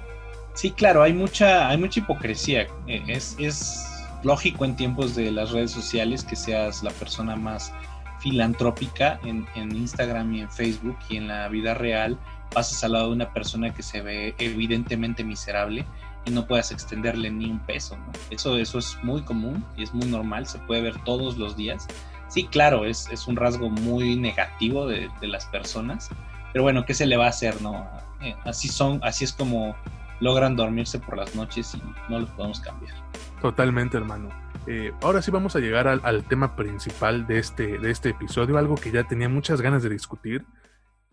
Sí, 0.53 0.71
claro, 0.71 1.03
hay 1.03 1.13
mucha, 1.13 1.67
hay 1.67 1.77
mucha 1.77 1.99
hipocresía. 1.99 2.67
Eh, 2.87 3.03
es, 3.07 3.35
es 3.39 3.85
lógico 4.23 4.65
en 4.65 4.75
tiempos 4.75 5.15
de 5.15 5.31
las 5.31 5.51
redes 5.51 5.71
sociales 5.71 6.23
que 6.23 6.35
seas 6.35 6.81
la 6.81 6.91
persona 6.91 7.35
más 7.35 7.71
filantrópica 8.19 9.19
en, 9.23 9.45
en, 9.55 9.75
Instagram 9.75 10.33
y 10.33 10.41
en 10.41 10.49
Facebook 10.49 10.97
y 11.09 11.17
en 11.17 11.27
la 11.27 11.47
vida 11.49 11.73
real 11.73 12.17
pasas 12.51 12.83
al 12.83 12.93
lado 12.93 13.07
de 13.07 13.15
una 13.15 13.33
persona 13.33 13.73
que 13.73 13.83
se 13.83 14.01
ve 14.01 14.33
evidentemente 14.39 15.23
miserable 15.23 15.85
y 16.25 16.31
no 16.31 16.47
puedas 16.47 16.71
extenderle 16.71 17.29
ni 17.29 17.51
un 17.51 17.59
peso. 17.59 17.97
Eso, 18.29 18.57
eso 18.57 18.79
es 18.79 18.97
muy 19.03 19.21
común 19.21 19.63
y 19.77 19.83
es 19.83 19.93
muy 19.93 20.07
normal, 20.07 20.47
se 20.47 20.57
puede 20.59 20.81
ver 20.81 21.03
todos 21.03 21.37
los 21.37 21.55
días. 21.55 21.87
Sí, 22.27 22.45
claro, 22.47 22.85
es, 22.85 23.07
es 23.11 23.27
un 23.27 23.35
rasgo 23.35 23.69
muy 23.69 24.15
negativo 24.15 24.87
de, 24.87 25.09
de, 25.21 25.27
las 25.27 25.45
personas, 25.45 26.09
pero 26.51 26.63
bueno, 26.63 26.85
¿qué 26.85 26.93
se 26.93 27.05
le 27.05 27.17
va 27.17 27.25
a 27.25 27.29
hacer? 27.29 27.61
no 27.61 27.87
eh, 28.21 28.35
Así, 28.45 28.67
son, 28.67 28.99
así 29.03 29.23
es 29.23 29.33
como 29.33 29.75
logran 30.19 30.55
dormirse 30.55 30.99
por 30.99 31.17
las 31.17 31.35
noches 31.35 31.75
y 31.75 31.81
no 32.09 32.19
los 32.19 32.29
podemos 32.31 32.59
cambiar. 32.59 32.95
Totalmente, 33.41 33.97
hermano. 33.97 34.29
Eh, 34.67 34.91
ahora 35.01 35.21
sí 35.21 35.29
vamos 35.29 35.55
a 35.55 35.59
llegar 35.59 35.87
al, 35.87 36.01
al, 36.03 36.23
tema 36.23 36.55
principal 36.55 37.27
de 37.27 37.37
este, 37.37 37.77
de 37.77 37.91
este 37.91 38.09
episodio, 38.09 38.57
algo 38.57 38.75
que 38.75 38.91
ya 38.91 39.07
tenía 39.07 39.29
muchas 39.29 39.61
ganas 39.61 39.83
de 39.83 39.89
discutir, 39.89 40.45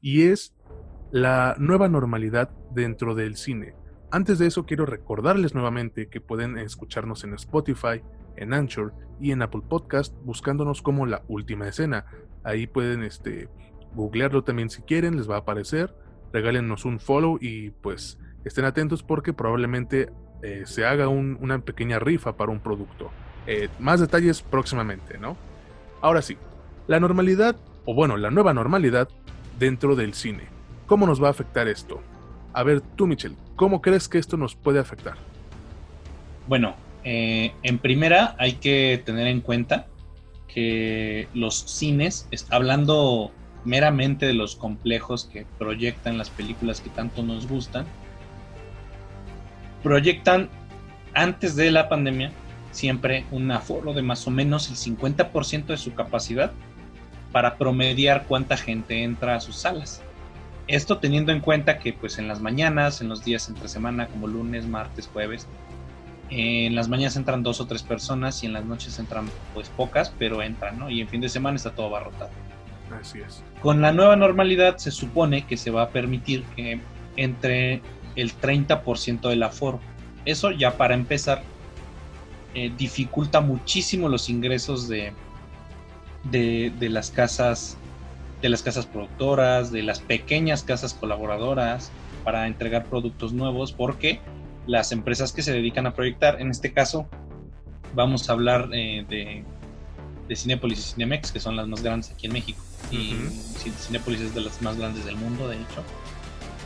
y 0.00 0.22
es 0.28 0.54
la 1.10 1.54
nueva 1.58 1.88
normalidad 1.88 2.50
dentro 2.70 3.14
del 3.14 3.36
cine. 3.36 3.74
Antes 4.10 4.38
de 4.38 4.46
eso 4.46 4.64
quiero 4.64 4.86
recordarles 4.86 5.54
nuevamente 5.54 6.08
que 6.08 6.20
pueden 6.20 6.58
escucharnos 6.58 7.24
en 7.24 7.34
Spotify, 7.34 8.02
en 8.36 8.54
Anchor 8.54 8.92
y 9.20 9.32
en 9.32 9.42
Apple 9.42 9.62
Podcast 9.68 10.14
buscándonos 10.24 10.82
como 10.82 11.06
la 11.06 11.22
última 11.28 11.68
escena. 11.68 12.06
Ahí 12.44 12.66
pueden 12.66 13.02
este, 13.02 13.48
googlearlo 13.94 14.42
también 14.42 14.70
si 14.70 14.82
quieren, 14.82 15.16
les 15.16 15.30
va 15.30 15.36
a 15.36 15.40
aparecer. 15.40 15.94
Regálenos 16.32 16.84
un 16.84 16.98
follow 16.98 17.38
y 17.40 17.70
pues 17.70 18.18
estén 18.44 18.64
atentos 18.64 19.02
porque 19.02 19.32
probablemente 19.32 20.10
eh, 20.42 20.62
se 20.64 20.84
haga 20.84 21.08
una 21.08 21.60
pequeña 21.60 21.98
rifa 21.98 22.36
para 22.36 22.52
un 22.52 22.60
producto. 22.60 23.10
Eh, 23.46 23.68
más 23.78 24.00
detalles 24.00 24.42
próximamente, 24.42 25.18
¿no? 25.18 25.36
Ahora 26.00 26.22
sí, 26.22 26.36
la 26.86 26.98
normalidad, 27.00 27.56
o 27.84 27.94
bueno, 27.94 28.16
la 28.16 28.30
nueva 28.30 28.54
normalidad 28.54 29.08
dentro 29.58 29.94
del 29.94 30.14
cine. 30.14 30.48
¿Cómo 30.86 31.06
nos 31.06 31.22
va 31.22 31.28
a 31.28 31.30
afectar 31.30 31.68
esto? 31.68 32.00
A 32.52 32.62
ver, 32.64 32.80
tú, 32.80 33.06
Michel, 33.06 33.36
¿cómo 33.56 33.80
crees 33.80 34.08
que 34.08 34.18
esto 34.18 34.36
nos 34.36 34.56
puede 34.56 34.78
afectar? 34.78 35.14
Bueno, 36.48 36.74
eh, 37.05 37.53
en 37.62 37.78
primera 37.78 38.36
hay 38.38 38.55
que 38.55 39.03
tener 39.05 39.26
en 39.26 39.40
cuenta 39.40 39.86
que 40.48 41.28
los 41.34 41.57
cines, 41.57 42.28
hablando 42.50 43.32
meramente 43.64 44.26
de 44.26 44.34
los 44.34 44.57
complejos 44.57 45.24
que 45.24 45.46
proyectan 45.59 46.18
las 46.18 46.30
películas 46.30 46.80
que 46.80 46.90
tanto 46.90 47.22
nos 47.22 47.48
gustan, 47.48 47.86
proyectan 49.82 50.48
antes 51.14 51.57
de 51.57 51.70
la 51.70 51.88
pandemia 51.88 52.32
siempre 52.70 53.24
un 53.30 53.50
aforo 53.50 53.92
de 53.92 54.03
más 54.03 54.26
o 54.26 54.30
menos 54.30 54.68
el 54.70 54.76
50% 54.76 55.66
de 55.66 55.76
su 55.76 55.94
capacidad 55.94 56.53
para 57.30 57.57
promediar 57.57 58.26
cuánta 58.26 58.57
gente 58.57 59.03
entra 59.03 59.36
a 59.36 59.40
sus 59.40 59.57
salas. 59.57 60.03
Esto 60.68 60.98
teniendo 60.98 61.32
en 61.32 61.40
cuenta 61.40 61.78
que 61.78 61.92
pues 61.92 62.18
en 62.18 62.28
las 62.28 62.40
mañanas, 62.40 63.00
en 63.00 63.09
los 63.09 63.24
días 63.24 63.48
entre 63.48 63.68
semana 63.68 64.07
como 64.07 64.26
lunes, 64.26 64.66
martes, 64.66 65.09
jueves, 65.12 65.46
en 66.34 66.74
las 66.74 66.88
mañanas 66.88 67.16
entran 67.16 67.42
dos 67.42 67.60
o 67.60 67.66
tres 67.66 67.82
personas 67.82 68.42
y 68.42 68.46
en 68.46 68.54
las 68.54 68.64
noches 68.64 68.98
entran 68.98 69.28
pues 69.52 69.68
pocas, 69.68 70.14
pero 70.18 70.42
entran, 70.42 70.78
¿no? 70.78 70.88
Y 70.88 71.02
en 71.02 71.08
fin 71.08 71.20
de 71.20 71.28
semana 71.28 71.56
está 71.56 71.72
todo 71.72 71.86
abarrotado. 71.86 72.30
Así 72.98 73.20
es. 73.20 73.42
Con 73.60 73.82
la 73.82 73.92
nueva 73.92 74.16
normalidad 74.16 74.78
se 74.78 74.90
supone 74.90 75.46
que 75.46 75.58
se 75.58 75.70
va 75.70 75.82
a 75.82 75.88
permitir 75.90 76.42
que 76.56 76.80
entre 77.16 77.82
el 78.16 78.32
30% 78.32 79.28
del 79.28 79.42
aforo. 79.42 79.78
Eso 80.24 80.50
ya 80.52 80.78
para 80.78 80.94
empezar 80.94 81.42
eh, 82.54 82.72
dificulta 82.78 83.42
muchísimo 83.42 84.08
los 84.08 84.30
ingresos 84.30 84.88
de, 84.88 85.12
de, 86.24 86.72
de, 86.78 86.88
las 86.88 87.10
casas 87.10 87.76
de 88.40 88.48
las 88.48 88.62
casas 88.62 88.86
productoras, 88.86 89.70
de 89.70 89.82
las 89.82 90.00
pequeñas 90.00 90.62
casas 90.62 90.94
colaboradoras 90.94 91.90
para 92.24 92.46
entregar 92.46 92.86
productos 92.86 93.34
nuevos, 93.34 93.72
porque 93.72 94.20
las 94.66 94.92
empresas 94.92 95.32
que 95.32 95.42
se 95.42 95.52
dedican 95.52 95.86
a 95.86 95.94
proyectar, 95.94 96.40
en 96.40 96.50
este 96.50 96.72
caso 96.72 97.08
vamos 97.94 98.28
a 98.28 98.32
hablar 98.32 98.68
eh, 98.72 99.04
de, 99.08 99.44
de 100.28 100.36
Cinepolis 100.36 100.78
y 100.78 100.82
Cinemex, 100.94 101.32
que 101.32 101.40
son 101.40 101.56
las 101.56 101.66
más 101.68 101.82
grandes 101.82 102.10
aquí 102.10 102.26
en 102.26 102.32
México, 102.32 102.62
y 102.90 103.14
Cinepolis 103.78 104.20
es 104.20 104.34
de 104.34 104.40
las 104.42 104.60
más 104.62 104.76
grandes 104.76 105.04
del 105.04 105.16
mundo, 105.16 105.48
de 105.48 105.56
hecho. 105.56 105.82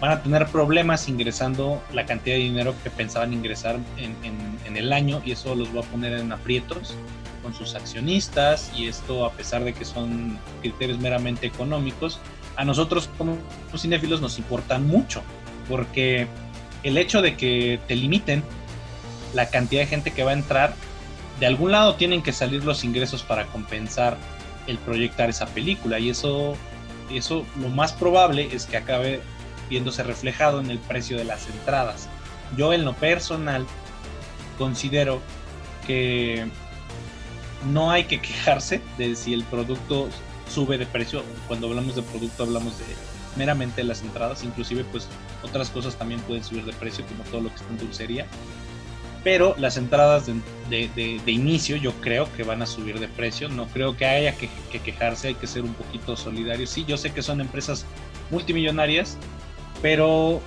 Van 0.00 0.10
a 0.10 0.22
tener 0.22 0.46
problemas 0.48 1.08
ingresando 1.08 1.82
la 1.94 2.04
cantidad 2.04 2.36
de 2.36 2.42
dinero 2.42 2.74
que 2.84 2.90
pensaban 2.90 3.32
ingresar 3.32 3.78
en, 3.96 4.76
el 4.76 4.92
año 4.92 5.22
y 5.24 5.32
eso 5.32 5.54
los 5.54 5.74
va 5.74 5.80
a 5.80 5.84
poner 5.84 6.12
en 6.12 6.32
aprietos 6.32 6.94
con 7.42 7.54
sus 7.54 7.74
accionistas 7.74 8.70
y 8.76 8.88
esto 8.88 9.24
a 9.24 9.32
pesar 9.32 9.64
de 9.64 9.72
que 9.72 9.86
son 9.86 10.38
criterios 10.60 10.98
meramente 10.98 11.46
económicos, 11.46 12.20
a 12.56 12.64
nosotros 12.66 13.08
como 13.16 13.38
cinéfilos 13.74 14.20
nos 14.20 14.38
importan 14.38 14.86
mucho 14.86 15.22
porque 15.66 16.28
el 16.86 16.98
hecho 16.98 17.20
de 17.20 17.36
que 17.36 17.80
te 17.88 17.96
limiten 17.96 18.44
la 19.34 19.50
cantidad 19.50 19.82
de 19.82 19.88
gente 19.88 20.12
que 20.12 20.22
va 20.22 20.30
a 20.30 20.34
entrar, 20.34 20.74
de 21.40 21.46
algún 21.46 21.72
lado 21.72 21.96
tienen 21.96 22.22
que 22.22 22.32
salir 22.32 22.64
los 22.64 22.84
ingresos 22.84 23.24
para 23.24 23.46
compensar 23.46 24.16
el 24.68 24.78
proyectar 24.78 25.28
esa 25.28 25.46
película 25.46 25.98
y 25.98 26.10
eso, 26.10 26.56
eso 27.10 27.44
lo 27.60 27.70
más 27.70 27.92
probable 27.92 28.48
es 28.52 28.66
que 28.66 28.76
acabe 28.76 29.20
viéndose 29.68 30.04
reflejado 30.04 30.60
en 30.60 30.70
el 30.70 30.78
precio 30.78 31.16
de 31.18 31.24
las 31.24 31.48
entradas. 31.48 32.08
Yo 32.56 32.72
en 32.72 32.84
lo 32.84 32.94
personal 32.94 33.66
considero 34.56 35.20
que 35.88 36.46
no 37.72 37.90
hay 37.90 38.04
que 38.04 38.20
quejarse 38.20 38.80
de 38.96 39.16
si 39.16 39.34
el 39.34 39.42
producto 39.42 40.08
sube 40.48 40.78
de 40.78 40.86
precio. 40.86 41.24
Cuando 41.48 41.66
hablamos 41.66 41.96
de 41.96 42.02
producto 42.02 42.44
hablamos 42.44 42.78
de 42.78 42.84
meramente 43.36 43.82
las 43.84 44.02
entradas, 44.02 44.44
inclusive 44.44 44.84
pues 44.90 45.08
otras 45.42 45.70
cosas 45.70 45.96
también 45.96 46.20
pueden 46.20 46.44
subir 46.44 46.64
de 46.64 46.72
precio 46.72 47.04
como 47.06 47.24
todo 47.24 47.42
lo 47.42 47.48
que 47.50 47.56
está 47.56 47.68
en 47.68 47.78
dulcería. 47.78 48.26
Pero 49.24 49.56
las 49.58 49.76
entradas 49.76 50.26
de, 50.70 51.20
inicio 51.26 51.76
yo 51.76 51.92
creo 51.94 52.32
que 52.34 52.44
van 52.44 52.62
a 52.62 52.66
subir 52.66 53.00
de 53.00 53.08
precio. 53.08 53.48
No 53.48 53.66
creo 53.66 53.96
que 53.96 54.06
haya 54.06 54.36
que, 54.36 54.48
que 54.70 54.78
quejarse, 54.78 55.28
hay 55.28 55.34
que 55.34 55.48
ser 55.48 55.62
un 55.64 55.74
poquito 55.74 56.16
solidarios. 56.16 56.70
Sí, 56.70 56.84
yo 56.84 56.96
sé 56.96 57.12
que 57.12 57.22
son 57.22 57.40
empresas 57.40 57.86
multimillonarias 58.30 59.18
pero 59.82 60.40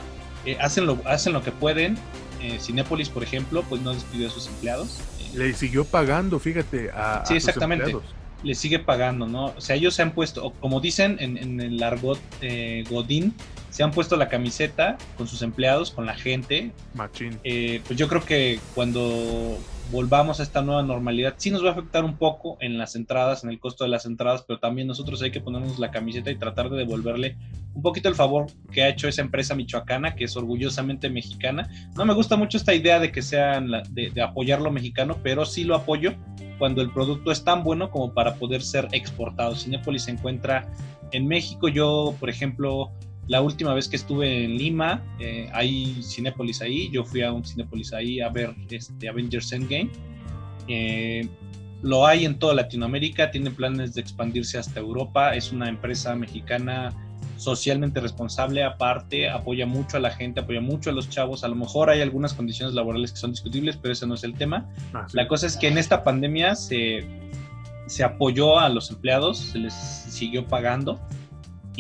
eh, 0.46 0.58
hacen, 0.60 0.86
lo, 0.86 1.00
hacen 1.06 1.34
lo 1.34 1.44
que 1.44 1.52
pueden. 1.52 1.98
Eh, 2.42 2.58
Cinépolis, 2.60 3.10
por 3.10 3.24
ejemplo, 3.24 3.64
pues 3.68 3.82
no 3.82 3.94
despidió 3.94 4.28
a 4.28 4.32
sus 4.32 4.48
empleados. 4.48 5.00
Le 5.34 5.54
siguió 5.54 5.86
pagando, 5.86 6.40
fíjate, 6.40 6.90
a, 6.92 7.24
sí, 7.26 7.36
exactamente. 7.36 7.96
Le 8.44 8.56
sigue 8.56 8.80
pagando, 8.80 9.28
¿no? 9.28 9.48
O 9.58 9.62
sea, 9.62 9.76
ellos 9.76 9.94
se 9.96 10.02
han 10.02 10.12
puesto, 10.12 10.52
como 10.60 10.80
dicen 10.80 11.18
en, 11.20 11.60
el 11.60 11.82
argot 11.84 12.20
eh, 12.42 12.84
Godín, 12.90 13.34
se 13.70 13.84
han 13.84 13.92
puesto 13.92 14.18
la 14.18 14.30
camiseta 14.30 14.98
con 15.18 15.28
sus 15.28 15.42
empleados, 15.42 15.92
con 15.92 16.06
la 16.06 16.16
gente. 16.16 16.72
Machín. 16.94 17.40
Eh, 17.44 17.82
pues 17.86 17.98
yo 17.98 18.08
creo 18.08 18.24
que 18.24 18.60
cuando 18.76 19.58
volvamos 19.92 20.40
a 20.40 20.44
esta 20.44 20.62
nueva 20.62 20.84
normalidad, 20.84 21.36
sí 21.38 21.52
nos 21.52 21.64
va 21.64 21.70
a 21.70 21.72
afectar 21.72 22.04
un 22.04 22.18
poco 22.18 22.58
en 22.62 22.78
las 22.78 22.96
entradas, 22.96 23.44
en 23.44 23.50
el 23.50 23.60
costo 23.60 23.84
de 23.84 23.90
las 23.90 24.06
entradas, 24.06 24.44
pero 24.48 24.60
también 24.60 24.88
nosotros 24.88 25.22
hay 25.22 25.32
que 25.32 25.42
ponernos 25.42 25.80
la 25.80 25.92
camiseta 25.92 26.32
y 26.32 26.36
tratar 26.36 26.70
de 26.70 26.78
devolverle 26.78 27.38
un 27.74 27.82
poquito 27.82 28.10
el 28.10 28.16
favor 28.16 28.48
que 28.72 28.84
ha 28.84 28.90
hecho 28.90 29.08
esa 29.08 29.22
empresa 29.22 29.56
michoacana, 29.56 30.16
que 30.16 30.26
es 30.26 30.36
orgullosamente 30.36 31.10
mexicana. 31.10 31.70
No 31.96 32.06
me 32.06 32.14
gusta 32.14 32.36
mucho 32.36 32.58
esta 32.58 32.74
idea 32.74 33.00
de 33.00 33.12
que 33.12 33.22
sean 33.22 33.72
de, 33.90 34.12
de 34.12 34.22
apoyar 34.22 34.62
lo 34.62 34.72
mexicano, 34.72 35.18
pero 35.24 35.46
sí 35.46 35.64
lo 35.64 35.76
apoyo 35.76 36.16
cuando 36.60 36.82
el 36.82 36.91
producto 36.91 37.32
es 37.32 37.43
tan 37.43 37.64
bueno 37.64 37.89
como 37.89 38.14
para 38.14 38.36
poder 38.36 38.62
ser 38.62 38.88
exportado. 38.91 39.55
Cinepolis 39.55 40.03
se 40.03 40.12
encuentra 40.12 40.72
en 41.12 41.28
México. 41.28 41.68
Yo, 41.68 42.14
por 42.20 42.30
ejemplo, 42.30 42.91
la 43.28 43.41
última 43.41 43.74
vez 43.74 43.88
que 43.88 43.95
estuve 43.95 44.43
en 44.43 44.57
Lima, 44.57 45.03
eh, 45.20 45.49
hay 45.53 46.01
Cinépolis 46.03 46.62
ahí, 46.62 46.89
yo 46.91 47.03
fui 47.03 47.22
a 47.22 47.32
un 47.32 47.45
Cinépolis 47.45 47.93
ahí 47.93 48.20
a 48.22 48.30
ver 48.30 48.53
este 48.70 49.07
Avengers 49.07 49.51
Endgame. 49.51 49.89
Eh, 50.68 51.28
lo 51.82 52.05
hay 52.05 52.26
en 52.26 52.38
toda 52.38 52.53
Latinoamérica, 52.53 53.32
tiene 53.32 53.51
planes 53.51 53.93
de 53.93 54.01
expandirse 54.01 54.57
hasta 54.57 54.80
Europa, 54.80 55.36
es 55.36 55.51
una 55.51 55.70
empresa 55.70 56.14
mexicana 56.16 56.93
socialmente 57.40 58.00
responsable, 58.02 58.64
aparte, 58.64 59.30
apoya 59.30 59.66
mucho 59.66 59.98
a 59.98 60.00
la 60.00 60.12
gente, 60.12 60.42
apoya 60.42 60.62
mucho 60.62 60.90
a 60.90 60.94
los 60.94 61.10
chavos, 61.10 61.44
a 61.44 61.48
lo 61.48 61.56
mejor 61.56 61.90
hay 61.90 62.02
algunas 62.02 62.34
condiciones 62.34 62.76
laborales 62.76 63.12
que 63.12 63.18
son 63.18 63.32
discutibles, 63.32 63.78
pero 63.78 63.94
ese 63.94 64.06
no 64.06 64.16
es 64.16 64.24
el 64.24 64.34
tema. 64.34 64.70
Ah, 64.94 65.08
la 65.14 65.28
cosa 65.28 65.48
es 65.48 65.58
que 65.58 65.68
en 65.68 65.78
esta 65.78 66.04
pandemia 66.04 66.56
se, 66.56 67.08
se 67.88 68.04
apoyó 68.04 68.60
a 68.60 68.70
los 68.70 68.92
empleados, 68.92 69.38
se 69.38 69.60
les 69.60 69.74
siguió 69.74 70.46
pagando 70.46 71.00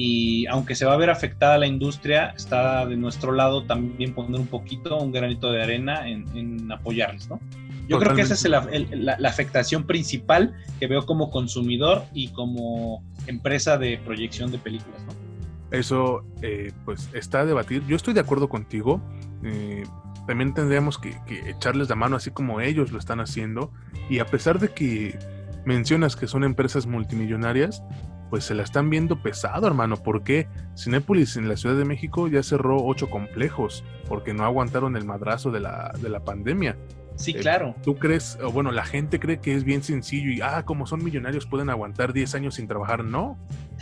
y 0.01 0.45
aunque 0.45 0.75
se 0.75 0.85
va 0.85 0.93
a 0.93 0.97
ver 0.97 1.09
afectada 1.09 1.57
la 1.57 1.67
industria, 1.67 2.29
está 2.29 2.85
de 2.85 2.95
nuestro 2.95 3.33
lado 3.33 3.65
también 3.65 4.13
poner 4.13 4.39
un 4.39 4.47
poquito, 4.47 4.97
un 4.97 5.11
granito 5.11 5.51
de 5.51 5.61
arena 5.61 6.07
en, 6.07 6.71
apoyarles, 6.71 7.29
¿no? 7.29 7.41
Yo 7.89 7.99
creo 7.99 8.15
que 8.15 8.21
esa 8.21 8.35
es 8.35 8.45
la, 8.45 9.17
afectación 9.27 9.83
principal 9.83 10.53
que 10.79 10.87
veo 10.87 11.05
como 11.05 11.29
consumidor 11.29 12.05
y 12.13 12.29
como 12.29 13.03
empresa 13.27 13.77
de 13.77 13.97
proyección 13.97 14.51
de 14.51 14.59
películas, 14.59 15.01
¿no? 15.05 15.18
Eso, 15.71 16.25
eh, 16.41 16.71
pues, 16.85 17.09
está 17.13 17.41
a 17.41 17.45
debatir. 17.45 17.85
Yo 17.85 17.95
estoy 17.95 18.13
de 18.13 18.21
acuerdo 18.21 18.49
contigo. 18.49 19.01
Eh, 19.43 19.83
también 20.27 20.53
tendríamos 20.53 20.97
que, 20.97 21.17
que 21.25 21.49
echarles 21.49 21.89
la 21.89 21.95
mano 21.95 22.15
así 22.15 22.31
como 22.31 22.61
ellos 22.61 22.91
lo 22.91 22.99
están 22.99 23.19
haciendo. 23.19 23.71
Y 24.09 24.19
a 24.19 24.25
pesar 24.25 24.59
de 24.59 24.69
que 24.69 25.17
mencionas 25.65 26.15
que 26.15 26.27
son 26.27 26.43
empresas 26.43 26.87
multimillonarias, 26.87 27.83
pues 28.29 28.45
se 28.45 28.53
la 28.53 28.63
están 28.63 28.89
viendo 28.89 29.21
pesado, 29.21 29.67
hermano. 29.67 29.97
¿Por 29.97 30.23
qué? 30.23 30.47
Cinépolis 30.77 31.35
en 31.35 31.47
la 31.47 31.57
Ciudad 31.57 31.75
de 31.75 31.85
México 31.85 32.27
ya 32.27 32.43
cerró 32.43 32.83
ocho 32.83 33.09
complejos 33.09 33.83
porque 34.07 34.33
no 34.33 34.43
aguantaron 34.45 34.95
el 34.95 35.05
madrazo 35.05 35.51
de 35.51 35.59
la, 35.59 35.93
de 35.99 36.09
la 36.09 36.23
pandemia. 36.23 36.77
Sí, 37.15 37.31
eh, 37.31 37.39
claro. 37.39 37.75
¿Tú 37.83 37.97
crees, 37.97 38.37
o 38.41 38.51
bueno, 38.51 38.71
la 38.71 38.85
gente 38.85 39.19
cree 39.19 39.39
que 39.39 39.55
es 39.55 39.63
bien 39.63 39.83
sencillo 39.83 40.31
y, 40.31 40.41
ah, 40.41 40.63
como 40.63 40.85
son 40.85 41.03
millonarios 41.03 41.45
pueden 41.45 41.69
aguantar 41.69 42.13
10 42.13 42.35
años 42.35 42.55
sin 42.55 42.67
trabajar? 42.67 43.03
No. 43.03 43.37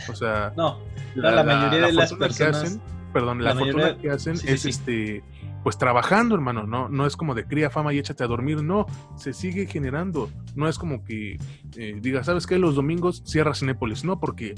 O 0.08 0.14
sea, 0.14 0.52
no, 0.56 0.78
la, 1.14 1.42
mayoría 1.42 1.86
de 1.86 1.92
las 1.92 2.12
personas... 2.12 2.36
Que 2.36 2.66
hacen, 2.66 2.82
perdón, 3.12 3.42
la, 3.42 3.54
fortuna 3.54 3.96
que 3.96 4.10
hacen 4.10 4.34
es 4.44 4.64
este 4.64 5.22
pues 5.62 5.76
trabajando, 5.76 6.34
hermano, 6.34 6.66
no, 6.66 6.88
no 6.88 7.04
es 7.04 7.16
como 7.16 7.34
de 7.34 7.44
cría 7.44 7.68
fama 7.68 7.92
y 7.92 7.98
échate 7.98 8.24
a 8.24 8.26
dormir, 8.26 8.62
no, 8.62 8.86
se 9.16 9.32
sigue 9.32 9.66
generando, 9.66 10.30
no 10.54 10.68
es 10.68 10.78
como 10.78 11.04
que 11.04 11.36
eh, 11.76 11.98
diga, 12.00 12.22
¿sabes 12.24 12.46
qué? 12.46 12.58
Los 12.58 12.76
domingos 12.76 13.22
cierra 13.26 13.54
Cinépolis, 13.54 14.04
no, 14.04 14.20
porque 14.20 14.54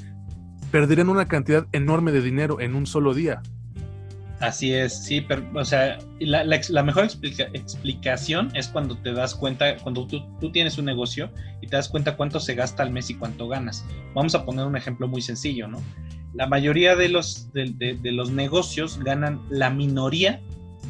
perderían 0.70 1.08
una 1.08 1.26
cantidad 1.26 1.66
enorme 1.72 2.12
de 2.12 2.20
dinero 2.20 2.60
en 2.60 2.74
un 2.74 2.86
solo 2.86 3.14
día. 3.14 3.42
Así 4.40 4.72
es, 4.72 5.04
sí, 5.04 5.20
pero, 5.20 5.46
o 5.54 5.64
sea, 5.64 5.98
la, 6.18 6.82
mejor 6.82 7.04
explicación 7.04 8.50
es 8.54 8.68
cuando 8.68 8.96
te 8.96 9.12
das 9.12 9.34
cuenta, 9.34 9.76
cuando 9.76 10.06
tú, 10.06 10.50
tienes 10.50 10.78
un 10.78 10.86
negocio 10.86 11.30
y 11.60 11.66
te 11.66 11.76
das 11.76 11.88
cuenta 11.90 12.16
cuánto 12.16 12.40
se 12.40 12.54
gasta 12.54 12.82
al 12.82 12.90
mes 12.90 13.10
y 13.10 13.14
cuánto 13.14 13.48
ganas. 13.48 13.84
Vamos 14.14 14.34
a 14.34 14.46
poner 14.46 14.66
un 14.66 14.76
ejemplo 14.76 15.08
muy 15.08 15.20
sencillo, 15.20 15.68
¿no? 15.68 15.82
La 16.32 16.46
mayoría 16.46 16.96
de 16.96 17.10
los, 17.10 17.52
de 17.52 17.98
los 18.02 18.30
negocios 18.30 18.98
ganan 19.00 19.42
la 19.50 19.68
minoría 19.68 20.40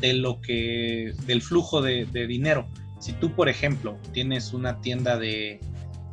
de 0.01 0.15
lo 0.15 0.41
que, 0.41 1.13
del 1.27 1.43
flujo 1.43 1.83
de, 1.83 2.07
dinero. 2.27 2.69
Si 2.99 3.13
tú, 3.13 3.33
por 3.35 3.49
ejemplo, 3.49 3.99
tienes 4.13 4.53
una 4.53 4.81
tienda 4.81 5.19
de, 5.19 5.61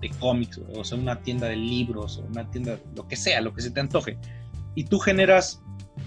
de 0.01 0.09
cómics, 0.19 0.59
o 0.75 0.83
sea, 0.83 0.97
una 0.97 1.21
tienda 1.21 1.47
de 1.47 1.55
libros, 1.55 2.17
o 2.17 2.21
una 2.21 2.49
tienda, 2.49 2.79
lo 2.95 3.07
que 3.07 3.15
sea, 3.15 3.41
lo 3.41 3.53
que 3.53 3.61
se 3.61 3.71
te 3.71 3.79
antoje, 3.79 4.17
y 4.75 4.85
tú 4.85 4.99
generas 4.99 5.61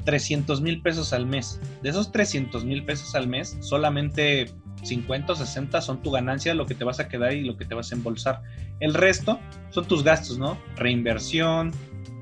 300 0.04 0.60
mil 0.60 0.82
pesos 0.82 1.12
al 1.12 1.26
mes. 1.26 1.60
De 1.82 1.90
esos 1.90 2.12
300 2.12 2.64
mil 2.64 2.84
pesos 2.84 3.14
al 3.14 3.28
mes, 3.28 3.56
solamente 3.60 4.50
50 4.82 5.32
o 5.32 5.36
60 5.36 5.80
son 5.80 6.02
tu 6.02 6.10
ganancia, 6.10 6.54
lo 6.54 6.66
que 6.66 6.74
te 6.74 6.84
vas 6.84 7.00
a 7.00 7.08
quedar 7.08 7.32
y 7.34 7.44
lo 7.44 7.56
que 7.56 7.64
te 7.64 7.74
vas 7.74 7.92
a 7.92 7.94
embolsar. 7.94 8.42
El 8.80 8.94
resto 8.94 9.38
son 9.70 9.86
tus 9.86 10.02
gastos, 10.02 10.38
¿no? 10.38 10.58
Reinversión, 10.76 11.72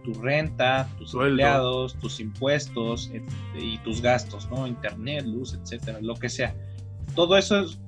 tu 0.05 0.15
renta, 0.15 0.89
tus 0.99 1.15
empleados, 1.15 1.95
tus 1.99 2.21
impuestos 2.21 3.11
y 3.59 3.79
tus 3.79 4.01
gastos, 4.01 4.49
¿no? 4.51 4.67
Internet, 4.67 5.25
luz, 5.27 5.55
etcétera, 5.55 5.99
lo 6.01 6.15
que 6.15 6.29
sea. 6.29 6.55
Todo 7.15 7.37
eso 7.37 7.61
es, 7.61 7.79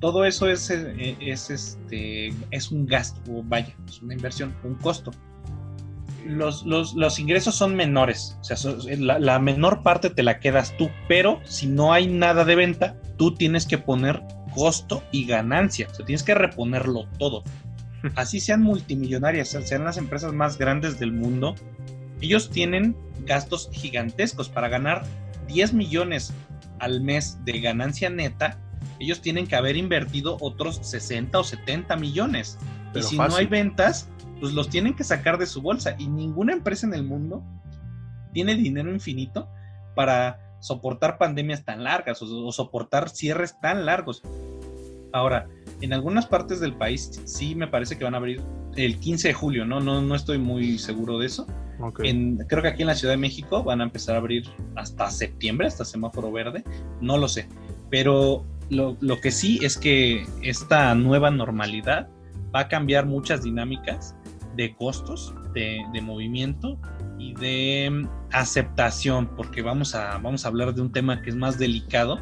todo 0.00 0.24
eso 0.24 0.48
es, 0.48 0.70
eh, 0.70 1.16
es, 1.20 1.50
este, 1.50 2.32
es 2.50 2.70
un 2.70 2.86
gasto, 2.86 3.20
vaya, 3.44 3.74
es 3.86 4.00
una 4.00 4.14
inversión, 4.14 4.54
un 4.64 4.74
costo. 4.76 5.10
Los, 6.26 6.64
los, 6.64 7.18
ingresos 7.18 7.54
son 7.54 7.74
menores, 7.74 8.36
o 8.40 8.44
sea, 8.44 8.56
la, 8.98 9.18
la, 9.18 9.38
menor 9.38 9.82
parte 9.82 10.10
te 10.10 10.22
la 10.22 10.38
quedas 10.38 10.76
tú, 10.76 10.90
pero 11.08 11.40
si 11.44 11.66
no 11.66 11.92
hay 11.92 12.06
nada 12.06 12.44
de 12.44 12.54
venta, 12.56 12.96
tú 13.16 13.34
tienes 13.34 13.66
que 13.66 13.78
poner 13.78 14.22
costo 14.54 15.02
y 15.12 15.24
ganancia, 15.24 15.88
o 15.90 15.94
sea, 15.94 16.04
tienes 16.04 16.22
que 16.22 16.34
reponerlo 16.34 17.06
todo. 17.18 17.42
Así 18.16 18.40
sean 18.40 18.62
multimillonarias, 18.62 19.48
sean 19.48 19.84
las 19.84 19.96
empresas 19.96 20.32
más 20.32 20.58
grandes 20.58 20.98
del 20.98 21.12
mundo, 21.12 21.54
ellos 22.20 22.50
tienen 22.50 22.96
gastos 23.24 23.70
gigantescos. 23.72 24.48
Para 24.48 24.68
ganar 24.68 25.04
10 25.48 25.72
millones 25.72 26.32
al 26.78 27.00
mes 27.00 27.38
de 27.44 27.60
ganancia 27.60 28.10
neta, 28.10 28.58
ellos 28.98 29.20
tienen 29.20 29.46
que 29.46 29.56
haber 29.56 29.76
invertido 29.76 30.36
otros 30.40 30.80
60 30.82 31.38
o 31.38 31.44
70 31.44 31.96
millones. 31.96 32.58
y 32.94 33.02
si 33.02 33.16
no 33.16 33.34
hay 33.36 33.46
ventas, 33.46 34.08
pues 34.40 34.54
los 34.54 34.68
tienen 34.68 34.94
que 34.94 35.04
sacar 35.04 35.38
de 35.38 35.46
su 35.46 35.62
bolsa. 35.62 35.94
Y 35.98 36.08
ninguna 36.08 36.52
empresa 36.52 36.86
en 36.86 36.94
el 36.94 37.04
mundo 37.04 37.44
tiene 38.32 38.54
dinero 38.54 38.92
infinito 38.92 39.48
para 39.94 40.56
soportar 40.60 41.18
pandemias 41.18 41.64
tan 41.64 41.84
largas 41.84 42.20
o 42.22 42.52
soportar 42.52 43.08
cierres 43.08 43.58
tan 43.60 43.86
largos. 43.86 44.22
Ahora, 45.12 45.48
en 45.80 45.92
algunas 45.92 46.26
partes 46.26 46.60
del 46.60 46.74
país 46.74 47.20
sí 47.24 47.54
me 47.54 47.66
parece 47.66 47.98
que 47.98 48.04
van 48.04 48.14
a 48.14 48.18
abrir 48.18 48.42
el 48.76 48.98
15 48.98 49.28
de 49.28 49.34
julio, 49.34 49.64
¿no? 49.64 49.80
No, 49.80 50.00
no 50.00 50.14
estoy 50.14 50.38
muy 50.38 50.78
seguro 50.78 51.18
de 51.18 51.26
eso. 51.26 51.46
creo 51.94 52.62
que 52.62 52.68
aquí 52.68 52.82
en 52.82 52.88
la 52.88 52.94
Ciudad 52.94 53.14
de 53.14 53.18
México 53.18 53.62
van 53.64 53.80
a 53.80 53.84
empezar 53.84 54.14
a 54.14 54.18
abrir 54.18 54.48
hasta 54.76 55.10
septiembre, 55.10 55.66
hasta 55.66 55.84
semáforo 55.84 56.30
verde. 56.30 56.62
No 57.00 57.18
lo 57.18 57.28
sé. 57.28 57.48
Pero 57.90 58.44
lo, 58.70 59.20
que 59.20 59.30
sí 59.30 59.58
es 59.62 59.76
que 59.76 60.26
esta 60.42 60.94
nueva 60.94 61.30
normalidad 61.30 62.08
va 62.54 62.60
a 62.60 62.68
cambiar 62.68 63.06
muchas 63.06 63.42
dinámicas 63.42 64.14
de 64.60 64.74
costos, 64.74 65.34
de, 65.54 65.82
de 65.90 66.00
movimiento 66.02 66.78
y 67.18 67.34
de 67.34 67.88
mm, 67.90 68.08
aceptación, 68.32 69.26
porque 69.34 69.62
vamos 69.62 69.94
a, 69.94 70.18
vamos 70.18 70.44
a 70.44 70.48
hablar 70.48 70.74
de 70.74 70.82
un 70.82 70.92
tema 70.92 71.22
que 71.22 71.30
es 71.30 71.36
más 71.36 71.58
delicado, 71.58 72.18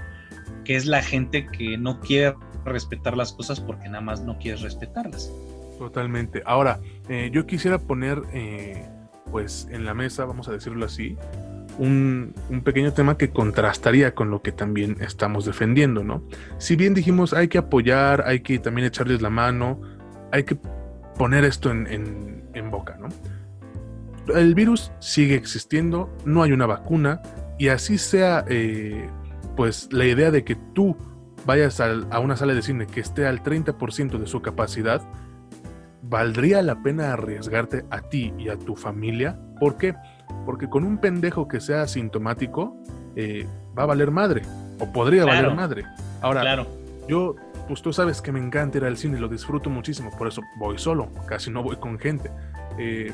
que 0.65 0.77
es 0.77 0.87
la 0.87 1.03
gente 1.03 1.47
que 1.47 1.77
no 1.77 1.99
quiere 1.99 2.37
respetar 2.65 3.17
las 3.17 3.33
cosas 3.33 3.61
porque 3.61 3.89
nada 3.89 4.03
más 4.03 4.23
no 4.23 4.39
quieres 4.39 4.63
respetarlas. 4.63 5.33
Totalmente. 5.79 6.43
Ahora, 6.47 6.79
eh, 7.09 7.31
yo 7.33 7.45
quisiera 7.45 7.79
poner, 7.79 8.23
eh, 8.33 8.89
pues, 9.33 9.67
en 9.73 9.85
la 9.85 9.95
mesa, 9.95 10.25
vamos 10.25 10.49
a 10.49 10.53
decirlo 10.53 10.87
así, 10.87 11.17
un, 11.79 12.35
pequeño 12.65 12.93
tema 12.93 13.17
que 13.19 13.31
contrastaría 13.31 14.15
con 14.15 14.31
lo 14.31 14.43
que 14.43 14.53
también 14.53 14.97
estamos 15.01 15.45
defendiendo, 15.45 16.05
¿no? 16.05 16.23
Si 16.59 16.77
bien 16.77 16.95
dijimos 16.95 17.33
hay 17.33 17.49
que 17.49 17.59
apoyar, 17.59 18.25
hay 18.27 18.41
que 18.41 18.59
también 18.59 18.87
echarles 18.87 19.23
la 19.23 19.31
mano, 19.31 19.81
hay 20.33 20.45
que 20.45 20.57
poner 21.19 21.45
esto 21.45 21.71
en, 21.71 22.71
boca, 22.71 22.97
¿no? 22.99 23.09
El 24.35 24.55
virus 24.55 24.93
sigue 25.01 25.35
existiendo, 25.35 26.15
no 26.25 26.43
hay 26.43 26.53
una 26.53 26.67
vacuna, 26.67 27.21
y 27.59 27.69
así 27.69 27.99
sea, 27.99 28.45
eh, 28.49 29.09
pues, 29.57 29.89
la 29.93 30.05
idea 30.05 30.31
de 30.31 30.45
que 30.45 30.55
tú 30.55 30.97
vayas 31.45 31.81
a, 31.81 32.19
una 32.21 32.37
sala 32.37 32.55
de 32.55 32.63
cine 32.63 32.87
que 32.87 33.01
esté 33.01 33.27
al 33.27 33.43
30% 33.43 34.19
de 34.19 34.27
su 34.27 34.43
capacidad, 34.43 35.03
¿valdría 36.03 36.63
la 36.63 36.83
pena 36.83 37.13
arriesgarte 37.13 37.85
a 37.91 38.01
ti 38.03 38.33
y 38.39 38.49
a 38.49 38.59
tu 38.59 38.77
familia? 38.77 39.39
¿Por 39.59 39.77
qué? 39.77 39.95
Porque 40.45 40.69
con 40.69 40.85
un 40.85 40.99
pendejo 40.99 41.49
que 41.49 41.61
sea 41.61 41.83
asintomático, 41.83 42.77
eh, 43.17 43.47
va 43.77 43.85
a 43.85 43.87
valer 43.87 44.11
madre, 44.11 44.43
o 44.79 44.93
podría 44.93 45.25
valer 45.25 45.55
madre. 45.55 45.85
Ahora, 46.21 46.43
claro. 46.43 46.67
yo, 47.09 47.35
pues 47.69 47.83
tú 47.83 47.93
sabes 47.93 48.23
que 48.23 48.33
me 48.33 48.41
encanta 48.41 48.79
ir 48.79 48.85
al 48.85 48.97
cine, 48.97 49.21
lo 49.21 49.29
disfruto 49.29 49.69
muchísimo, 49.69 50.11
por 50.17 50.27
eso 50.27 50.43
voy 50.59 50.79
solo, 50.79 51.13
casi 51.27 51.51
no 51.51 51.63
voy 51.63 51.77
con 51.77 51.99
gente. 51.99 52.31
Eh, 52.79 53.13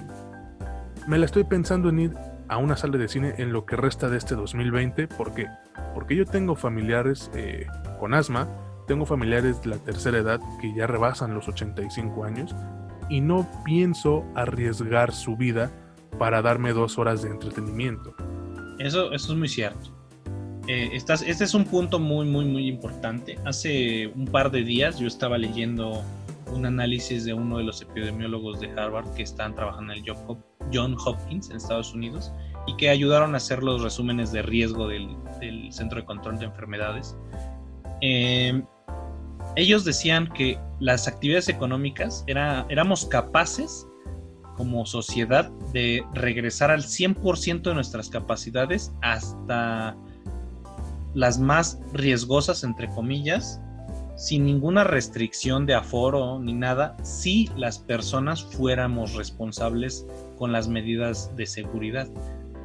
me 1.08 1.18
la 1.18 1.26
estoy 1.26 1.44
pensando 1.44 1.88
en 1.88 1.98
ir 1.98 2.14
a 2.48 2.58
una 2.58 2.76
sala 2.76 2.96
de 2.96 3.08
cine 3.08 3.34
en 3.38 3.52
lo 3.52 3.66
que 3.66 3.76
resta 3.76 4.08
de 4.08 4.16
este 4.16 4.34
2020, 4.34 5.08
¿por 5.08 5.34
qué? 5.34 5.48
Porque 5.92 6.14
yo 6.14 6.24
tengo 6.24 6.54
familiares 6.54 7.30
eh, 7.34 7.66
con 7.98 8.14
asma, 8.14 8.48
tengo 8.86 9.06
familiares 9.06 9.62
de 9.62 9.70
la 9.70 9.78
tercera 9.78 10.18
edad 10.18 10.40
que 10.60 10.72
ya 10.74 10.86
rebasan 10.86 11.34
los 11.34 11.48
85 11.48 12.24
años 12.24 12.54
y 13.08 13.20
no 13.20 13.46
pienso 13.64 14.24
arriesgar 14.34 15.12
su 15.12 15.36
vida 15.36 15.70
para 16.18 16.42
darme 16.42 16.72
dos 16.72 16.98
horas 16.98 17.22
de 17.22 17.30
entretenimiento. 17.30 18.14
Eso, 18.78 19.12
eso 19.12 19.32
es 19.32 19.38
muy 19.38 19.48
cierto. 19.48 19.93
Eh, 20.66 20.90
este 20.92 21.44
es 21.44 21.54
un 21.54 21.64
punto 21.64 21.98
muy, 21.98 22.26
muy, 22.26 22.44
muy 22.44 22.68
importante. 22.68 23.38
Hace 23.44 24.08
un 24.08 24.26
par 24.26 24.50
de 24.50 24.62
días 24.62 24.98
yo 24.98 25.06
estaba 25.06 25.36
leyendo 25.36 26.02
un 26.52 26.66
análisis 26.66 27.24
de 27.24 27.34
uno 27.34 27.58
de 27.58 27.64
los 27.64 27.82
epidemiólogos 27.82 28.60
de 28.60 28.70
Harvard 28.70 29.12
que 29.14 29.22
están 29.22 29.54
trabajando 29.54 29.92
en 29.92 30.04
el 30.04 30.14
John 30.72 30.96
Hopkins 31.04 31.50
en 31.50 31.56
Estados 31.56 31.92
Unidos 31.94 32.32
y 32.66 32.76
que 32.76 32.88
ayudaron 32.88 33.34
a 33.34 33.38
hacer 33.38 33.62
los 33.62 33.82
resúmenes 33.82 34.32
de 34.32 34.42
riesgo 34.42 34.88
del, 34.88 35.16
Centro 35.70 36.00
de 36.00 36.06
Control 36.06 36.38
de 36.38 36.46
Enfermedades 36.46 37.16
eh, 38.00 38.62
ellos 39.56 39.84
decían 39.84 40.28
que 40.32 40.58
las 40.80 41.06
actividades 41.06 41.48
económicas 41.48 42.24
era, 42.26 42.66
éramos 42.68 43.06
capaces 43.06 43.86
como 44.56 44.86
sociedad 44.86 45.50
de 45.72 46.04
regresar 46.14 46.70
al 46.70 46.82
100% 46.82 47.62
de 47.62 47.74
nuestras 47.74 48.08
capacidades 48.08 48.92
hasta 49.02 49.96
las 51.14 51.38
más 51.38 51.78
riesgosas, 51.92 52.64
entre 52.64 52.88
comillas, 52.88 53.60
sin 54.16 54.44
ninguna 54.44 54.84
restricción 54.84 55.66
de 55.66 55.74
aforo 55.74 56.38
ni 56.38 56.52
nada, 56.52 56.96
si 57.02 57.50
las 57.56 57.78
personas 57.78 58.44
fuéramos 58.44 59.14
responsables 59.14 60.06
con 60.38 60.52
las 60.52 60.68
medidas 60.68 61.34
de 61.36 61.46
seguridad. 61.46 62.08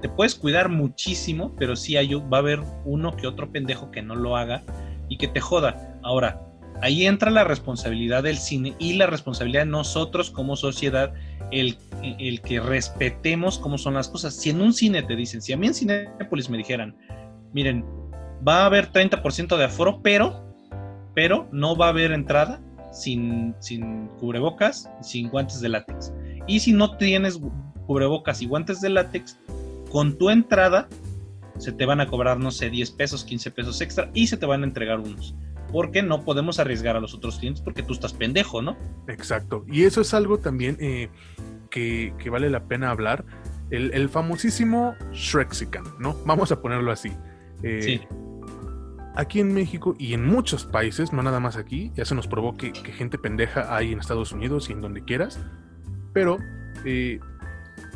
Te 0.02 0.10
puedes 0.10 0.36
cuidar 0.36 0.70
muchísimo, 0.70 1.54
pero 1.58 1.76
sí 1.76 1.98
hay, 1.98 2.14
va 2.14 2.38
a 2.38 2.42
haber 2.42 2.62
uno 2.86 3.16
que 3.16 3.28
otro 3.28 3.52
pendejo 3.52 3.92
que 3.92 4.02
no 4.02 4.16
lo 4.16 4.38
haga 4.38 4.64
y 5.10 5.18
que 5.18 5.28
te 5.28 5.42
joda. 5.42 6.00
Ahora, 6.04 6.42
ahí 6.82 7.06
entra 7.06 7.32
la 7.32 7.44
responsabilidad 7.44 8.24
del 8.24 8.38
cine 8.38 8.76
y 8.80 8.94
la 8.94 9.08
responsabilidad 9.08 9.62
de 9.62 9.72
nosotros 9.72 10.30
como 10.30 10.56
sociedad, 10.56 11.14
el, 11.52 11.78
el 12.02 12.42
que 12.42 12.60
respetemos 12.62 13.60
cómo 13.60 13.78
son 13.78 13.96
las 13.96 14.08
cosas. 14.08 14.36
Si 14.36 14.52
en 14.52 14.62
un 14.62 14.74
cine 14.74 15.02
te 15.04 15.16
dicen, 15.16 15.42
si 15.42 15.52
a 15.52 15.58
mí 15.58 15.68
en 15.68 15.74
Cinepolis 15.74 16.50
me 16.50 16.58
dijeran, 16.58 16.96
miren, 17.52 17.84
va 18.48 18.64
a 18.64 18.66
haber 18.66 18.92
30% 18.92 19.58
de 19.58 19.66
aforo, 19.66 20.02
pero, 20.02 20.44
pero 21.14 21.48
no 21.52 21.76
va 21.76 21.88
a 21.88 21.90
haber 21.90 22.12
entrada 22.12 22.62
sin, 22.92 23.56
sin 23.60 24.08
cubrebocas, 24.20 24.90
sin 25.02 25.30
guantes 25.30 25.62
de 25.62 25.70
látex. 25.70 26.14
Y 26.48 26.60
si 26.60 26.74
no 26.74 26.98
tienes 26.98 27.40
cubrebocas 27.86 28.42
y 28.42 28.48
guantes 28.48 28.82
de 28.82 28.90
látex, 28.90 29.38
con 29.92 30.18
tu 30.18 30.30
entrada 30.30 30.88
se 31.58 31.72
te 31.74 31.86
van 31.86 32.00
a 32.00 32.08
cobrar, 32.08 32.40
no 32.40 32.52
sé, 32.52 32.70
10 32.70 32.92
pesos, 32.92 33.24
15 33.26 33.52
pesos 33.52 33.82
extra 33.82 34.10
y 34.14 34.28
se 34.28 34.38
te 34.38 34.46
van 34.46 34.64
a 34.64 34.66
entregar 34.66 35.00
unos. 35.00 35.36
Porque 35.72 36.02
no 36.02 36.24
podemos 36.24 36.58
arriesgar 36.60 36.96
a 36.96 37.00
los 37.00 37.14
otros 37.14 37.38
clientes 37.38 37.62
porque 37.62 37.84
tú 37.84 37.94
estás 37.94 38.14
pendejo, 38.14 38.62
¿no? 38.62 38.76
Exacto. 39.08 39.66
Y 39.68 39.84
eso 39.84 40.02
es 40.02 40.14
algo 40.14 40.40
también 40.40 40.78
eh, 40.80 41.10
que, 41.70 42.14
vale 42.32 42.50
la 42.50 42.64
pena 42.64 42.90
hablar. 42.90 43.26
El, 43.70 44.10
famosísimo 44.10 44.96
Shrexican, 45.12 45.84
¿no? 46.00 46.16
Vamos 46.26 46.52
a 46.52 46.60
ponerlo 46.60 46.92
así. 46.92 47.12
Eh, 47.62 47.82
sí. 47.82 48.02
Aquí 49.16 49.40
en 49.40 49.54
México 49.54 49.96
y 49.98 50.14
en 50.14 50.26
muchos 50.26 50.66
países, 50.66 51.12
no 51.12 51.24
nada 51.24 51.40
más 51.40 51.58
aquí, 51.58 51.92
ya 51.96 52.06
se 52.06 52.16
nos 52.16 52.28
probó 52.28 52.56
que, 52.56 52.74
gente 52.74 53.18
pendeja 53.18 53.76
hay 53.76 53.92
en 53.92 54.00
Estados 54.00 54.32
Unidos 54.32 54.70
y 54.70 54.74
en 54.74 54.82
donde 54.82 55.04
quieras, 55.04 55.40
pero 56.14 56.38
eh, 56.86 57.20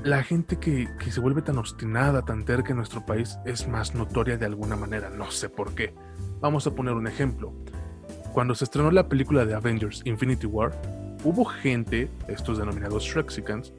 la 0.04 0.24
gente 0.24 0.58
que, 0.58 0.88
se 1.10 1.20
vuelve 1.20 1.42
tan 1.42 1.58
obstinada, 1.58 2.24
tan 2.24 2.44
terca 2.44 2.72
en 2.72 2.78
nuestro 2.78 3.06
país 3.06 3.38
es 3.46 3.68
más 3.68 3.96
notoria 3.96 4.38
de 4.38 4.46
alguna 4.46 4.76
manera, 4.76 5.10
no 5.10 5.32
sé 5.32 5.50
por 5.50 5.74
qué. 5.76 5.94
Vamos 6.42 6.68
a 6.68 6.76
poner 6.76 6.94
un 6.94 7.08
ejemplo. 7.08 7.54
Cuando 8.34 8.56
se 8.56 8.66
estrenó 8.66 8.92
la 8.92 9.08
película 9.08 9.46
de 9.46 9.54
Avengers 9.54 10.02
Infinity 10.06 10.48
War, 10.48 10.72
hubo 11.24 11.46
gente, 11.46 12.10
estos 12.28 12.58
denominados 12.58 13.04
Shrexicans, 13.04 13.74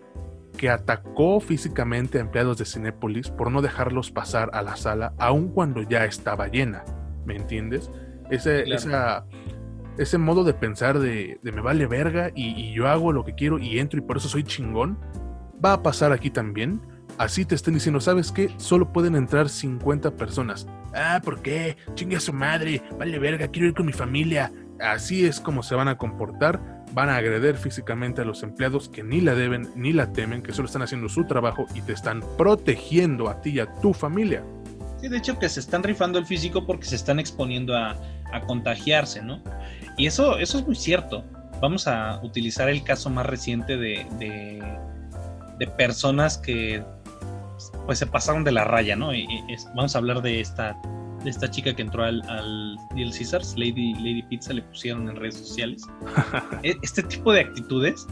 que 0.56 0.70
atacó 0.70 1.40
físicamente 1.40 2.18
a 2.18 2.20
empleados 2.20 2.58
de 2.58 2.64
Cinépolis 2.64 3.28
por 3.28 3.50
no 3.50 3.60
dejarlos 3.60 4.10
pasar 4.10 4.50
a 4.54 4.62
la 4.62 4.76
sala 4.76 5.12
aun 5.18 5.48
cuando 5.48 5.82
ya 5.82 6.04
estaba 6.04 6.48
llena. 6.48 6.84
¿Me 7.24 7.36
entiendes? 7.36 7.90
Ese, 8.30 8.64
ese 9.98 10.18
modo 10.18 10.44
de 10.44 10.54
pensar 10.54 10.98
de, 10.98 11.38
me 11.42 11.60
vale 11.60 11.86
verga 11.86 12.30
y, 12.34 12.48
y, 12.48 12.72
yo 12.72 12.88
hago 12.88 13.12
lo 13.12 13.24
que 13.24 13.34
quiero 13.34 13.58
y 13.58 13.78
entro 13.78 13.98
y 13.98 14.02
por 14.02 14.16
eso 14.16 14.28
soy 14.28 14.44
chingón, 14.44 14.98
va 15.64 15.74
a 15.74 15.82
pasar 15.82 16.12
aquí 16.12 16.30
también. 16.30 16.80
Así 17.16 17.44
te 17.44 17.54
estén 17.54 17.74
diciendo, 17.74 18.00
¿sabes 18.00 18.32
qué? 18.32 18.50
Solo 18.56 18.92
pueden 18.92 19.14
entrar 19.14 19.48
50 19.48 20.16
personas. 20.16 20.66
Ah, 20.94 21.20
¿por 21.22 21.42
qué? 21.42 21.76
Chingue 21.94 22.16
a 22.16 22.20
su 22.20 22.32
madre, 22.32 22.82
vale 22.98 23.18
verga, 23.18 23.48
quiero 23.48 23.68
ir 23.68 23.74
con 23.74 23.86
mi 23.86 23.92
familia. 23.92 24.50
Así 24.80 25.24
es 25.24 25.38
como 25.38 25.62
se 25.62 25.76
van 25.76 25.88
a 25.88 25.96
comportar 25.96 26.74
van 26.94 27.08
a 27.08 27.16
agreder 27.16 27.56
físicamente 27.56 28.22
a 28.22 28.24
los 28.24 28.42
empleados 28.42 28.88
que 28.88 29.02
ni 29.02 29.20
la 29.20 29.34
deben 29.34 29.68
ni 29.74 29.92
la 29.92 30.12
temen, 30.12 30.42
que 30.42 30.52
solo 30.52 30.66
están 30.66 30.82
haciendo 30.82 31.08
su 31.08 31.24
trabajo 31.24 31.66
y 31.74 31.82
te 31.82 31.92
están 31.92 32.22
protegiendo 32.38 33.28
a 33.28 33.40
ti 33.40 33.50
y 33.50 33.60
a 33.60 33.72
tu 33.80 33.92
familia. 33.92 34.44
De 35.08 35.18
hecho 35.18 35.38
que 35.38 35.48
se 35.48 35.60
están 35.60 35.82
rifando 35.82 36.18
el 36.18 36.26
físico 36.26 36.66
porque 36.66 36.86
se 36.86 36.96
están 36.96 37.18
exponiendo 37.18 37.76
a, 37.76 37.96
contagiarse, 38.48 39.22
¿no? 39.22 39.40
Y 39.96 40.06
eso, 40.06 40.38
eso 40.38 40.58
es 40.58 40.66
muy 40.66 40.74
cierto. 40.74 41.24
Vamos 41.60 41.86
a 41.86 42.20
utilizar 42.24 42.68
el 42.68 42.82
caso 42.82 43.08
más 43.08 43.26
reciente 43.26 43.76
de, 43.76 44.04
de, 44.18 45.66
personas 45.78 46.36
que 46.36 46.84
pues 47.86 48.00
se 48.00 48.06
pasaron 48.06 48.42
de 48.42 48.50
la 48.50 48.64
raya, 48.64 48.96
¿no? 48.96 49.14
Y, 49.14 49.26
vamos 49.76 49.94
a 49.94 49.98
hablar 49.98 50.20
de 50.20 50.40
esta 50.40 50.76
de 51.22 51.30
esta 51.30 51.50
chica 51.50 51.74
que 51.74 51.82
entró 51.82 52.04
al, 52.04 52.20
al 52.28 52.76
Caesars, 52.90 53.54
Lady, 53.56 53.94
Lady 53.94 54.22
Pizza, 54.24 54.52
le 54.52 54.62
pusieron 54.62 55.08
en 55.08 55.16
redes 55.16 55.36
sociales. 55.36 55.82
E, 56.62 56.74
este 56.82 57.02
tipo 57.04 57.32
de 57.32 57.40
actitudes, 57.40 58.06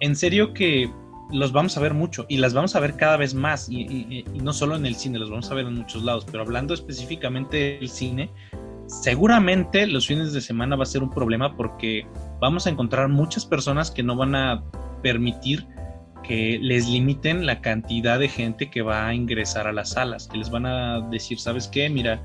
en 0.00 0.14
serio 0.14 0.52
que 0.52 0.88
los 1.30 1.52
vamos 1.52 1.76
a 1.76 1.80
ver 1.80 1.94
mucho 1.94 2.26
y 2.28 2.38
las 2.38 2.54
vamos 2.54 2.74
a 2.74 2.80
ver 2.80 2.96
cada 2.96 3.16
vez 3.16 3.34
más 3.34 3.68
y, 3.68 4.24
no 4.42 4.52
solo 4.52 4.76
en 4.76 4.86
el 4.86 4.94
cine, 4.96 5.18
los 5.18 5.30
vamos 5.30 5.50
a 5.50 5.54
ver 5.54 5.66
en 5.66 5.74
muchos 5.74 6.02
lados, 6.02 6.26
pero 6.30 6.42
hablando 6.42 6.74
específicamente 6.74 7.78
del 7.78 7.88
cine, 7.88 8.30
seguramente 8.86 9.86
los 9.86 10.06
fines 10.06 10.32
de 10.32 10.40
semana 10.40 10.76
va 10.76 10.84
a 10.84 10.86
ser 10.86 11.02
un 11.02 11.10
problema 11.10 11.56
porque 11.56 12.06
vamos 12.40 12.66
a 12.66 12.70
encontrar 12.70 13.08
muchas 13.08 13.44
personas 13.44 13.90
que 13.90 14.02
no 14.02 14.16
van 14.16 14.34
a 14.34 14.62
permitir 15.02 15.66
que 16.22 16.58
les 16.60 16.88
limiten 16.88 17.46
la 17.46 17.60
cantidad 17.60 18.18
de 18.18 18.28
gente 18.28 18.70
que 18.70 18.82
va 18.82 19.06
a 19.06 19.14
ingresar 19.14 19.66
a 19.66 19.72
las 19.72 19.90
salas, 19.90 20.28
que 20.28 20.38
les 20.38 20.50
van 20.50 20.66
a 20.66 21.00
decir, 21.08 21.38
¿sabes 21.38 21.68
qué? 21.68 21.88
Mira, 21.88 22.22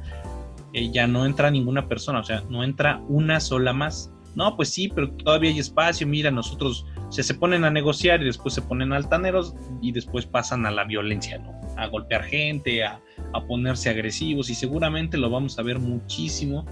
eh, 0.74 0.92
ya 0.92 1.08
no 1.08 1.26
entra 1.26 1.52
ninguna 1.52 1.88
persona, 1.88 2.20
o 2.20 2.24
sea, 2.24 2.44
no 2.50 2.64
entra 2.64 3.02
una 3.08 3.40
sola 3.40 3.74
más. 3.74 4.12
No, 4.36 4.56
pues 4.56 4.70
sí, 4.70 4.90
pero 4.94 5.12
todavía 5.12 5.52
hay 5.52 5.60
espacio, 5.60 6.08
mira, 6.08 6.32
nosotros 6.32 6.86
se 7.22 7.36
ponen 7.36 7.64
a 7.64 7.70
negociar 7.70 8.22
y 8.22 8.26
después 8.26 8.56
se 8.56 8.62
ponen 8.62 8.94
altaneros 8.94 9.54
y 9.82 9.92
después 9.92 10.26
pasan 10.26 10.66
a 10.66 10.72
la 10.72 10.86
violencia, 10.86 11.38
¿no? 11.38 11.52
A 11.78 11.86
golpear 11.88 12.24
gente, 12.24 12.84
a, 12.84 13.00
a 13.34 13.46
ponerse 13.46 13.90
agresivos 13.90 14.50
y 14.50 14.56
seguramente 14.56 15.18
lo 15.18 15.30
vamos 15.30 15.60
a 15.60 15.62
ver 15.62 15.78
muchísimo 15.78 16.66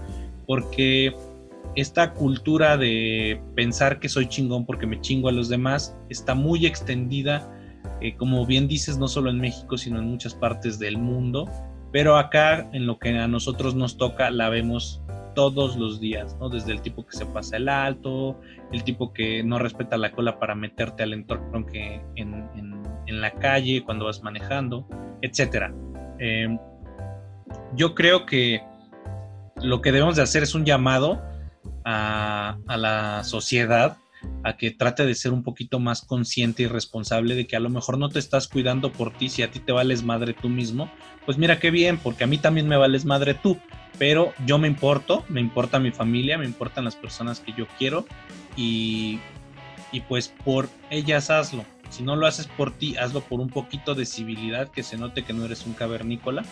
porque 0.46 1.14
esta 1.74 2.12
cultura 2.12 2.76
de 2.76 3.40
pensar 3.54 3.98
que 3.98 4.08
soy 4.08 4.28
chingón 4.28 4.66
porque 4.66 4.86
me 4.86 5.00
chingo 5.00 5.28
a 5.28 5.32
los 5.32 5.48
demás 5.48 5.96
está 6.10 6.34
muy 6.34 6.66
extendida, 6.66 7.50
eh, 8.00 8.14
como 8.16 8.44
bien 8.46 8.68
dices, 8.68 8.98
no 8.98 9.08
solo 9.08 9.30
en 9.30 9.40
México, 9.40 9.78
sino 9.78 9.98
en 9.98 10.06
muchas 10.06 10.34
partes 10.34 10.78
del 10.78 10.98
mundo. 10.98 11.48
Pero 11.90 12.16
acá, 12.16 12.68
en 12.72 12.86
lo 12.86 12.98
que 12.98 13.18
a 13.18 13.28
nosotros 13.28 13.74
nos 13.74 13.96
toca, 13.98 14.30
la 14.30 14.48
vemos 14.48 15.02
todos 15.34 15.76
los 15.76 16.00
días, 16.00 16.36
¿no? 16.38 16.48
Desde 16.48 16.72
el 16.72 16.82
tipo 16.82 17.06
que 17.06 17.16
se 17.16 17.26
pasa 17.26 17.56
el 17.56 17.68
alto, 17.68 18.40
el 18.72 18.84
tipo 18.84 19.12
que 19.12 19.42
no 19.42 19.58
respeta 19.58 19.96
la 19.96 20.12
cola 20.12 20.38
para 20.38 20.54
meterte 20.54 21.02
al 21.02 21.12
entorno 21.12 21.66
que 21.66 22.02
en, 22.16 22.42
la 23.06 23.32
calle, 23.32 23.84
cuando 23.84 24.06
vas 24.06 24.22
manejando, 24.22 24.88
etcétera. 25.20 25.74
Eh, 26.18 26.48
yo 27.76 27.94
creo 27.94 28.24
que 28.24 28.62
lo 29.62 29.80
que 29.80 29.92
debemos 29.92 30.16
de 30.16 30.22
hacer 30.22 30.42
es 30.42 30.54
un 30.54 30.64
llamado 30.64 31.22
a, 31.84 32.58
la 32.66 33.24
sociedad 33.24 33.96
a 34.44 34.56
que 34.56 34.70
trate 34.70 35.04
de 35.04 35.14
ser 35.14 35.32
un 35.32 35.42
poquito 35.42 35.80
más 35.80 36.02
consciente 36.02 36.62
y 36.62 36.66
responsable 36.66 37.34
de 37.34 37.46
que 37.46 37.56
a 37.56 37.60
lo 37.60 37.70
mejor 37.70 37.98
no 37.98 38.08
te 38.08 38.18
estás 38.18 38.46
cuidando 38.46 38.92
por 38.92 39.12
ti 39.12 39.28
si 39.28 39.42
a 39.42 39.50
ti 39.50 39.58
te 39.58 39.72
vales 39.72 40.04
madre 40.04 40.32
tú 40.32 40.48
mismo, 40.48 40.90
pues 41.26 41.38
mira 41.38 41.58
qué 41.58 41.70
bien, 41.70 41.98
porque 41.98 42.24
a 42.24 42.28
mí 42.28 42.38
también 42.38 42.68
me 42.68 42.76
vales 42.76 43.04
madre 43.04 43.34
tú, 43.34 43.58
pero 44.02 44.34
yo 44.46 44.58
me 44.58 44.66
importo, 44.66 45.24
me 45.28 45.40
importa 45.40 45.78
mi 45.78 45.92
familia, 45.92 46.36
me 46.36 46.44
importan 46.44 46.84
las 46.84 46.96
personas 46.96 47.38
que 47.38 47.52
yo 47.52 47.68
quiero 47.78 48.04
y, 48.56 49.20
y 49.92 50.00
pues 50.00 50.34
por 50.44 50.68
ellas 50.90 51.30
hazlo. 51.30 51.64
Si 51.88 52.02
no 52.02 52.16
lo 52.16 52.26
haces 52.26 52.48
por 52.48 52.72
ti, 52.72 52.96
hazlo 52.96 53.20
por 53.20 53.38
un 53.38 53.48
poquito 53.48 53.94
de 53.94 54.04
civilidad, 54.04 54.72
que 54.72 54.82
se 54.82 54.96
note 54.96 55.22
que 55.22 55.32
no 55.32 55.44
eres 55.44 55.66
un 55.66 55.74
cavernícola 55.74 56.42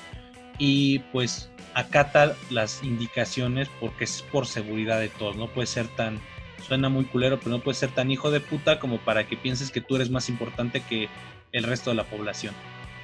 y 0.58 1.00
pues 1.10 1.50
acata 1.74 2.36
las 2.50 2.84
indicaciones 2.84 3.68
porque 3.80 4.04
es 4.04 4.22
por 4.30 4.46
seguridad 4.46 5.00
de 5.00 5.08
todos, 5.08 5.34
no 5.34 5.48
puede 5.48 5.66
ser 5.66 5.88
tan, 5.88 6.20
suena 6.68 6.88
muy 6.88 7.04
culero, 7.04 7.40
pero 7.40 7.50
no 7.50 7.58
puede 7.64 7.74
ser 7.74 7.90
tan 7.90 8.12
hijo 8.12 8.30
de 8.30 8.38
puta 8.38 8.78
como 8.78 8.98
para 8.98 9.26
que 9.26 9.36
pienses 9.36 9.72
que 9.72 9.80
tú 9.80 9.96
eres 9.96 10.08
más 10.08 10.28
importante 10.28 10.82
que 10.82 11.08
el 11.50 11.64
resto 11.64 11.90
de 11.90 11.96
la 11.96 12.04
población. 12.04 12.54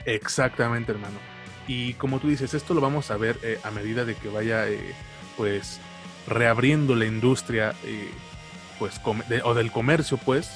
Exactamente, 0.05 0.92
hermano. 0.92 1.36
Y 1.67 1.95
como 1.95 2.19
tú 2.19 2.29
dices, 2.29 2.55
esto 2.55 2.75
lo 2.75 2.81
vamos 2.81 3.11
a 3.11 3.17
ver 3.17 3.39
eh, 3.43 3.59
a 3.64 3.71
medida 3.71 4.05
de 4.05 4.14
que 4.14 4.29
vaya, 4.29 4.69
eh, 4.69 4.95
pues, 5.37 5.81
reabriendo 6.27 6.95
la 6.95 7.07
industria, 7.07 7.75
eh, 7.85 8.11
pues, 8.79 9.01
o 9.45 9.55
del 9.55 9.73
comercio, 9.73 10.19
pues, 10.19 10.51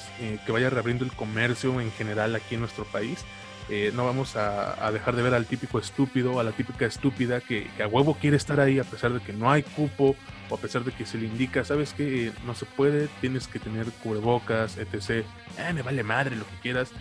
que 0.45 0.51
vaya 0.51 0.69
reabriendo 0.69 1.03
el 1.03 1.11
comercio 1.11 1.81
en 1.81 1.91
general 1.91 2.35
aquí 2.35 2.55
en 2.55 2.61
nuestro 2.61 2.85
país. 2.85 3.25
Eh, 3.69 3.91
no 3.95 4.03
vamos 4.03 4.35
a, 4.35 4.91
dejar 4.91 5.15
de 5.15 5.21
ver 5.21 5.33
al 5.33 5.45
típico 5.45 5.79
estúpido, 5.79 6.41
a 6.41 6.43
la 6.43 6.51
típica 6.51 6.85
estúpida 6.85 7.39
que, 7.39 7.69
a 7.81 7.87
huevo 7.87 8.15
quiere 8.15 8.35
estar 8.35 8.59
ahí 8.59 8.79
a 8.79 8.83
pesar 8.83 9.13
de 9.13 9.21
que 9.21 9.31
no 9.31 9.49
hay 9.49 9.63
cupo 9.63 10.15
o 10.49 10.55
a 10.55 10.57
pesar 10.57 10.83
de 10.83 10.91
que 10.91 11.05
se 11.05 11.17
le 11.17 11.27
indica, 11.27 11.63
sabes 11.63 11.93
que 11.93 12.33
no 12.45 12.53
se 12.53 12.65
puede, 12.65 13.07
tienes 13.21 13.47
que 13.47 13.59
tener 13.59 13.85
cubrebocas, 14.03 14.77
etc. 14.77 15.25
Eh, 15.57 15.73
me 15.73 15.83
vale 15.83 16.03
madre 16.03 16.35
lo 16.35 16.45
que 16.45 16.55
quieras. 16.61 16.91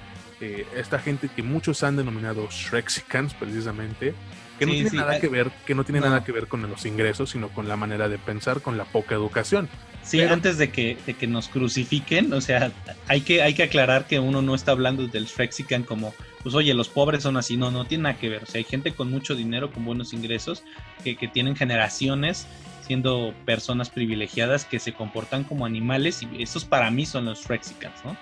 Eh, 0.40 0.66
esta 0.74 0.98
gente 0.98 1.28
que 1.28 1.42
muchos 1.42 1.82
han 1.82 1.96
denominado 1.96 2.48
Shrexicans 2.50 3.34
precisamente, 3.34 4.14
que 4.58 4.66
no 4.66 4.72
tiene 4.72 4.90
nada 4.92 5.20
que 5.20 5.28
ver, 5.28 5.50
que 5.66 5.74
no 5.74 5.84
tiene 5.84 6.00
nada 6.00 6.24
que 6.24 6.32
ver 6.32 6.46
con 6.46 6.62
los 6.62 6.86
ingresos, 6.86 7.30
sino 7.30 7.48
con 7.48 7.68
la 7.68 7.76
manera 7.76 8.08
de 8.08 8.18
pensar, 8.18 8.60
con 8.62 8.78
la 8.78 8.84
poca 8.84 9.14
educación. 9.14 9.68
Sí, 10.02 10.22
antes 10.22 10.56
de 10.56 10.70
que, 10.70 10.96
de 11.06 11.14
que 11.14 11.26
nos 11.26 11.48
crucifiquen, 11.48 12.32
o 12.32 12.40
sea, 12.40 12.72
hay 13.06 13.20
que, 13.20 13.42
hay 13.42 13.52
que 13.52 13.64
aclarar 13.64 14.06
que 14.06 14.18
uno 14.18 14.40
no 14.40 14.54
está 14.54 14.72
hablando 14.72 15.06
del 15.06 15.26
Shrexican 15.26 15.82
como 15.82 16.14
pues 16.42 16.54
oye, 16.54 16.72
los 16.74 16.88
pobres 16.88 17.22
son 17.22 17.36
así, 17.36 17.56
no, 17.56 17.70
no 17.70 17.84
tiene 17.84 18.04
nada 18.04 18.18
que 18.18 18.28
ver. 18.28 18.44
O 18.44 18.46
sea, 18.46 18.58
hay 18.58 18.64
gente 18.64 18.92
con 18.92 19.10
mucho 19.10 19.34
dinero, 19.34 19.72
con 19.72 19.84
buenos 19.84 20.12
ingresos, 20.12 20.64
que, 21.04 21.14
tienen 21.28 21.54
generaciones 21.54 22.46
siendo 22.86 23.34
personas 23.44 23.90
privilegiadas 23.90 24.64
que 24.64 24.78
se 24.78 24.92
comportan 24.92 25.44
como 25.44 25.64
animales 25.64 26.22
y 26.22 26.42
esos 26.42 26.64
para 26.64 26.90
mí 26.90 27.06
son 27.06 27.26
los 27.26 27.44
Shrexicans, 27.44 28.04
¿no? 28.04 28.16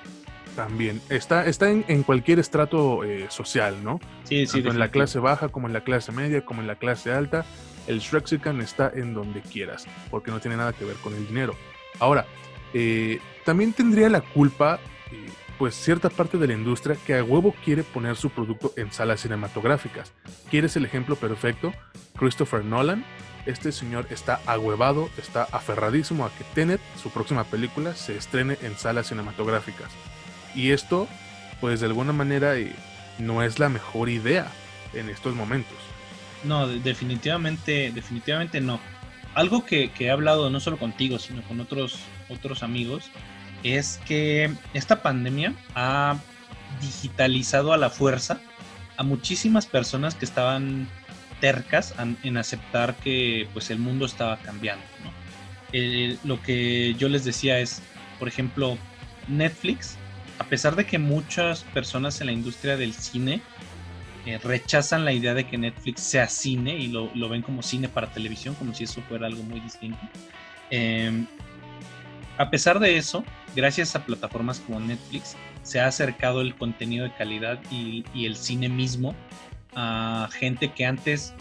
También, 0.59 1.00
está, 1.09 1.46
está 1.46 1.70
en, 1.70 2.02
cualquier 2.02 2.40
estrato 2.40 3.04
eh, 3.04 3.26
social, 3.28 3.76
¿no? 3.84 4.00
Sí, 4.24 4.44
sí. 4.44 4.54
Tanto 4.54 4.70
en 4.70 4.80
la 4.80 4.90
clase 4.90 5.20
baja, 5.20 5.50
como 5.50 5.68
en 5.68 5.72
la 5.72 5.82
clase 5.82 6.11
media, 6.11 6.44
como 6.44 6.61
en 6.62 6.66
la 6.66 6.74
clase 6.74 7.12
alta, 7.12 7.46
el 7.86 8.00
Shrexican 8.00 8.61
está 8.61 8.90
en 8.92 9.14
donde 9.14 9.40
quieras, 9.40 9.86
porque 10.11 10.32
no 10.32 10.40
tiene 10.40 10.56
nada 10.56 10.72
que 10.72 10.84
ver 10.84 10.96
con 10.96 11.14
el 11.14 11.28
dinero. 11.28 11.54
Ahora, 12.00 12.26
eh, 12.74 13.20
también 13.44 13.72
tendría 13.72 14.09
la 14.09 14.20
culpa 14.20 14.80
eh, 15.12 15.28
pues 15.59 15.76
cierta 15.76 16.11
parte 16.11 16.38
de 16.38 16.48
la 16.48 16.54
industria 16.54 16.96
que 17.06 17.14
a 17.14 17.22
huevo 17.22 17.54
quiere 17.64 17.84
poner 17.84 18.16
su 18.16 18.28
producto 18.30 18.72
en 18.74 18.90
salas 18.90 19.20
cinematográficas. 19.20 20.12
¿Quieres 20.50 20.74
el 20.74 20.84
ejemplo 20.84 21.14
perfecto? 21.14 21.72
Christopher 22.18 22.64
Nolan. 22.64 23.04
Este 23.46 23.70
señor 23.70 24.09
está 24.11 24.40
ahuevado, 24.44 25.09
está 25.18 25.44
aferradísimo 25.44 26.26
a 26.26 26.30
que 26.30 26.42
Tenet, 26.52 26.80
su 27.00 27.11
próxima 27.11 27.44
película, 27.44 27.94
se 27.94 28.16
estrene 28.16 28.59
en 28.62 28.76
salas 28.76 29.06
cinematográficas. 29.06 29.92
Y 30.59 30.72
esto, 30.72 31.06
pues 31.61 31.78
de 31.78 31.86
alguna 31.86 32.12
manera, 32.12 32.56
eh, 32.56 32.72
no 33.20 33.44
es 33.44 33.61
la 33.61 33.68
mejor 33.68 34.09
idea 34.09 34.48
en 34.92 35.09
estos 35.09 35.36
momentos. 35.36 35.76
No, 36.42 36.66
definitivamente, 36.66 37.92
definitivamente 37.92 38.61
no. 38.61 38.80
Algo 39.36 39.64
que, 39.64 39.92
he 39.96 40.11
hablado 40.11 40.50
no 40.50 40.59
solo 40.59 40.76
contigo, 40.76 41.20
sino 41.20 41.42
con 41.42 41.61
otros, 41.61 42.00
otros 42.28 42.64
amigos, 42.64 43.09
es 43.62 44.00
que 44.04 44.52
esta 44.74 45.00
pandemia 45.00 45.54
ha 45.76 46.18
digitalizado 46.80 47.72
a 47.72 47.76
la 47.76 47.88
fuerza 47.88 48.40
a 48.96 49.04
muchísimas 49.04 49.66
personas 49.66 50.16
que 50.16 50.24
estaban 50.24 50.88
tercas 51.40 51.94
en 52.24 52.36
aceptar 52.36 52.96
que 52.96 53.48
pues 53.52 53.70
el 53.70 53.78
mundo 53.78 54.06
estaba 54.06 54.38
cambiando. 54.38 54.84
lo 56.24 56.42
que 56.42 56.94
yo 56.98 57.09
les 57.09 57.24
decía 57.24 57.61
es, 57.61 57.80
por 58.18 58.26
ejemplo, 58.26 58.76
Netflix, 59.28 59.96
a 60.39 60.45
pesar 60.45 60.76
de 60.76 60.86
que 60.86 60.99
muchas 60.99 61.64
personas 61.64 62.20
en 62.20 62.28
la 62.28 62.32
industria 62.32 62.76
del 62.76 62.95
cine 62.95 63.43
eh, 64.26 64.39
rechazan 64.39 65.05
la 65.05 65.12
idea 65.12 65.34
de 65.34 65.47
que 65.47 65.59
Netflix 65.59 66.03
sea 66.03 66.28
cine 66.28 66.76
y 66.76 66.89
lo, 66.89 67.28
ven 67.28 67.43
como 67.43 67.62
cine 67.62 67.89
para 67.89 68.11
televisión, 68.11 68.55
como 68.55 68.74
si 68.74 68.84
eso 68.84 69.01
fuera 69.09 69.26
algo 69.26 69.43
muy 69.43 69.61
distinto. 69.61 69.99
Em, 70.70 71.26
a 72.36 72.51
pesar 72.51 72.78
de 72.78 72.97
eso, 72.97 73.24
gracias 73.57 73.97
a 73.97 74.05
plataformas 74.05 74.61
como 74.61 74.80
Netflix, 74.80 75.36
se 75.62 75.80
ha 75.80 75.86
acercado 75.86 76.41
el 76.41 76.55
contenido 76.55 77.05
de 77.05 77.12
calidad 77.12 77.59
y, 77.70 78.05
el 78.14 78.36
cine 78.36 78.68
mismo 78.68 79.14
a 79.74 80.28
gente 80.32 80.72
que 80.72 80.86
antes 80.86 81.34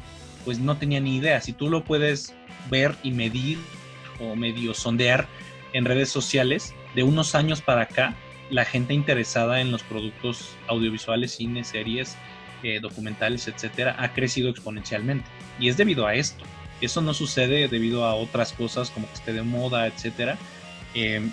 pues 0.44 0.60
no 0.60 0.78
tenía 0.78 1.00
ni 1.00 1.18
idea. 1.18 1.40
Si 1.42 1.54
tú 1.54 1.70
lo 1.70 1.84
puedes 1.84 2.34
ver 2.70 2.96
y 3.04 3.12
medir 3.12 3.60
o 4.20 4.36
medio 4.36 4.74
sondear 4.74 5.28
en 5.74 5.86
redes 5.86 6.10
sociales, 6.10 6.74
de 6.96 7.04
unos 7.04 7.36
años 7.36 7.62
para 7.62 7.82
acá, 7.82 8.16
la 8.50 8.66
gente 8.66 8.94
interesada 8.94 9.62
en 9.62 9.72
los 9.72 9.84
productos 9.84 10.56
audiovisuales, 10.68 11.34
cine, 11.34 11.64
series, 11.64 12.16
eh, 12.64 12.80
documentales, 12.80 13.48
etcétera, 13.48 13.96
ha 14.00 14.14
crecido 14.14 14.50
exponencialmente. 14.50 15.30
Y 15.60 15.70
es 15.70 15.78
debido 15.78 16.08
a 16.08 16.16
esto. 16.16 16.44
Eso 16.82 17.02
no 17.02 17.14
sucede 17.14 17.68
debido 17.68 18.06
a 18.06 18.16
otras 18.16 18.54
cosas 18.54 18.90
como 18.90 19.08
que 19.08 19.14
esté 19.14 19.34
de 19.34 19.42
moda, 19.42 19.88
etcétera. 19.88 20.38
Em, 20.94 21.32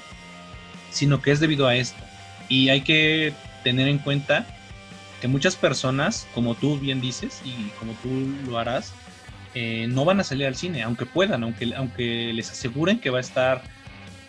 sino 0.90 1.20
que 1.22 1.32
es 1.32 1.40
debido 1.40 1.66
a 1.66 1.76
esto. 1.76 2.02
Y 2.48 2.68
hay 2.68 2.82
que 2.82 3.32
tener 3.62 3.88
en 3.88 3.98
cuenta 3.98 4.46
que 5.20 5.28
muchas 5.28 5.56
personas, 5.56 6.26
como 6.34 6.54
tú 6.54 6.78
bien 6.78 7.00
dices 7.00 7.40
y 7.44 7.70
como 7.78 7.92
tú 8.02 8.10
lo 8.46 8.58
harás, 8.58 8.92
eh, 9.54 9.86
no 9.88 10.04
van 10.04 10.20
a 10.20 10.24
salir 10.24 10.46
al 10.46 10.56
cine, 10.56 10.82
aunque 10.82 11.06
puedan, 11.06 11.42
aunque, 11.44 11.72
aunque 11.74 12.32
les 12.32 12.50
aseguren 12.50 12.98
que 12.98 13.10
va 13.10 13.18
a 13.18 13.20
estar 13.20 13.62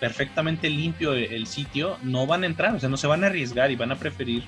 perfectamente 0.05 0.69
limpio 0.69 1.13
el, 1.13 1.47
sitio, 1.47 1.97
no 2.03 2.27
van 2.27 2.43
a 2.43 2.45
entrar, 2.45 2.75
o 2.75 2.79
sea, 2.79 2.89
no 2.89 2.95
se 2.95 3.07
van 3.07 3.23
a 3.23 3.27
arriesgar 3.27 3.71
y 3.71 3.75
van 3.75 3.91
a 3.91 3.95
preferir 3.95 4.43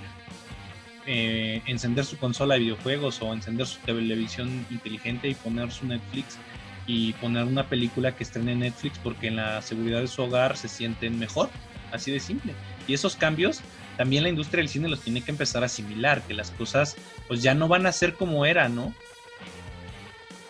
eh, 1.08 1.64
encender 1.66 2.06
su 2.06 2.16
consola 2.20 2.54
de 2.54 2.60
videojuegos 2.60 3.20
o 3.24 3.34
encender 3.34 3.66
su 3.66 3.80
televisión 3.80 4.68
inteligente 4.70 5.28
y 5.28 5.34
poner 5.34 5.72
su 5.72 5.88
Netflix 5.88 6.38
y 6.86 7.14
poner 7.14 7.46
una 7.46 7.68
película 7.68 8.16
que 8.16 8.24
estrene 8.24 8.52
en 8.52 8.60
Netflix 8.60 9.00
porque 9.00 9.30
en 9.30 9.38
la 9.38 9.64
seguridad 9.64 10.02
de 10.02 10.08
su 10.08 10.22
hogar 10.22 10.58
se 10.58 10.68
sienten 10.68 11.18
mejor, 11.18 11.50
así 11.92 12.12
de 12.12 12.20
simple. 12.20 12.54
Y 12.88 12.94
esos 12.94 13.16
cambios 13.16 13.62
también 13.98 14.22
la 14.22 14.30
industria 14.30 14.62
del 14.62 14.70
cine 14.70 14.90
los 14.90 15.02
tiene 15.02 15.24
que 15.24 15.32
empezar 15.32 15.64
a 15.64 15.66
asimilar, 15.66 16.22
que 16.22 16.36
las 16.36 16.52
cosas 16.52 16.98
pues 17.28 17.42
ya 17.42 17.56
no 17.56 17.68
van 17.68 17.88
a 17.88 17.92
ser 17.92 18.14
como 18.14 18.46
era, 18.46 18.70
¿no? 18.70 18.94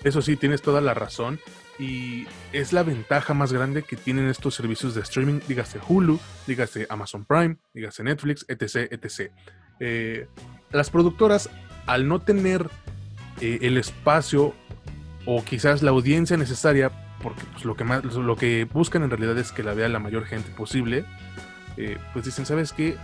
Eso 0.03 0.21
sí, 0.21 0.35
tienes 0.35 0.61
toda 0.61 0.81
la 0.81 0.93
razón 0.93 1.39
y 1.79 2.27
es 2.53 2.73
la 2.73 2.83
ventaja 2.83 3.33
más 3.33 3.53
grande 3.53 3.83
que 3.83 3.95
tienen 3.95 4.27
estos 4.27 4.55
servicios 4.55 4.95
de 4.95 5.01
streaming, 5.01 5.39
dígase 5.47 5.79
Hulu, 5.87 6.19
dígase 6.47 6.87
Amazon 6.89 7.25
Prime, 7.25 7.57
dígase 7.73 8.03
Netflix, 8.03 8.45
etc. 8.47 8.91
etc. 8.91 9.31
Eh, 9.79 10.27
las 10.71 10.89
productoras, 10.89 11.49
al 11.85 12.07
no 12.07 12.19
tener 12.19 12.69
eh, 13.41 13.59
el 13.61 13.77
espacio 13.77 14.55
o 15.25 15.43
quizás 15.43 15.83
la 15.83 15.91
audiencia 15.91 16.37
necesaria, 16.37 16.91
porque 17.21 17.43
pues, 17.53 17.65
lo, 17.65 17.75
que 17.75 17.83
más, 17.83 18.03
lo 18.03 18.35
que 18.35 18.65
buscan 18.65 19.03
en 19.03 19.09
realidad 19.09 19.37
es 19.37 19.51
que 19.51 19.63
la 19.63 19.73
vea 19.73 19.87
la 19.89 19.99
mayor 19.99 20.25
gente 20.25 20.49
posible, 20.51 21.05
eh, 21.77 21.97
pues 22.13 22.25
dicen, 22.25 22.45
¿sabes 22.45 22.73
qué? 22.73 22.97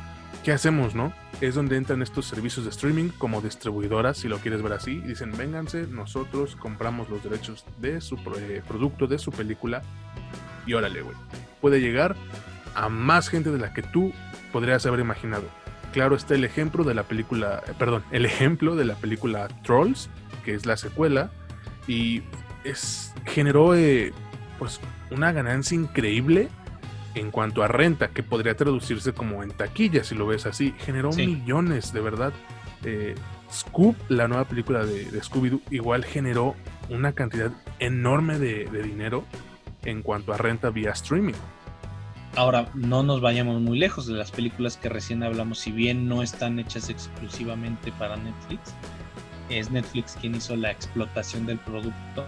¿Qué 0.44 0.52
hacemos, 0.52 0.96
no? 0.96 1.14
Es 1.44 1.56
donde 1.56 1.76
entran 1.76 2.02
estos 2.02 2.26
servicios 2.26 2.64
de 2.64 2.72
streaming 2.72 3.10
como 3.18 3.42
distribuidoras, 3.42 4.18
si 4.18 4.30
lo 4.30 4.38
quieres 4.38 4.62
ver 4.62 4.74
así, 4.74 4.92
y 4.92 5.02
dicen, 5.10 5.36
vénganse, 5.36 5.88
nosotros 5.88 6.56
compramos 6.56 7.10
los 7.10 7.22
derechos 7.22 7.66
de 7.80 8.00
su 8.00 8.16
producto, 8.68 9.08
de 9.08 9.20
su 9.20 9.32
película, 9.32 9.82
y 10.66 10.74
órale, 10.74 11.02
güey. 11.02 11.18
Puede 11.60 11.82
llegar 11.82 12.16
a 12.76 12.88
más 12.88 13.28
gente 13.28 13.52
de 13.52 13.60
la 13.60 13.74
que 13.74 13.84
tú 13.84 14.14
podrías 14.54 14.86
haber 14.86 15.02
imaginado 15.02 15.44
claro 15.94 16.16
está 16.16 16.34
el 16.34 16.44
ejemplo 16.44 16.84
de 16.84 16.96
la 16.96 17.04
película, 17.04 17.64
eh, 17.68 17.72
perdón, 17.78 18.04
el 18.12 18.26
ejemplo 18.26 18.76
de 18.76 18.84
la 18.84 18.96
película 18.96 19.48
Trolls, 19.64 20.10
que 20.44 20.56
es 20.56 20.66
la 20.66 20.76
secuela, 20.76 21.30
y 21.88 22.24
es, 22.66 23.14
generó 23.26 23.76
eh, 23.76 24.12
pues 24.60 24.82
una 25.12 25.32
ganancia 25.32 25.76
increíble 25.76 26.50
en 27.16 27.32
cuanto 27.32 27.64
a 27.64 27.68
renta, 27.68 28.10
que 28.10 28.24
podría 28.24 28.56
traducirse 28.56 29.14
como 29.14 29.44
en 29.44 29.52
taquilla, 29.52 30.04
si 30.04 30.16
lo 30.16 30.26
ves 30.28 30.46
así, 30.46 30.74
generó 30.80 31.12
millones, 31.12 31.94
de 31.94 32.02
verdad. 32.02 32.34
Eh, 32.84 33.16
Scoop, 33.52 33.96
la 34.10 34.28
nueva 34.28 34.46
película 34.46 34.86
de, 34.86 35.12
Scooby-Doo, 35.22 35.62
igual 35.70 36.04
generó 36.04 36.56
una 36.90 37.14
cantidad 37.14 37.52
enorme 37.80 38.40
de 38.40 38.66
dinero 38.84 39.24
en 39.86 40.02
cuanto 40.02 40.34
a 40.34 40.38
renta 40.38 40.70
vía 40.70 40.92
streaming. 40.92 41.34
Ahora, 42.36 42.68
no 42.74 43.04
nos 43.04 43.22
vayamos 43.22 43.62
muy 43.62 43.78
lejos 43.78 44.08
de 44.08 44.16
las 44.16 44.32
películas 44.32 44.78
que 44.78 44.90
recién 44.90 45.22
hablamos, 45.22 45.60
si 45.60 45.72
bien 45.72 46.08
no 46.08 46.24
están 46.24 46.58
hechas 46.58 46.90
exclusivamente 46.90 47.92
para 48.00 48.18
Netflix, 48.18 48.74
es 49.50 49.70
Netflix 49.70 50.18
quien 50.20 50.36
hizo 50.36 50.56
la 50.56 50.72
explotación 50.72 51.46
del 51.46 51.60
producto 51.60 52.26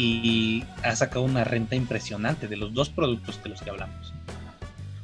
y 0.00 0.64
ha 0.84 0.94
sacado 0.94 1.22
una 1.24 1.42
renta 1.42 1.74
impresionante 1.74 2.46
de 2.46 2.56
los 2.56 2.72
dos 2.72 2.88
productos 2.88 3.42
de 3.42 3.48
los 3.50 3.60
que 3.60 3.70
hablamos. 3.70 4.14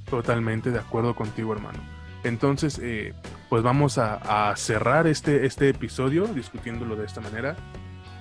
Totalmente 0.08 0.70
de 0.70 0.78
acuerdo 0.78 1.16
contigo, 1.16 1.52
hermano. 1.52 1.80
Entonces, 2.22 2.78
eh, 2.80 3.12
pues 3.48 3.64
vamos 3.64 3.98
a, 3.98 4.54
cerrar 4.56 5.08
este, 5.08 5.46
este 5.46 5.68
episodio 5.68 6.28
discutiéndolo 6.28 6.94
de 6.94 7.06
esta 7.06 7.20
manera. 7.20 7.56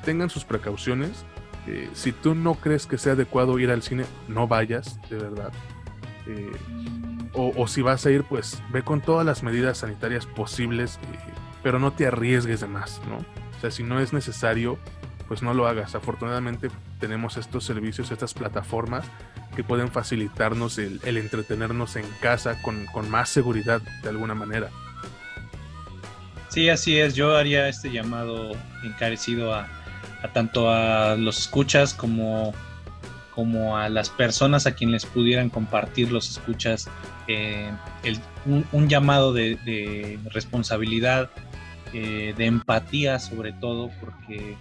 Tengan 0.04 0.32
sus 0.32 0.46
precauciones. 0.46 1.26
Eh, 1.68 1.92
si 1.94 2.12
tú 2.12 2.34
no 2.34 2.56
crees 2.56 2.88
que 2.88 2.98
sea 2.98 3.14
adecuado 3.14 3.60
ir 3.60 3.70
al 3.70 3.84
cine, 3.84 4.06
no 4.28 4.48
vayas, 4.48 5.00
de 5.12 5.18
verdad. 5.18 5.52
Eh, 6.26 6.52
o, 7.34 7.68
si 7.68 7.84
vas 7.84 8.04
a 8.08 8.12
ir, 8.12 8.24
pues 8.24 8.64
ve 8.72 8.82
con 8.82 9.00
todas 9.00 9.26
las 9.28 9.44
medidas 9.44 9.78
sanitarias 9.78 10.26
posibles, 10.26 11.00
eh, 11.14 11.18
pero 11.62 11.78
no 11.78 11.94
te 11.94 12.08
arriesgues 12.08 12.62
de 12.62 12.68
más, 12.68 13.00
¿no? 13.08 13.18
O 13.18 13.62
sea, 13.62 13.70
si 13.70 13.84
no 13.84 14.00
es 14.00 14.12
necesario, 14.12 14.80
pues 15.34 15.42
no 15.42 15.56
lo 15.56 15.66
hagas. 15.66 15.96
Afortunadamente 15.96 16.70
tenemos 17.00 17.38
estos 17.38 17.64
servicios, 17.64 18.12
estas 18.12 18.36
plataformas 18.36 19.04
que 19.56 19.64
pueden 19.64 19.90
facilitarnos 19.90 20.78
el, 20.78 21.00
entretenernos 21.04 21.96
en 21.96 22.06
casa 22.22 22.62
con, 22.62 22.86
más 23.10 23.30
seguridad 23.30 23.82
de 24.04 24.10
alguna 24.10 24.36
manera. 24.36 24.70
Sí, 26.50 26.70
así 26.70 27.00
es. 27.00 27.16
Yo 27.16 27.36
haría 27.36 27.68
este 27.68 27.92
llamado 27.92 28.52
encarecido 28.84 29.56
a, 29.56 29.68
tanto 30.34 30.70
a 30.70 31.16
los 31.16 31.40
escuchas 31.40 31.96
como 31.96 32.54
como 33.34 33.76
a 33.76 33.90
las 33.90 34.12
personas 34.12 34.68
a 34.68 34.76
quienes 34.76 35.06
les 35.06 35.12
pudieran 35.12 35.50
compartir 35.50 36.12
los 36.12 36.30
escuchas 36.30 36.88
eh, 37.28 37.72
un, 38.46 38.88
llamado 38.88 39.34
de, 39.34 40.20
responsabilidad, 40.32 41.32
eh, 41.92 42.36
de 42.38 42.46
empatía 42.46 43.18
sobre 43.18 43.52
todo, 43.54 43.90
porque 44.00 44.56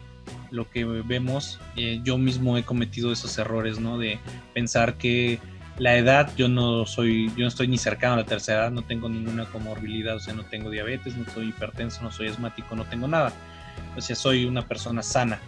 lo 0.53 0.71
que 0.71 0.85
vemos, 0.85 1.59
eh, 1.77 2.01
yo 2.05 2.19
mismo 2.19 2.57
he 2.57 2.63
cometido 2.63 3.11
esos 3.11 3.37
errores, 3.39 3.81
¿no? 3.81 3.99
De 3.99 4.21
pensar 4.55 4.95
que 4.99 5.41
la 5.79 5.97
edad, 5.97 6.31
yo 6.37 6.49
no 6.49 6.87
soy, 6.87 7.29
yo 7.31 7.43
no 7.43 7.49
estoy 7.49 7.67
ni 7.67 7.79
cercano 7.79 8.15
a 8.15 8.19
la 8.19 8.27
tercera 8.27 8.63
edad, 8.63 8.71
no 8.71 8.83
tengo 8.83 9.09
ninguna 9.09 9.47
comorbilidad, 9.47 10.17
o 10.17 10.21
sea, 10.21 10.35
no 10.35 10.45
tengo 10.45 10.71
diabetes, 10.71 11.17
no 11.17 11.25
soy 11.33 11.49
hipertenso, 11.49 12.03
no 12.03 12.13
soy 12.13 12.29
asmático, 12.29 12.77
no 12.77 12.85
tengo 12.85 13.09
nada. 13.09 13.33
O 13.97 14.01
sea, 14.01 14.15
soy 14.15 14.45
una 14.45 14.69
persona 14.69 15.03
sana 15.03 15.41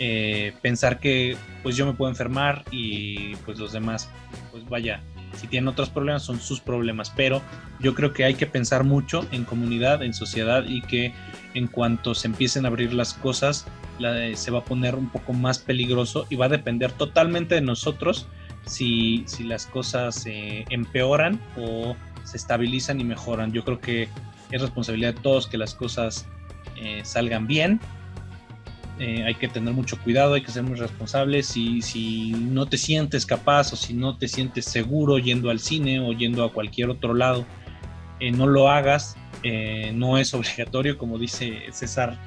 eh, 0.00 0.52
pensar 0.62 1.00
que 1.00 1.36
pues 1.62 1.76
yo 1.76 1.84
me 1.84 1.92
puedo 1.92 2.08
enfermar 2.08 2.64
y 2.70 3.34
pues 3.36 3.58
los 3.58 3.72
demás, 3.72 4.08
pues 4.52 4.64
vaya, 4.68 5.02
si 5.34 5.46
tienen 5.46 5.68
otros 5.68 5.90
problemas 5.90 6.22
son 6.22 6.40
sus 6.40 6.60
problemas, 6.60 7.10
pero 7.10 7.42
yo 7.80 7.94
creo 7.94 8.12
que 8.12 8.24
hay 8.24 8.34
que 8.34 8.46
pensar 8.46 8.84
mucho 8.84 9.26
en 9.30 9.44
comunidad, 9.44 10.02
en 10.02 10.14
sociedad 10.14 10.64
y 10.66 10.82
que 10.82 11.14
en 11.54 11.66
cuanto 11.66 12.14
se 12.14 12.28
empiecen 12.28 12.64
a 12.64 12.68
abrir 12.68 12.92
las 12.92 13.14
cosas 13.14 13.66
se 14.34 14.50
va 14.50 14.60
a 14.60 14.64
poner 14.64 14.94
un 14.94 15.08
poco 15.08 15.32
más 15.32 15.58
peligroso 15.58 16.26
y 16.30 16.36
va 16.36 16.46
a 16.46 16.48
depender 16.48 16.92
totalmente 16.92 17.56
de 17.56 17.60
nosotros 17.60 18.28
si, 18.64 19.24
si 19.26 19.44
las 19.44 19.66
cosas 19.66 20.14
se 20.14 20.64
empeoran 20.70 21.40
o 21.56 21.96
se 22.24 22.36
estabilizan 22.36 23.00
y 23.00 23.04
mejoran. 23.04 23.52
Yo 23.52 23.64
creo 23.64 23.80
que 23.80 24.08
es 24.50 24.62
responsabilidad 24.62 25.14
de 25.14 25.20
todos 25.20 25.46
que 25.46 25.58
las 25.58 25.74
cosas 25.74 26.26
eh, 26.76 27.00
salgan 27.04 27.46
bien 27.46 27.80
eh, 28.98 29.22
hay 29.24 29.34
que 29.36 29.46
tener 29.46 29.72
mucho 29.74 29.96
cuidado, 30.02 30.34
hay 30.34 30.42
que 30.42 30.50
ser 30.50 30.64
muy 30.64 30.76
responsables. 30.76 31.46
Si, 31.46 31.82
si 31.82 32.32
no 32.32 32.66
te 32.66 32.76
sientes 32.76 33.26
capaz 33.26 33.72
o 33.72 33.76
si 33.76 33.94
no 33.94 34.16
te 34.16 34.26
sientes 34.26 34.64
seguro 34.64 35.18
yendo 35.18 35.50
al 35.50 35.60
cine 35.60 36.00
o 36.00 36.12
yendo 36.12 36.44
a 36.44 36.52
cualquier 36.52 36.90
otro 36.90 37.14
lado, 37.14 37.46
eh, 38.18 38.32
no 38.32 38.46
lo 38.46 38.68
hagas. 38.68 39.16
Eh, 39.44 39.92
no 39.94 40.18
es 40.18 40.34
obligatorio, 40.34 40.98
como 40.98 41.18
dice 41.18 41.62
César, 41.70 42.18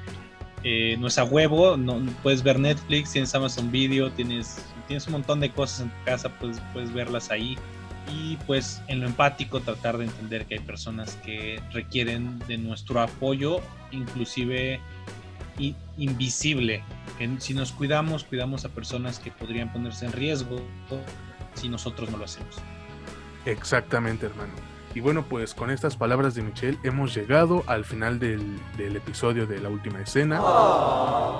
no 0.98 1.06
es 1.06 1.18
a 1.18 1.24
huevo. 1.24 1.76
No, 1.76 2.00
puedes 2.22 2.42
ver 2.42 2.58
Netflix, 2.58 3.12
tienes 3.12 3.34
Amazon 3.34 3.70
Video, 3.70 4.10
tienes, 4.10 4.64
tienes 4.86 5.06
un 5.06 5.12
montón 5.12 5.40
de 5.40 5.50
cosas 5.50 5.80
en 5.80 5.90
tu 5.90 6.04
casa, 6.06 6.30
puedes, 6.38 6.58
puedes 6.72 6.92
verlas 6.92 7.30
ahí. 7.30 7.56
Y 8.10 8.36
pues 8.46 8.82
en 8.88 9.00
lo 9.00 9.06
empático 9.06 9.60
tratar 9.60 9.98
de 9.98 10.06
entender 10.06 10.46
que 10.46 10.54
hay 10.54 10.60
personas 10.60 11.16
que 11.24 11.60
requieren 11.70 12.38
de 12.48 12.56
nuestro 12.56 13.00
apoyo, 13.00 13.60
inclusive 13.92 14.80
invisible. 15.98 16.82
Si 17.38 17.54
nos 17.54 17.72
cuidamos, 17.72 18.24
cuidamos 18.24 18.64
a 18.64 18.68
personas 18.68 19.18
que 19.18 19.30
podrían 19.30 19.72
ponerse 19.72 20.06
en 20.06 20.12
riesgo 20.12 20.60
si 21.54 21.68
nosotros 21.68 22.10
no 22.10 22.18
lo 22.18 22.24
hacemos. 22.24 22.56
Exactamente, 23.44 24.26
hermano. 24.26 24.52
Y 24.94 25.00
bueno, 25.00 25.24
pues 25.24 25.54
con 25.54 25.70
estas 25.70 25.96
palabras 25.96 26.34
de 26.34 26.42
Michelle 26.42 26.78
hemos 26.82 27.14
llegado 27.14 27.64
al 27.66 27.84
final 27.84 28.18
del, 28.18 28.60
episodio 28.76 29.46
de 29.46 29.58
la 29.58 29.70
última 29.70 30.00
escena. 30.00 30.38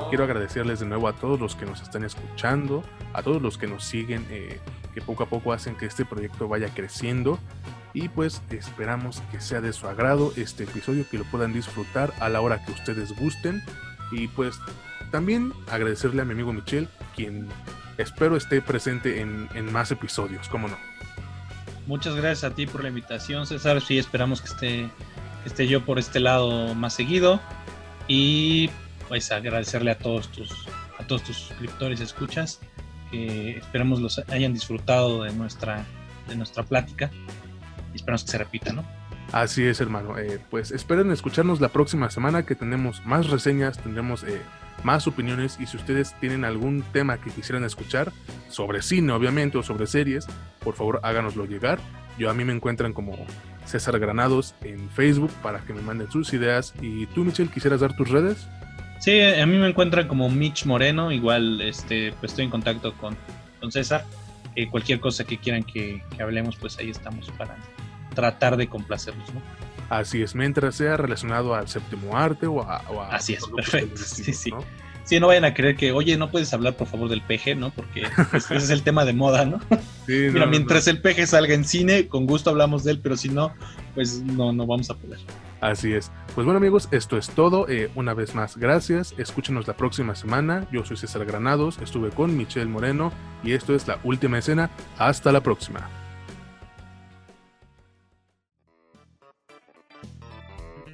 Quiero 0.09 0.25
agradecerles 0.25 0.81
de 0.81 0.87
nuevo 0.87 1.07
a 1.07 1.13
todos 1.13 1.39
los 1.39 1.55
que 1.55 1.67
nos 1.67 1.83
están 1.83 2.05
escuchando, 2.05 2.83
a 3.13 3.23
todos 3.23 3.43
los 3.43 3.59
que 3.59 3.67
nos 3.67 3.85
siguen, 3.85 4.27
eh, 4.31 4.59
que 4.95 5.03
poco 5.03 5.25
a 5.25 5.27
poco 5.27 5.53
hacen 5.53 5.77
que 5.77 5.85
este 5.85 6.07
proyecto 6.07 6.49
vaya 6.49 6.69
creciendo. 6.73 7.39
Y 7.93 8.09
pues 8.09 8.41
esperamos 8.49 9.23
que 9.31 9.41
sea 9.41 9.61
de 9.61 9.75
su 9.75 9.87
agrado 9.87 10.33
este 10.37 10.65
episodio, 10.65 11.05
que 11.11 11.19
lo 11.19 11.25
puedan 11.25 11.53
disfrutar 11.53 12.15
a 12.21 12.31
la 12.31 12.41
hora 12.41 12.65
que 12.65 12.73
ustedes 12.73 13.15
gusten. 13.19 13.63
Y 14.13 14.29
pues 14.29 14.61
también 15.11 15.53
agradecerle 15.71 16.23
a 16.23 16.25
mi 16.25 16.33
amigo 16.33 16.53
Michel, 16.53 16.89
quien 17.17 17.49
espero 17.99 18.37
esté 18.37 18.61
presente 18.61 19.21
en, 19.21 19.73
más 19.73 19.91
episodios, 19.91 20.49
¿cómo 20.49 20.69
no? 20.69 20.77
Muchas 21.87 22.15
gracias 22.15 22.45
a 22.51 22.55
ti 22.55 22.67
por 22.67 22.83
la 22.83 22.89
invitación, 22.89 23.47
César. 23.47 23.81
Sí, 23.81 23.99
esperamos 23.99 24.41
que 24.41 24.49
esté, 24.49 24.91
esté 25.45 25.67
yo 25.67 25.85
por 25.85 25.99
este 25.99 26.21
lado 26.21 26.75
más 26.75 26.95
seguido. 26.95 27.41
Y 28.07 28.71
pues 29.09 29.33
agradecerle 29.33 29.91
a 29.91 29.99
todos 29.99 30.29
tus, 30.29 30.51
a 30.99 31.07
todos 31.07 31.25
tus 31.25 31.37
suscriptores 31.37 32.01
y 32.01 32.05
escuchas. 32.05 32.61
Que 33.11 33.59
esperamos 33.59 34.01
los 34.01 34.19
hayan 34.29 34.55
disfrutado 34.55 35.25
de 35.25 35.33
nuestra, 35.33 35.85
de 36.29 36.37
nuestra 36.37 36.63
plática. 36.63 37.11
y 37.93 37.97
esperamos 37.97 38.25
que 38.25 38.31
se 38.31 38.39
repita, 38.39 38.73
¿no? 38.73 38.85
Así 39.33 39.65
es, 39.65 39.81
hermano. 39.81 40.19
Eh, 40.19 40.39
pues 40.51 40.71
esperen 40.71 41.11
escucharnos 41.11 41.61
la 41.61 41.69
próxima 41.69 42.11
semana 42.11 42.45
que 42.45 42.55
tenemos 42.55 43.05
más 43.07 43.31
reseñas, 43.31 43.79
tendremos 43.79 44.25
eh, 44.25 44.41
más 44.85 45.07
opiniones 45.07 45.59
y 45.59 45.67
si 45.67 45.77
ustedes 45.79 46.15
tienen 46.21 46.45
algún 46.45 46.83
tema 46.93 47.19
que 47.19 47.31
quisieran 47.31 47.65
escuchar, 47.65 48.13
sobre 48.49 48.83
cine 48.83 49.13
obviamente 49.13 49.57
o 49.57 49.63
sobre 49.63 49.87
series, 49.87 50.27
por 50.61 50.75
favor 50.75 51.01
háganoslo 51.03 51.47
llegar. 51.47 51.79
Yo 52.19 52.31
a 52.31 52.35
mí 52.35 52.45
me 52.45 52.53
encuentran 52.53 52.93
como 52.93 53.17
César 53.65 53.99
Granados 53.99 54.55
en 54.63 54.91
Facebook 54.91 55.31
para 55.43 55.61
que 55.61 55.73
me 55.73 55.81
manden 55.81 56.11
sus 56.11 56.33
ideas. 56.35 56.75
¿Y 56.83 57.07
tú, 57.07 57.25
Michelle, 57.25 57.51
quisieras 57.51 57.81
dar 57.81 57.97
tus 57.97 58.11
redes? 58.11 58.47
Sí, 59.01 59.21
a 59.21 59.47
mí 59.47 59.57
me 59.57 59.69
encuentran 59.69 60.07
como 60.07 60.29
Mitch 60.29 60.67
Moreno, 60.67 61.11
igual 61.11 61.61
este, 61.61 62.13
pues 62.21 62.33
estoy 62.33 62.45
en 62.45 62.51
contacto 62.51 62.93
con, 62.99 63.17
con 63.61 63.73
César. 63.73 64.05
Eh, 64.55 64.69
cualquier 64.69 65.01
cosa 65.01 65.25
que 65.25 65.39
quieran 65.39 65.63
que, 65.63 66.03
hablemos, 66.21 66.57
pues 66.57 66.79
ahí 66.79 66.91
estamos 66.91 67.31
para 67.33 67.57
tratar 68.15 68.57
de 68.57 68.69
complacerlos, 68.69 69.33
¿no? 69.35 69.41
Así 69.91 70.23
es, 70.23 70.35
mientras 70.35 70.75
sea 70.75 70.97
relacionado 70.97 71.55
al 71.55 71.69
séptimo 71.69 72.17
arte 72.17 72.47
o 72.47 72.63
a... 72.63 72.79
Así 73.11 73.35
es, 73.35 73.45
perfecto. 73.47 74.01
Sí, 74.03 74.33
sí. 74.33 74.51
¿no? 74.51 74.65
Sí, 75.05 75.19
no 75.19 75.27
vayan 75.27 75.45
a 75.45 75.53
creer 75.53 75.77
que, 75.77 75.93
oye, 75.93 76.17
no 76.17 76.31
puedes 76.31 76.53
hablar 76.55 76.77
por 76.77 76.87
favor 76.87 77.09
del 77.09 77.23
PG, 77.23 77.57
¿no? 77.57 77.71
Porque 77.71 78.05
ese 78.33 78.57
es 78.57 78.71
el 78.71 78.83
tema 78.83 79.05
de 79.05 79.13
moda, 79.13 79.45
¿no? 79.45 79.61
Sí, 80.07 80.29
Mira, 80.33 80.47
mientras 80.47 80.89
el 80.89 81.01
PG 81.01 81.27
salga 81.27 81.55
en 81.55 81.65
cine, 81.65 82.09
con 82.09 82.27
gusto 82.27 82.51
hablamos 82.51 82.83
de 82.83 82.93
él, 82.93 83.01
pero 83.01 83.17
si 83.17 83.29
no, 83.29 83.53
pues 83.95 84.21
no, 84.23 84.53
no 84.53 84.67
vamos 84.67 84.91
a 84.91 84.95
poder. 84.95 85.19
Así 85.61 85.93
es. 85.93 86.11
Pues 86.35 86.45
bueno 86.45 86.59
amigos, 86.59 86.89
esto 86.91 87.17
es 87.17 87.31
todo. 87.31 87.69
Eh, 87.69 87.89
una 87.95 88.15
vez 88.15 88.35
más, 88.35 88.57
gracias. 88.57 89.15
Escúchenos 89.17 89.69
la 89.69 89.77
próxima 89.77 90.17
semana. 90.17 90.67
Yo 90.73 90.85
soy 90.85 90.97
César 90.97 91.25
Granados, 91.25 91.79
estuve 91.81 92.11
con 92.11 92.37
Michelle 92.37 92.67
Moreno 92.67 93.13
y 93.45 93.53
esto 93.53 93.77
es 93.77 93.87
la 93.87 94.01
última 94.03 94.39
escena. 94.39 94.71
Hasta 94.99 95.31
la 95.31 95.41
próxima. 95.41 95.89